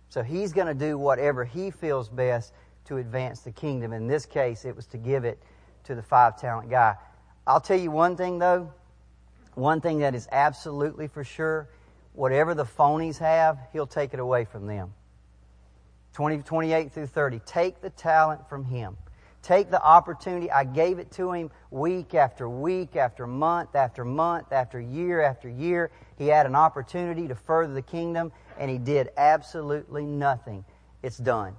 So 0.10 0.23
He's 0.23 0.53
going 0.53 0.67
to 0.67 0.73
do 0.73 0.97
whatever 0.97 1.45
He 1.45 1.69
feels 1.69 2.10
best 2.10 2.51
to 2.86 2.98
advance 2.98 3.41
the 3.41 3.52
kingdom. 3.52 3.93
In 3.93 4.08
this 4.08 4.26
case, 4.26 4.65
it 4.65 4.76
was 4.76 4.86
to 4.88 4.98
give 4.98 5.26
it 5.26 5.41
to 5.86 5.95
the 5.95 6.04
five 6.04 6.39
talent 6.39 6.69
guy. 6.69 6.95
I'll 7.45 7.62
tell 7.62 7.80
you 7.80 7.91
one 7.91 8.15
thing 8.15 8.39
though. 8.39 8.71
One 9.54 9.82
thing 9.82 10.00
that 10.00 10.15
is 10.15 10.28
absolutely 10.32 11.08
for 11.08 11.24
sure. 11.24 11.69
Whatever 12.13 12.54
the 12.54 12.65
phonies 12.65 13.17
have, 13.19 13.58
He'll 13.74 13.88
take 13.88 14.13
it 14.13 14.19
away 14.19 14.45
from 14.45 14.67
them. 14.67 14.93
20, 16.13 16.39
28 16.39 16.91
through 16.91 17.08
30. 17.08 17.39
Take 17.45 17.82
the 17.82 17.89
talent 17.89 18.48
from 18.50 18.65
Him 18.65 18.98
take 19.45 19.69
the 19.69 19.82
opportunity. 19.82 20.50
I 20.50 20.63
gave 20.63 20.98
it 20.98 21.12
to 21.12 21.32
him 21.32 21.52
week 21.69 22.15
after 22.15 22.50
week, 22.50 22.95
after 22.95 23.28
month 23.28 23.76
after 23.76 24.04
month, 24.04 24.52
after 24.52 24.82
year 24.82 25.21
after 25.21 25.48
year. 25.48 25.91
He 26.17 26.28
had 26.28 26.48
an 26.48 26.56
opportunity 26.56 27.28
to 27.28 27.36
further 27.36 27.74
the 27.74 27.82
kingdom, 27.84 28.32
and 28.58 28.71
he 28.71 28.80
did 28.80 29.10
absolutely 29.17 30.04
nothing. 30.04 30.65
It's 31.04 31.17
done. 31.17 31.56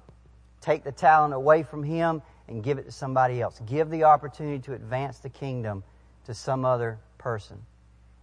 Take 0.67 0.85
the 0.85 0.93
talent 0.93 1.33
away 1.33 1.63
from 1.63 1.83
him 1.83 2.21
and 2.49 2.63
give 2.63 2.77
it 2.77 2.85
to 2.85 2.93
somebody 2.93 3.41
else. 3.41 3.63
Give 3.65 3.89
the 3.89 4.05
opportunity 4.05 4.59
to 4.65 4.75
advance 4.75 5.21
the 5.21 5.31
kingdom 5.31 5.83
to 6.27 6.35
some 6.35 6.67
other 6.67 6.99
person. 7.17 7.57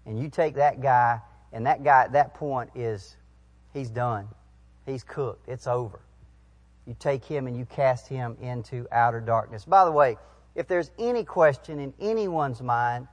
And 0.05 0.19
you 0.19 0.29
take 0.29 0.55
that 0.55 0.79
guy, 0.79 1.19
and 1.51 1.65
that 1.65 1.83
guy 1.83 2.03
at 2.03 2.11
that 2.11 2.35
point 2.35 2.69
is, 2.75 3.17
he's 3.73 3.89
done. 3.89 4.27
He's 4.85 5.03
cooked. 5.03 5.49
It's 5.49 5.65
over 5.65 6.01
you 6.85 6.95
take 6.99 7.23
him 7.23 7.47
and 7.47 7.57
you 7.57 7.65
cast 7.65 8.07
him 8.07 8.37
into 8.41 8.87
outer 8.91 9.21
darkness. 9.21 9.65
By 9.65 9.85
the 9.85 9.91
way, 9.91 10.17
if 10.55 10.67
there's 10.67 10.91
any 10.99 11.23
question 11.23 11.79
in 11.79 11.93
anyone's 11.99 12.61
mind 12.61 13.07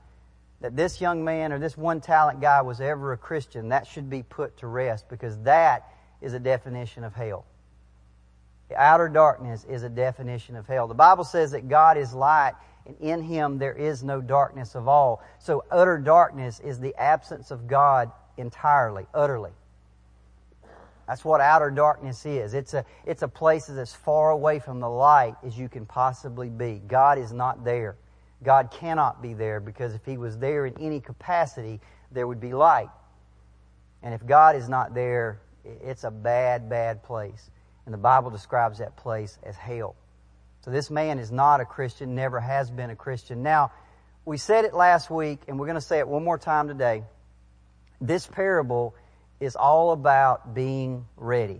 that 0.59 0.75
this 0.75 1.01
young 1.01 1.23
man 1.23 1.51
or 1.51 1.59
this 1.59 1.77
one 1.77 2.01
talent 2.01 2.41
guy 2.41 2.61
was 2.61 2.81
ever 2.81 3.13
a 3.13 3.17
Christian, 3.17 3.69
that 3.69 3.87
should 3.87 4.09
be 4.09 4.23
put 4.23 4.57
to 4.57 4.67
rest 4.67 5.09
because 5.09 5.37
that 5.39 5.91
is 6.21 6.33
a 6.33 6.39
definition 6.39 7.03
of 7.03 7.15
hell. 7.15 7.45
Outer 8.75 9.09
darkness 9.09 9.65
is 9.69 9.83
a 9.83 9.89
definition 9.89 10.55
of 10.55 10.67
hell. 10.67 10.87
The 10.87 10.93
Bible 10.93 11.23
says 11.23 11.51
that 11.51 11.67
God 11.67 11.97
is 11.97 12.13
light 12.13 12.53
and 12.85 12.95
in 12.99 13.21
him 13.21 13.57
there 13.57 13.73
is 13.73 14.03
no 14.03 14.21
darkness 14.21 14.75
of 14.75 14.87
all. 14.87 15.23
So 15.39 15.63
utter 15.71 15.97
darkness 15.97 16.59
is 16.59 16.79
the 16.79 16.95
absence 16.95 17.51
of 17.51 17.67
God 17.67 18.11
entirely, 18.37 19.05
utterly. 19.13 19.51
That's 21.07 21.25
what 21.25 21.41
outer 21.41 21.71
darkness 21.71 22.25
is. 22.25 22.53
It's 22.53 22.73
a, 22.73 22.85
it's 23.05 23.21
a 23.21 23.27
place 23.27 23.65
that's 23.65 23.77
as 23.77 23.93
far 23.93 24.31
away 24.31 24.59
from 24.59 24.79
the 24.79 24.89
light 24.89 25.35
as 25.43 25.57
you 25.57 25.67
can 25.67 25.85
possibly 25.85 26.49
be. 26.49 26.81
God 26.87 27.17
is 27.17 27.33
not 27.33 27.65
there. 27.65 27.97
God 28.43 28.71
cannot 28.71 29.21
be 29.21 29.33
there 29.33 29.59
because 29.59 29.93
if 29.93 30.05
He 30.05 30.17
was 30.17 30.37
there 30.37 30.65
in 30.65 30.77
any 30.79 30.99
capacity, 30.99 31.79
there 32.11 32.27
would 32.27 32.39
be 32.39 32.53
light. 32.53 32.89
And 34.01 34.13
if 34.13 34.25
God 34.25 34.55
is 34.55 34.69
not 34.69 34.93
there, 34.93 35.41
it's 35.63 36.03
a 36.03 36.11
bad, 36.11 36.69
bad 36.69 37.03
place. 37.03 37.51
And 37.85 37.93
the 37.93 37.99
Bible 37.99 38.29
describes 38.29 38.79
that 38.79 38.95
place 38.95 39.37
as 39.43 39.55
hell. 39.55 39.95
So 40.63 40.71
this 40.71 40.91
man 40.91 41.17
is 41.17 41.31
not 41.31 41.59
a 41.59 41.65
Christian, 41.65 42.13
never 42.13 42.39
has 42.39 42.69
been 42.69 42.89
a 42.91 42.95
Christian. 42.95 43.41
Now, 43.41 43.71
we 44.25 44.37
said 44.37 44.65
it 44.65 44.73
last 44.73 45.09
week, 45.09 45.39
and 45.47 45.59
we're 45.59 45.65
going 45.65 45.75
to 45.75 45.81
say 45.81 45.97
it 45.97 46.07
one 46.07 46.23
more 46.23 46.37
time 46.37 46.67
today. 46.67 47.03
This 47.99 48.27
parable 48.27 48.95
is 49.39 49.55
all 49.55 49.91
about 49.91 50.53
being 50.53 51.05
ready. 51.17 51.59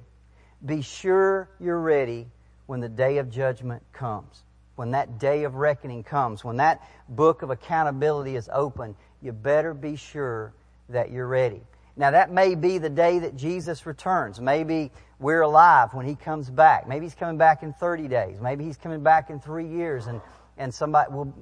Be 0.64 0.84
sure 0.84 1.50
you're 1.60 1.80
ready 1.80 2.28
when 2.68 2.80
the 2.80 2.90
day 2.90 3.18
of 3.18 3.32
judgment 3.32 3.82
comes. 3.92 4.44
When 4.76 4.92
that 4.92 5.20
day 5.20 5.44
of 5.44 5.56
reckoning 5.56 6.04
comes, 6.04 6.44
when 6.44 6.58
that 6.58 6.88
book 7.10 7.42
of 7.42 7.50
accountability 7.50 8.36
is 8.36 8.50
open, 8.54 8.96
you 9.22 9.32
better 9.32 9.74
be 9.74 9.96
sure 9.96 10.54
that 10.90 11.12
you're 11.12 11.28
ready. 11.28 11.62
Now 11.96 12.12
that 12.12 12.32
may 12.32 12.56
be 12.56 12.78
the 12.78 12.90
day 12.90 13.20
that 13.20 13.36
Jesus 13.36 13.86
returns. 13.86 14.40
Maybe 14.40 14.92
we're 15.20 15.42
alive 15.42 15.94
when 15.94 16.06
He 16.06 16.16
comes 16.16 16.50
back. 16.50 16.88
Maybe 16.88 17.06
He's 17.06 17.16
coming 17.16 17.38
back 17.38 17.64
in 17.64 17.74
30 17.74 18.08
days. 18.08 18.40
Maybe 18.42 18.64
He's 18.64 18.78
coming 18.78 19.04
back 19.04 19.30
in 19.30 19.40
three 19.40 19.68
years 19.68 20.08
and, 20.08 20.22
and 20.58 20.74
somebody 20.74 21.12
will, 21.12 21.34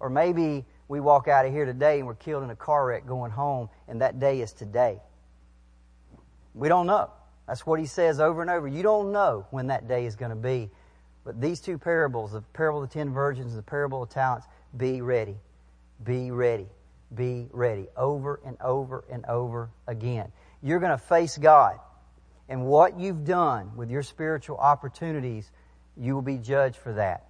or 0.00 0.10
maybe 0.10 0.64
we 0.88 1.00
walk 1.00 1.28
out 1.28 1.46
of 1.46 1.52
here 1.52 1.64
today 1.64 1.98
and 1.98 2.06
we're 2.06 2.14
killed 2.14 2.44
in 2.44 2.50
a 2.50 2.56
car 2.56 2.86
wreck 2.86 3.06
going 3.06 3.30
home 3.30 3.68
and 3.88 4.00
that 4.02 4.20
day 4.20 4.40
is 4.40 4.52
today. 4.52 5.00
We 6.54 6.68
don't 6.68 6.86
know. 6.86 7.10
That's 7.46 7.66
what 7.66 7.78
he 7.78 7.86
says 7.86 8.18
over 8.18 8.42
and 8.42 8.50
over. 8.50 8.66
You 8.66 8.82
don't 8.82 9.12
know 9.12 9.46
when 9.50 9.68
that 9.68 9.88
day 9.88 10.06
is 10.06 10.16
going 10.16 10.30
to 10.30 10.36
be. 10.36 10.70
But 11.24 11.40
these 11.40 11.60
two 11.60 11.78
parables, 11.78 12.32
the 12.32 12.40
parable 12.40 12.82
of 12.82 12.88
the 12.88 12.94
ten 12.94 13.12
virgins 13.12 13.52
and 13.52 13.58
the 13.58 13.68
parable 13.68 14.02
of 14.02 14.10
talents, 14.10 14.46
be 14.76 15.00
ready. 15.00 15.36
Be 16.02 16.30
ready. 16.30 16.68
Be 17.14 17.48
ready. 17.52 17.88
Over 17.96 18.40
and 18.44 18.56
over 18.60 19.04
and 19.10 19.24
over 19.26 19.70
again. 19.86 20.32
You're 20.62 20.80
going 20.80 20.92
to 20.92 20.98
face 20.98 21.38
God. 21.38 21.78
And 22.48 22.66
what 22.66 22.98
you've 22.98 23.24
done 23.24 23.76
with 23.76 23.90
your 23.90 24.02
spiritual 24.02 24.56
opportunities, 24.56 25.50
you 25.96 26.14
will 26.14 26.22
be 26.22 26.38
judged 26.38 26.76
for 26.76 26.92
that. 26.94 27.26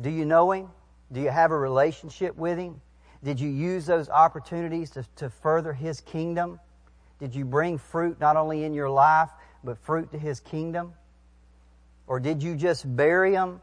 Do 0.00 0.10
you 0.10 0.24
know 0.24 0.50
Him? 0.52 0.68
Do 1.12 1.20
you 1.20 1.30
have 1.30 1.50
a 1.50 1.58
relationship 1.58 2.36
with 2.36 2.58
Him? 2.58 2.80
Did 3.22 3.40
you 3.40 3.48
use 3.48 3.86
those 3.86 4.08
opportunities 4.08 4.90
to, 4.92 5.04
to 5.16 5.30
further 5.30 5.72
His 5.72 6.00
kingdom? 6.00 6.60
Did 7.20 7.34
you 7.34 7.44
bring 7.44 7.78
fruit 7.78 8.20
not 8.20 8.36
only 8.36 8.64
in 8.64 8.74
your 8.74 8.90
life, 8.90 9.30
but 9.62 9.78
fruit 9.78 10.10
to 10.12 10.18
His 10.18 10.40
kingdom? 10.40 10.94
Or 12.06 12.20
did 12.20 12.42
you 12.42 12.56
just 12.56 12.84
bury 12.96 13.32
them 13.32 13.62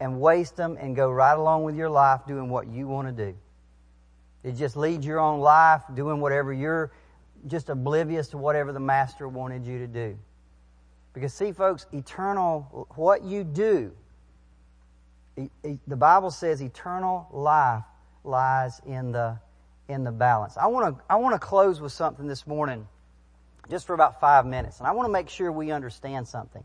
and 0.00 0.20
waste 0.20 0.56
them 0.56 0.78
and 0.80 0.96
go 0.96 1.10
right 1.10 1.36
along 1.36 1.64
with 1.64 1.76
your 1.76 1.90
life 1.90 2.20
doing 2.26 2.48
what 2.48 2.68
you 2.68 2.86
want 2.88 3.08
to 3.08 3.26
do? 3.26 3.36
You 4.44 4.52
just 4.52 4.76
leads 4.76 5.06
your 5.06 5.20
own 5.20 5.40
life 5.40 5.82
doing 5.94 6.20
whatever 6.20 6.52
you're 6.52 6.92
just 7.46 7.68
oblivious 7.68 8.28
to 8.28 8.38
whatever 8.38 8.72
the 8.72 8.80
Master 8.80 9.28
wanted 9.28 9.66
you 9.66 9.78
to 9.78 9.86
do? 9.86 10.18
Because 11.12 11.34
see, 11.34 11.52
folks, 11.52 11.86
eternal, 11.92 12.88
what 12.94 13.22
you 13.22 13.44
do, 13.44 13.92
the 15.36 15.96
Bible 15.96 16.30
says 16.30 16.60
eternal 16.60 17.28
life 17.30 17.84
lies 18.24 18.80
in 18.86 19.12
the, 19.12 19.38
in 19.88 20.04
the 20.04 20.12
balance. 20.12 20.56
I 20.56 20.66
want 20.66 20.96
to, 20.96 21.04
I 21.08 21.16
want 21.16 21.34
to 21.34 21.38
close 21.38 21.80
with 21.80 21.92
something 21.92 22.26
this 22.26 22.46
morning 22.46 22.86
just 23.70 23.86
for 23.86 23.94
about 23.94 24.20
five 24.20 24.46
minutes. 24.46 24.78
And 24.78 24.86
I 24.86 24.92
want 24.92 25.06
to 25.06 25.12
make 25.12 25.28
sure 25.28 25.52
we 25.52 25.70
understand 25.70 26.26
something. 26.26 26.64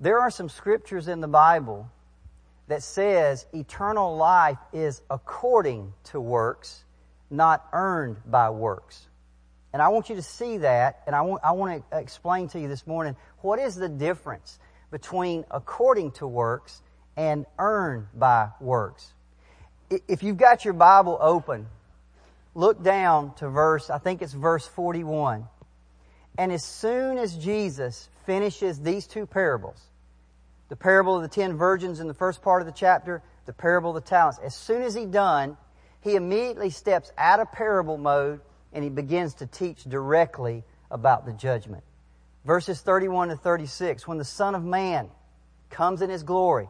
There 0.00 0.20
are 0.20 0.30
some 0.30 0.48
scriptures 0.48 1.08
in 1.08 1.20
the 1.20 1.28
Bible 1.28 1.90
that 2.68 2.82
says 2.82 3.46
eternal 3.52 4.16
life 4.16 4.58
is 4.72 5.02
according 5.10 5.92
to 6.04 6.20
works, 6.20 6.84
not 7.30 7.66
earned 7.72 8.16
by 8.26 8.50
works. 8.50 9.06
And 9.72 9.82
I 9.82 9.88
want 9.88 10.08
you 10.08 10.16
to 10.16 10.22
see 10.22 10.58
that, 10.58 11.02
and 11.06 11.14
I 11.14 11.22
want, 11.22 11.42
I 11.44 11.52
want 11.52 11.84
to 11.90 11.98
explain 11.98 12.48
to 12.48 12.60
you 12.60 12.66
this 12.68 12.86
morning 12.86 13.14
what 13.42 13.58
is 13.58 13.74
the 13.74 13.88
difference 13.88 14.58
between 14.90 15.44
according 15.50 16.12
to 16.12 16.26
works 16.26 16.80
and 17.16 17.46
earned 17.58 18.06
by 18.14 18.48
works. 18.60 19.12
If 20.08 20.22
you've 20.22 20.36
got 20.36 20.64
your 20.64 20.74
Bible 20.74 21.18
open, 21.20 21.66
look 22.54 22.82
down 22.82 23.34
to 23.34 23.48
verse, 23.48 23.90
I 23.90 23.98
think 23.98 24.22
it's 24.22 24.32
verse 24.32 24.66
41. 24.66 25.46
And 26.38 26.52
as 26.52 26.64
soon 26.64 27.18
as 27.18 27.36
Jesus 27.36 28.08
finishes 28.24 28.80
these 28.80 29.06
two 29.06 29.26
parables, 29.26 29.80
the 30.68 30.76
parable 30.76 31.16
of 31.16 31.22
the 31.22 31.28
ten 31.28 31.56
virgins 31.56 32.00
in 32.00 32.08
the 32.08 32.14
first 32.14 32.42
part 32.42 32.62
of 32.62 32.66
the 32.66 32.72
chapter, 32.72 33.22
the 33.46 33.52
parable 33.52 33.96
of 33.96 34.02
the 34.02 34.08
talents, 34.08 34.38
as 34.42 34.54
soon 34.54 34.82
as 34.82 34.94
he's 34.94 35.06
done, 35.06 35.56
he 36.00 36.16
immediately 36.16 36.70
steps 36.70 37.12
out 37.16 37.40
of 37.40 37.50
parable 37.52 37.98
mode 37.98 38.40
and 38.72 38.84
he 38.84 38.90
begins 38.90 39.34
to 39.34 39.46
teach 39.46 39.84
directly 39.84 40.64
about 40.90 41.24
the 41.26 41.32
judgment. 41.32 41.84
Verses 42.44 42.80
31 42.80 43.28
to 43.28 43.36
36, 43.36 44.06
when 44.06 44.18
the 44.18 44.24
Son 44.24 44.54
of 44.54 44.64
Man 44.64 45.08
comes 45.70 46.02
in 46.02 46.10
his 46.10 46.22
glory 46.22 46.68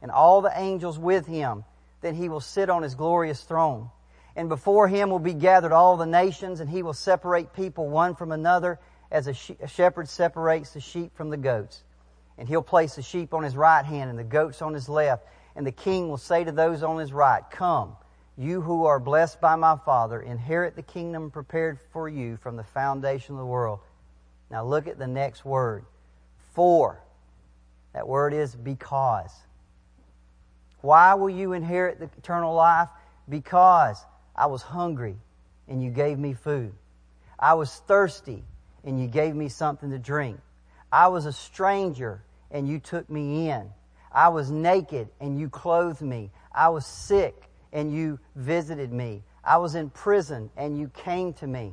and 0.00 0.10
all 0.10 0.40
the 0.40 0.52
angels 0.54 0.98
with 0.98 1.26
him, 1.26 1.64
then 2.00 2.14
he 2.14 2.28
will 2.28 2.40
sit 2.40 2.68
on 2.68 2.82
his 2.82 2.94
glorious 2.94 3.42
throne. 3.42 3.90
And 4.34 4.48
before 4.48 4.88
him 4.88 5.10
will 5.10 5.18
be 5.18 5.34
gathered 5.34 5.72
all 5.72 5.96
the 5.96 6.06
nations, 6.06 6.60
and 6.60 6.68
he 6.68 6.82
will 6.82 6.94
separate 6.94 7.52
people 7.52 7.88
one 7.88 8.16
from 8.16 8.32
another 8.32 8.80
as 9.10 9.28
a, 9.28 9.34
a 9.60 9.68
shepherd 9.68 10.08
separates 10.08 10.70
the 10.70 10.80
sheep 10.80 11.14
from 11.14 11.30
the 11.30 11.36
goats. 11.36 11.84
And 12.38 12.48
he'll 12.48 12.62
place 12.62 12.96
the 12.96 13.02
sheep 13.02 13.34
on 13.34 13.42
his 13.42 13.56
right 13.56 13.84
hand 13.84 14.10
and 14.10 14.18
the 14.18 14.24
goats 14.24 14.62
on 14.62 14.74
his 14.74 14.88
left. 14.88 15.26
And 15.54 15.66
the 15.66 15.72
king 15.72 16.08
will 16.08 16.18
say 16.18 16.44
to 16.44 16.52
those 16.52 16.82
on 16.82 16.98
his 16.98 17.12
right, 17.12 17.42
Come, 17.50 17.96
you 18.36 18.62
who 18.62 18.86
are 18.86 18.98
blessed 18.98 19.40
by 19.40 19.56
my 19.56 19.76
Father, 19.84 20.20
inherit 20.20 20.74
the 20.74 20.82
kingdom 20.82 21.30
prepared 21.30 21.78
for 21.92 22.08
you 22.08 22.36
from 22.38 22.56
the 22.56 22.64
foundation 22.64 23.34
of 23.34 23.38
the 23.38 23.46
world. 23.46 23.80
Now 24.50 24.64
look 24.64 24.86
at 24.86 24.98
the 24.98 25.06
next 25.06 25.44
word. 25.44 25.84
For. 26.54 27.02
That 27.92 28.08
word 28.08 28.32
is 28.32 28.54
because. 28.54 29.32
Why 30.80 31.14
will 31.14 31.30
you 31.30 31.52
inherit 31.52 31.98
the 31.98 32.10
eternal 32.18 32.54
life? 32.54 32.88
Because 33.28 34.04
I 34.34 34.46
was 34.46 34.62
hungry 34.62 35.16
and 35.68 35.82
you 35.82 35.90
gave 35.90 36.18
me 36.18 36.34
food. 36.34 36.72
I 37.38 37.54
was 37.54 37.72
thirsty 37.86 38.44
and 38.84 39.00
you 39.00 39.06
gave 39.06 39.34
me 39.34 39.48
something 39.48 39.90
to 39.90 39.98
drink. 39.98 40.38
I 40.92 41.08
was 41.08 41.24
a 41.24 41.32
stranger 41.32 42.22
and 42.50 42.68
you 42.68 42.78
took 42.78 43.08
me 43.08 43.48
in. 43.48 43.70
I 44.12 44.28
was 44.28 44.50
naked 44.50 45.08
and 45.20 45.40
you 45.40 45.48
clothed 45.48 46.02
me. 46.02 46.30
I 46.54 46.68
was 46.68 46.84
sick 46.84 47.48
and 47.72 47.90
you 47.92 48.20
visited 48.36 48.92
me. 48.92 49.22
I 49.42 49.56
was 49.56 49.74
in 49.74 49.88
prison 49.88 50.50
and 50.54 50.78
you 50.78 50.88
came 50.88 51.32
to 51.34 51.46
me. 51.46 51.72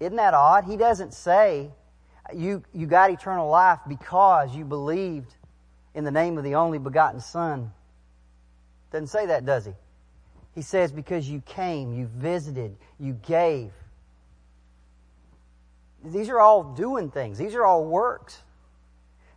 Isn't 0.00 0.16
that 0.16 0.34
odd? 0.34 0.64
He 0.64 0.76
doesn't 0.76 1.14
say 1.14 1.70
you, 2.34 2.64
you 2.72 2.86
got 2.86 3.10
eternal 3.10 3.48
life 3.48 3.78
because 3.86 4.54
you 4.56 4.64
believed 4.64 5.36
in 5.94 6.02
the 6.02 6.10
name 6.10 6.36
of 6.36 6.42
the 6.42 6.56
only 6.56 6.78
begotten 6.78 7.20
Son. 7.20 7.72
Doesn't 8.90 9.06
say 9.06 9.26
that, 9.26 9.46
does 9.46 9.66
he? 9.66 9.72
He 10.54 10.62
says 10.62 10.90
because 10.90 11.28
you 11.28 11.40
came, 11.42 11.92
you 11.92 12.06
visited, 12.06 12.76
you 12.98 13.12
gave. 13.12 13.72
These 16.04 16.28
are 16.28 16.38
all 16.38 16.74
doing 16.74 17.10
things. 17.10 17.38
These 17.38 17.54
are 17.54 17.64
all 17.64 17.84
works. 17.84 18.42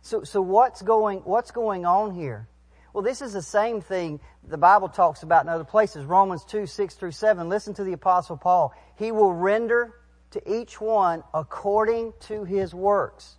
So, 0.02 0.22
so 0.24 0.40
what's 0.40 0.82
going, 0.82 1.20
what's 1.20 1.50
going 1.50 1.86
on 1.86 2.14
here? 2.14 2.48
Well, 2.92 3.02
this 3.02 3.22
is 3.22 3.32
the 3.32 3.42
same 3.42 3.80
thing 3.80 4.20
the 4.46 4.58
Bible 4.58 4.88
talks 4.88 5.22
about 5.22 5.44
in 5.44 5.48
other 5.48 5.64
places. 5.64 6.04
Romans 6.04 6.44
2, 6.44 6.66
6 6.66 6.94
through 6.94 7.12
7. 7.12 7.48
Listen 7.48 7.74
to 7.74 7.84
the 7.84 7.92
apostle 7.92 8.36
Paul. 8.36 8.74
He 8.96 9.12
will 9.12 9.32
render 9.32 9.94
to 10.30 10.60
each 10.60 10.80
one 10.80 11.22
according 11.34 12.12
to 12.20 12.44
his 12.44 12.74
works. 12.74 13.36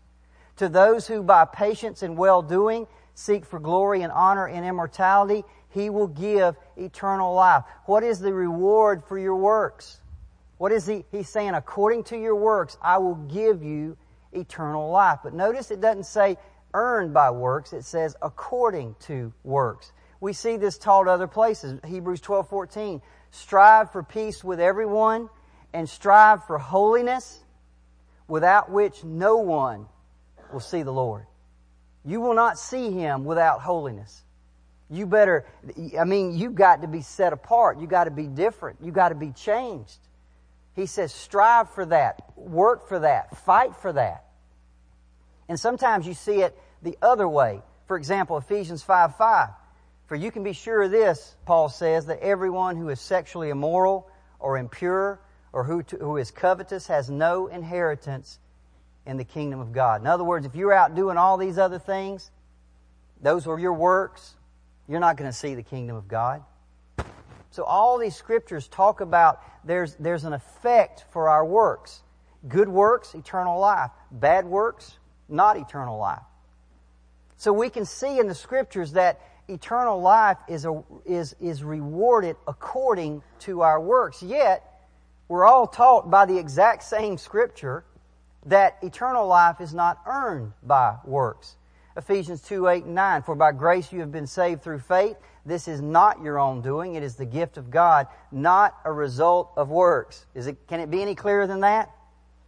To 0.57 0.69
those 0.69 1.07
who 1.07 1.23
by 1.23 1.45
patience 1.45 2.03
and 2.03 2.17
well-doing 2.17 2.87
seek 3.13 3.45
for 3.45 3.59
glory 3.59 4.01
and 4.01 4.11
honor 4.11 4.47
and 4.47 4.65
immortality, 4.65 5.43
he 5.69 5.89
will 5.89 6.07
give 6.07 6.55
eternal 6.77 7.33
life. 7.33 7.63
What 7.85 8.03
is 8.03 8.19
the 8.19 8.33
reward 8.33 9.03
for 9.05 9.17
your 9.17 9.35
works? 9.35 10.01
What 10.59 10.73
is 10.73 10.85
he? 10.85 11.05
He's 11.09 11.29
saying, 11.29 11.53
according 11.53 12.03
to 12.05 12.17
your 12.17 12.35
works, 12.35 12.77
I 12.81 12.97
will 12.97 13.15
give 13.15 13.63
you 13.63 13.95
eternal 14.33 14.91
life. 14.91 15.19
But 15.23 15.33
notice 15.33 15.71
it 15.71 15.79
doesn't 15.79 16.05
say 16.05 16.35
earned 16.73 17.13
by 17.13 17.31
works. 17.31 17.71
It 17.71 17.85
says 17.85 18.17
according 18.21 18.97
to 19.07 19.33
works. 19.45 19.93
We 20.19 20.33
see 20.33 20.57
this 20.57 20.77
taught 20.77 21.07
other 21.07 21.27
places. 21.27 21.79
Hebrews 21.87 22.19
12, 22.19 22.49
14. 22.49 23.01
Strive 23.31 23.93
for 23.93 24.03
peace 24.03 24.43
with 24.43 24.59
everyone 24.59 25.29
and 25.71 25.87
strive 25.87 26.45
for 26.45 26.57
holiness 26.57 27.39
without 28.27 28.69
which 28.69 29.01
no 29.05 29.37
one 29.37 29.85
will 30.51 30.59
see 30.59 30.83
the 30.83 30.91
Lord. 30.91 31.25
You 32.03 32.19
will 32.19 32.33
not 32.33 32.59
see 32.59 32.91
Him 32.91 33.23
without 33.23 33.61
holiness. 33.61 34.25
You 34.89 35.05
better, 35.05 35.45
I 35.97 36.03
mean, 36.03 36.37
you've 36.37 36.55
got 36.55 36.81
to 36.81 36.89
be 36.89 37.01
set 37.01 37.31
apart. 37.31 37.79
You've 37.79 37.89
got 37.89 38.05
to 38.05 38.11
be 38.11 38.27
different. 38.27 38.79
You've 38.83 38.95
got 38.95 39.09
to 39.09 39.15
be 39.15 39.31
changed. 39.31 39.99
He 40.79 40.85
says, 40.85 41.13
strive 41.13 41.69
for 41.71 41.85
that, 41.87 42.21
work 42.37 42.87
for 42.87 42.99
that, 42.99 43.37
fight 43.39 43.75
for 43.75 43.91
that. 43.91 44.23
And 45.49 45.59
sometimes 45.59 46.07
you 46.07 46.13
see 46.13 46.41
it 46.41 46.57
the 46.81 46.97
other 47.01 47.27
way. 47.27 47.61
For 47.87 47.97
example, 47.97 48.37
Ephesians 48.37 48.81
5 48.81 49.17
5. 49.17 49.49
For 50.07 50.15
you 50.15 50.31
can 50.31 50.43
be 50.43 50.53
sure 50.53 50.83
of 50.83 50.91
this, 50.91 51.35
Paul 51.45 51.69
says, 51.69 52.05
that 52.05 52.19
everyone 52.21 52.77
who 52.77 52.89
is 52.89 53.01
sexually 53.01 53.49
immoral 53.49 54.09
or 54.39 54.57
impure 54.57 55.19
or 55.51 55.65
who, 55.65 55.83
to, 55.83 55.97
who 55.97 56.17
is 56.17 56.31
covetous 56.31 56.87
has 56.87 57.09
no 57.09 57.47
inheritance 57.47 58.39
in 59.05 59.17
the 59.17 59.25
kingdom 59.25 59.59
of 59.59 59.73
God. 59.73 60.01
In 60.01 60.07
other 60.07 60.23
words, 60.23 60.45
if 60.45 60.55
you're 60.55 60.73
out 60.73 60.95
doing 60.95 61.17
all 61.17 61.37
these 61.37 61.57
other 61.57 61.79
things, 61.79 62.31
those 63.21 63.47
are 63.47 63.59
your 63.59 63.73
works, 63.73 64.35
you're 64.87 64.99
not 64.99 65.17
going 65.17 65.29
to 65.29 65.35
see 65.35 65.55
the 65.55 65.63
kingdom 65.63 65.97
of 65.97 66.07
God. 66.07 66.43
So 67.51 67.63
all 67.63 67.97
these 67.97 68.15
scriptures 68.15 68.67
talk 68.67 69.01
about 69.01 69.41
there's, 69.63 69.95
there's 69.95 70.23
an 70.23 70.33
effect 70.33 71.05
for 71.11 71.29
our 71.29 71.45
works. 71.45 72.01
Good 72.47 72.69
works, 72.69 73.15
eternal 73.15 73.59
life. 73.59 73.91
Bad 74.11 74.45
works, 74.45 74.97
not 75.27 75.57
eternal 75.57 75.97
life. 75.97 76.21
So 77.37 77.53
we 77.53 77.69
can 77.69 77.85
see 77.85 78.19
in 78.19 78.27
the 78.27 78.35
scriptures 78.35 78.93
that 78.93 79.19
eternal 79.47 80.01
life 80.01 80.37
is, 80.47 80.65
a, 80.65 80.83
is, 81.05 81.35
is 81.39 81.63
rewarded 81.63 82.35
according 82.47 83.23
to 83.39 83.61
our 83.61 83.79
works. 83.79 84.21
Yet, 84.21 84.63
we're 85.27 85.45
all 85.45 85.67
taught 85.67 86.09
by 86.09 86.25
the 86.25 86.37
exact 86.37 86.83
same 86.83 87.17
scripture 87.17 87.83
that 88.45 88.77
eternal 88.81 89.27
life 89.27 89.61
is 89.61 89.73
not 89.73 89.99
earned 90.05 90.53
by 90.63 90.97
works. 91.03 91.55
Ephesians 91.99 92.41
2, 92.41 92.69
8, 92.69 92.85
and 92.85 92.95
9. 92.95 93.23
For 93.23 93.35
by 93.35 93.51
grace 93.51 93.91
you 93.91 93.99
have 93.99 94.11
been 94.11 94.25
saved 94.25 94.63
through 94.63 94.79
faith. 94.79 95.17
This 95.45 95.67
is 95.67 95.81
not 95.81 96.21
your 96.21 96.39
own 96.39 96.61
doing. 96.61 96.95
It 96.95 97.03
is 97.03 97.15
the 97.15 97.25
gift 97.25 97.57
of 97.57 97.69
God, 97.69 98.07
not 98.31 98.77
a 98.85 98.91
result 98.91 99.51
of 99.57 99.69
works. 99.69 100.25
Is 100.33 100.47
it, 100.47 100.65
can 100.67 100.79
it 100.79 100.89
be 100.89 101.01
any 101.01 101.13
clearer 101.13 101.45
than 101.45 101.59
that? 101.59 101.91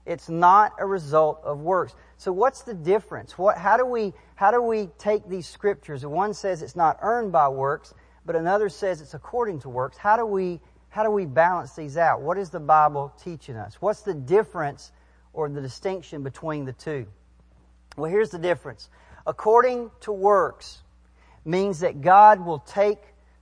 It's 0.06 0.30
not 0.30 0.72
a 0.80 0.86
result 0.86 1.42
of 1.44 1.60
works. 1.60 1.94
So 2.18 2.32
what's 2.32 2.62
the 2.62 2.74
difference? 2.74 3.38
What, 3.38 3.58
how 3.58 3.76
do 3.76 3.86
we, 3.86 4.14
how 4.36 4.52
do 4.52 4.62
we 4.62 4.88
take 4.98 5.28
these 5.28 5.48
scriptures? 5.48 6.06
One 6.06 6.34
says 6.34 6.62
it's 6.62 6.78
not 6.78 6.98
earned 7.02 7.34
by 7.34 7.50
works, 7.50 7.94
but 8.26 8.38
another 8.38 8.70
says 8.70 9.02
it's 9.02 9.16
according 9.16 9.60
to 9.60 9.70
works. 9.70 9.98
How 9.98 10.16
do 10.16 10.26
we, 10.26 10.62
how 10.88 11.04
do 11.04 11.12
we 11.12 11.26
balance 11.26 11.74
these 11.74 11.98
out? 11.98 12.22
What 12.22 12.38
is 12.38 12.50
the 12.50 12.60
Bible 12.62 13.14
teaching 13.22 13.58
us? 13.58 13.76
What's 13.82 14.02
the 14.02 14.14
difference 14.14 14.94
or 15.34 15.50
the 15.50 15.62
distinction 15.62 16.24
between 16.24 16.64
the 16.64 16.74
two? 16.74 17.06
Well, 17.98 18.10
here's 18.10 18.30
the 18.30 18.40
difference. 18.40 18.90
According 19.26 19.92
to 20.02 20.12
works 20.12 20.82
means 21.46 21.80
that 21.82 22.02
God 22.02 22.46
will 22.46 22.60
take 22.60 23.00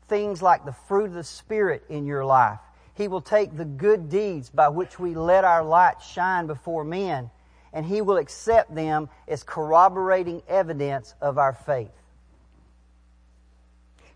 things 0.08 0.42
like 0.42 0.66
the 0.66 0.74
fruit 0.74 1.06
of 1.06 1.14
the 1.14 1.24
Spirit 1.24 1.84
in 1.90 2.06
your 2.06 2.26
life. 2.26 2.60
He 2.96 3.08
will 3.08 3.22
take 3.22 3.56
the 3.56 3.66
good 3.66 4.10
deeds 4.10 4.50
by 4.50 4.70
which 4.70 5.00
we 5.00 5.16
let 5.16 5.46
our 5.46 5.64
light 5.64 6.02
shine 6.02 6.48
before 6.48 6.84
men, 6.84 7.30
and 7.72 7.86
He 7.86 8.02
will 8.02 8.18
accept 8.18 8.76
them 8.76 9.08
as 9.28 9.44
corroborating 9.44 10.42
evidence 10.48 11.14
of 11.22 11.38
our 11.38 11.54
faith. 11.54 11.92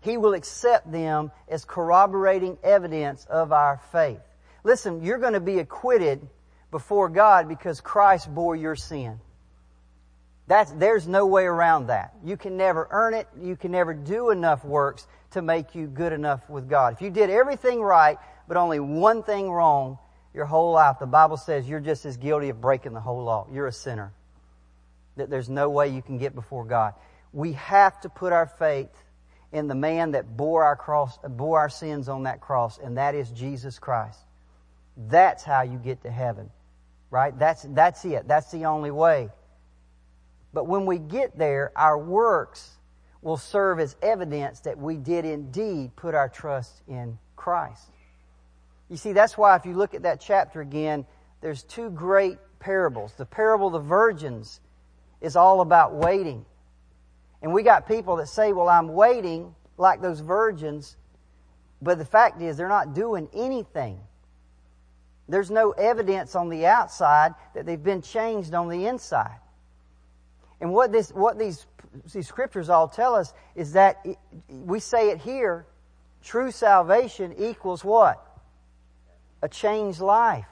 He 0.00 0.18
will 0.18 0.34
accept 0.34 0.92
them 0.92 1.30
as 1.48 1.64
corroborating 1.64 2.58
evidence 2.62 3.24
of 3.24 3.52
our 3.52 3.80
faith. 3.90 4.20
Listen, 4.62 5.02
you're 5.02 5.18
going 5.18 5.32
to 5.32 5.40
be 5.40 5.60
acquitted 5.60 6.26
before 6.70 7.08
God 7.08 7.48
because 7.48 7.80
Christ 7.80 8.34
bore 8.34 8.54
your 8.54 8.76
sin. 8.76 9.18
That's, 10.46 10.70
there's 10.72 11.08
no 11.08 11.26
way 11.26 11.44
around 11.44 11.86
that. 11.86 12.14
You 12.22 12.36
can 12.36 12.56
never 12.56 12.86
earn 12.90 13.14
it. 13.14 13.28
You 13.40 13.56
can 13.56 13.72
never 13.72 13.94
do 13.94 14.30
enough 14.30 14.64
works 14.64 15.06
to 15.30 15.42
make 15.42 15.74
you 15.74 15.86
good 15.86 16.12
enough 16.12 16.48
with 16.50 16.68
God. 16.68 16.92
If 16.92 17.02
you 17.02 17.10
did 17.10 17.30
everything 17.30 17.80
right, 17.80 18.18
but 18.46 18.56
only 18.56 18.78
one 18.78 19.22
thing 19.22 19.50
wrong 19.50 19.98
your 20.34 20.44
whole 20.44 20.72
life, 20.72 20.98
the 20.98 21.06
Bible 21.06 21.36
says 21.36 21.68
you're 21.68 21.80
just 21.80 22.04
as 22.04 22.16
guilty 22.16 22.48
of 22.48 22.60
breaking 22.60 22.92
the 22.92 23.00
whole 23.00 23.22
law. 23.22 23.46
You're 23.52 23.68
a 23.68 23.72
sinner. 23.72 24.12
That 25.16 25.30
there's 25.30 25.48
no 25.48 25.70
way 25.70 25.88
you 25.88 26.02
can 26.02 26.18
get 26.18 26.34
before 26.34 26.64
God. 26.64 26.94
We 27.32 27.52
have 27.52 28.00
to 28.00 28.08
put 28.08 28.32
our 28.32 28.46
faith 28.46 28.90
in 29.52 29.68
the 29.68 29.74
man 29.76 30.10
that 30.10 30.36
bore 30.36 30.64
our 30.64 30.76
cross, 30.76 31.16
bore 31.22 31.60
our 31.60 31.68
sins 31.68 32.08
on 32.08 32.24
that 32.24 32.40
cross, 32.40 32.78
and 32.78 32.98
that 32.98 33.14
is 33.14 33.30
Jesus 33.30 33.78
Christ. 33.78 34.18
That's 34.96 35.44
how 35.44 35.62
you 35.62 35.78
get 35.78 36.02
to 36.02 36.10
heaven. 36.10 36.50
Right? 37.10 37.36
That's, 37.38 37.62
that's 37.62 38.04
it. 38.04 38.26
That's 38.26 38.50
the 38.50 38.64
only 38.64 38.90
way. 38.90 39.30
But 40.54 40.68
when 40.68 40.86
we 40.86 40.98
get 40.98 41.36
there, 41.36 41.72
our 41.74 41.98
works 41.98 42.78
will 43.20 43.36
serve 43.36 43.80
as 43.80 43.96
evidence 44.00 44.60
that 44.60 44.78
we 44.78 44.96
did 44.96 45.24
indeed 45.24 45.96
put 45.96 46.14
our 46.14 46.28
trust 46.28 46.80
in 46.86 47.18
Christ. 47.34 47.90
You 48.88 48.96
see, 48.96 49.12
that's 49.12 49.36
why 49.36 49.56
if 49.56 49.66
you 49.66 49.74
look 49.74 49.94
at 49.94 50.02
that 50.02 50.20
chapter 50.20 50.60
again, 50.60 51.04
there's 51.40 51.64
two 51.64 51.90
great 51.90 52.38
parables. 52.60 53.14
The 53.14 53.26
parable 53.26 53.66
of 53.66 53.72
the 53.72 53.80
virgins 53.80 54.60
is 55.20 55.34
all 55.36 55.60
about 55.60 55.94
waiting. 55.94 56.44
And 57.42 57.52
we 57.52 57.62
got 57.62 57.88
people 57.88 58.16
that 58.16 58.28
say, 58.28 58.52
well, 58.52 58.68
I'm 58.68 58.88
waiting 58.88 59.54
like 59.76 60.00
those 60.00 60.20
virgins, 60.20 60.96
but 61.82 61.98
the 61.98 62.04
fact 62.04 62.40
is 62.40 62.56
they're 62.56 62.68
not 62.68 62.94
doing 62.94 63.28
anything. 63.34 63.98
There's 65.28 65.50
no 65.50 65.72
evidence 65.72 66.36
on 66.36 66.48
the 66.48 66.66
outside 66.66 67.34
that 67.54 67.66
they've 67.66 67.82
been 67.82 68.02
changed 68.02 68.54
on 68.54 68.68
the 68.68 68.86
inside. 68.86 69.40
And 70.60 70.72
what 70.72 70.92
this, 70.92 71.10
what 71.10 71.38
these, 71.38 71.66
these 72.12 72.28
scriptures 72.28 72.70
all 72.70 72.88
tell 72.88 73.14
us 73.14 73.32
is 73.54 73.72
that 73.72 74.00
it, 74.04 74.18
we 74.48 74.80
say 74.80 75.10
it 75.10 75.18
here, 75.18 75.66
true 76.22 76.50
salvation 76.50 77.34
equals 77.38 77.84
what? 77.84 78.24
A 79.42 79.48
changed 79.48 80.00
life. 80.00 80.46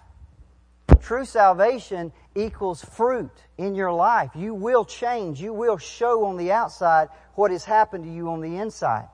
True 1.01 1.25
salvation 1.25 2.13
equals 2.35 2.85
fruit 2.85 3.33
in 3.59 3.75
your 3.75 3.93
life. 3.93 4.31
You 4.35 4.55
will 4.55 4.85
change. 4.85 5.41
You 5.41 5.53
will 5.53 5.79
show 5.79 6.27
on 6.27 6.37
the 6.37 6.53
outside 6.53 7.09
what 7.35 7.51
has 7.51 7.65
happened 7.65 8.05
to 8.05 8.11
you 8.11 8.29
on 8.29 8.41
the 8.41 8.57
inside. 8.57 9.09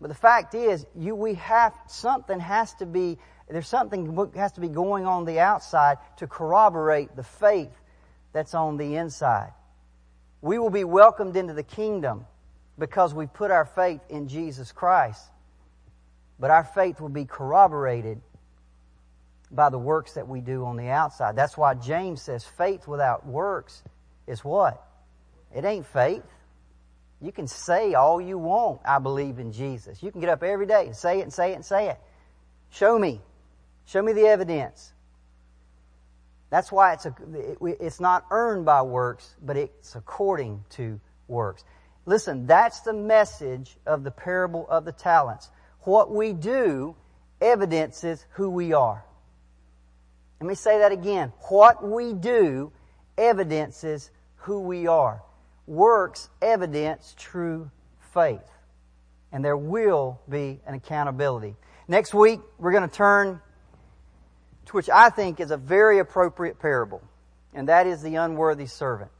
But 0.00 0.08
the 0.08 0.14
fact 0.14 0.54
is, 0.54 0.86
you, 0.96 1.14
we 1.14 1.34
have, 1.34 1.74
something 1.86 2.40
has 2.40 2.72
to 2.74 2.86
be, 2.86 3.18
there's 3.48 3.68
something 3.68 4.30
has 4.34 4.52
to 4.52 4.60
be 4.60 4.68
going 4.68 5.04
on 5.04 5.24
the 5.24 5.40
outside 5.40 5.98
to 6.18 6.26
corroborate 6.26 7.14
the 7.16 7.22
faith 7.22 7.72
that's 8.32 8.54
on 8.54 8.76
the 8.76 8.96
inside. 8.96 9.52
We 10.42 10.58
will 10.58 10.70
be 10.70 10.84
welcomed 10.84 11.36
into 11.36 11.52
the 11.52 11.62
kingdom 11.62 12.26
because 12.78 13.12
we 13.12 13.26
put 13.26 13.50
our 13.50 13.64
faith 13.64 14.00
in 14.08 14.28
Jesus 14.28 14.72
Christ. 14.72 15.22
But 16.38 16.50
our 16.50 16.64
faith 16.64 17.00
will 17.00 17.10
be 17.10 17.26
corroborated 17.26 18.20
by 19.50 19.68
the 19.68 19.78
works 19.78 20.14
that 20.14 20.26
we 20.26 20.40
do 20.40 20.64
on 20.64 20.76
the 20.76 20.88
outside. 20.88 21.36
That's 21.36 21.56
why 21.56 21.74
James 21.74 22.22
says 22.22 22.44
faith 22.44 22.86
without 22.86 23.26
works 23.26 23.82
is 24.26 24.44
what? 24.44 24.82
It 25.54 25.64
ain't 25.64 25.86
faith. 25.86 26.22
You 27.20 27.32
can 27.32 27.46
say 27.46 27.92
all 27.92 28.20
you 28.20 28.38
want, 28.38 28.80
I 28.84 28.98
believe 28.98 29.38
in 29.38 29.52
Jesus. 29.52 30.02
You 30.02 30.10
can 30.10 30.20
get 30.20 30.30
up 30.30 30.42
every 30.42 30.66
day 30.66 30.86
and 30.86 30.96
say 30.96 31.18
it 31.18 31.22
and 31.22 31.32
say 31.32 31.52
it 31.52 31.56
and 31.56 31.64
say 31.64 31.90
it. 31.90 31.98
Show 32.70 32.98
me. 32.98 33.20
Show 33.84 34.00
me 34.00 34.12
the 34.12 34.26
evidence. 34.26 34.92
That's 36.50 36.72
why 36.72 36.94
it's, 36.94 37.06
a, 37.06 37.14
it's 37.62 38.00
not 38.00 38.26
earned 38.30 38.64
by 38.64 38.82
works, 38.82 39.36
but 39.40 39.56
it's 39.56 39.94
according 39.94 40.64
to 40.70 41.00
works. 41.28 41.64
Listen, 42.06 42.46
that's 42.46 42.80
the 42.80 42.92
message 42.92 43.76
of 43.86 44.02
the 44.02 44.10
parable 44.10 44.66
of 44.68 44.84
the 44.84 44.92
talents. 44.92 45.48
What 45.82 46.12
we 46.12 46.32
do 46.32 46.96
evidences 47.40 48.26
who 48.30 48.50
we 48.50 48.72
are. 48.72 49.04
Let 50.40 50.48
me 50.48 50.54
say 50.54 50.78
that 50.78 50.90
again. 50.90 51.32
What 51.48 51.86
we 51.86 52.14
do 52.14 52.72
evidences 53.16 54.10
who 54.36 54.60
we 54.60 54.86
are. 54.86 55.22
Works 55.66 56.30
evidence 56.42 57.14
true 57.16 57.70
faith. 58.12 58.42
And 59.30 59.44
there 59.44 59.56
will 59.56 60.20
be 60.28 60.60
an 60.66 60.74
accountability. 60.74 61.54
Next 61.86 62.12
week, 62.12 62.40
we're 62.58 62.72
going 62.72 62.88
to 62.88 62.94
turn 62.94 63.40
which 64.74 64.88
I 64.90 65.10
think 65.10 65.40
is 65.40 65.50
a 65.50 65.56
very 65.56 65.98
appropriate 65.98 66.58
parable, 66.58 67.02
and 67.54 67.68
that 67.68 67.86
is 67.86 68.02
the 68.02 68.16
unworthy 68.16 68.66
servant. 68.66 69.10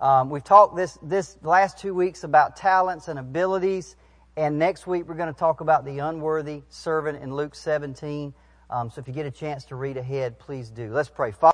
Um, 0.00 0.30
we've 0.30 0.44
talked 0.44 0.76
this 0.76 0.98
this 1.02 1.36
last 1.42 1.78
two 1.78 1.94
weeks 1.94 2.24
about 2.24 2.56
talents 2.56 3.08
and 3.08 3.18
abilities, 3.18 3.96
and 4.36 4.58
next 4.58 4.86
week 4.86 5.08
we're 5.08 5.14
going 5.14 5.32
to 5.32 5.38
talk 5.38 5.60
about 5.60 5.84
the 5.84 5.98
unworthy 5.98 6.62
servant 6.68 7.22
in 7.22 7.34
Luke 7.34 7.54
17. 7.54 8.34
Um, 8.70 8.90
so 8.90 9.00
if 9.00 9.08
you 9.08 9.14
get 9.14 9.26
a 9.26 9.30
chance 9.30 9.64
to 9.66 9.76
read 9.76 9.96
ahead, 9.96 10.38
please 10.38 10.70
do. 10.70 10.92
Let's 10.92 11.08
pray. 11.08 11.32
Father, 11.32 11.46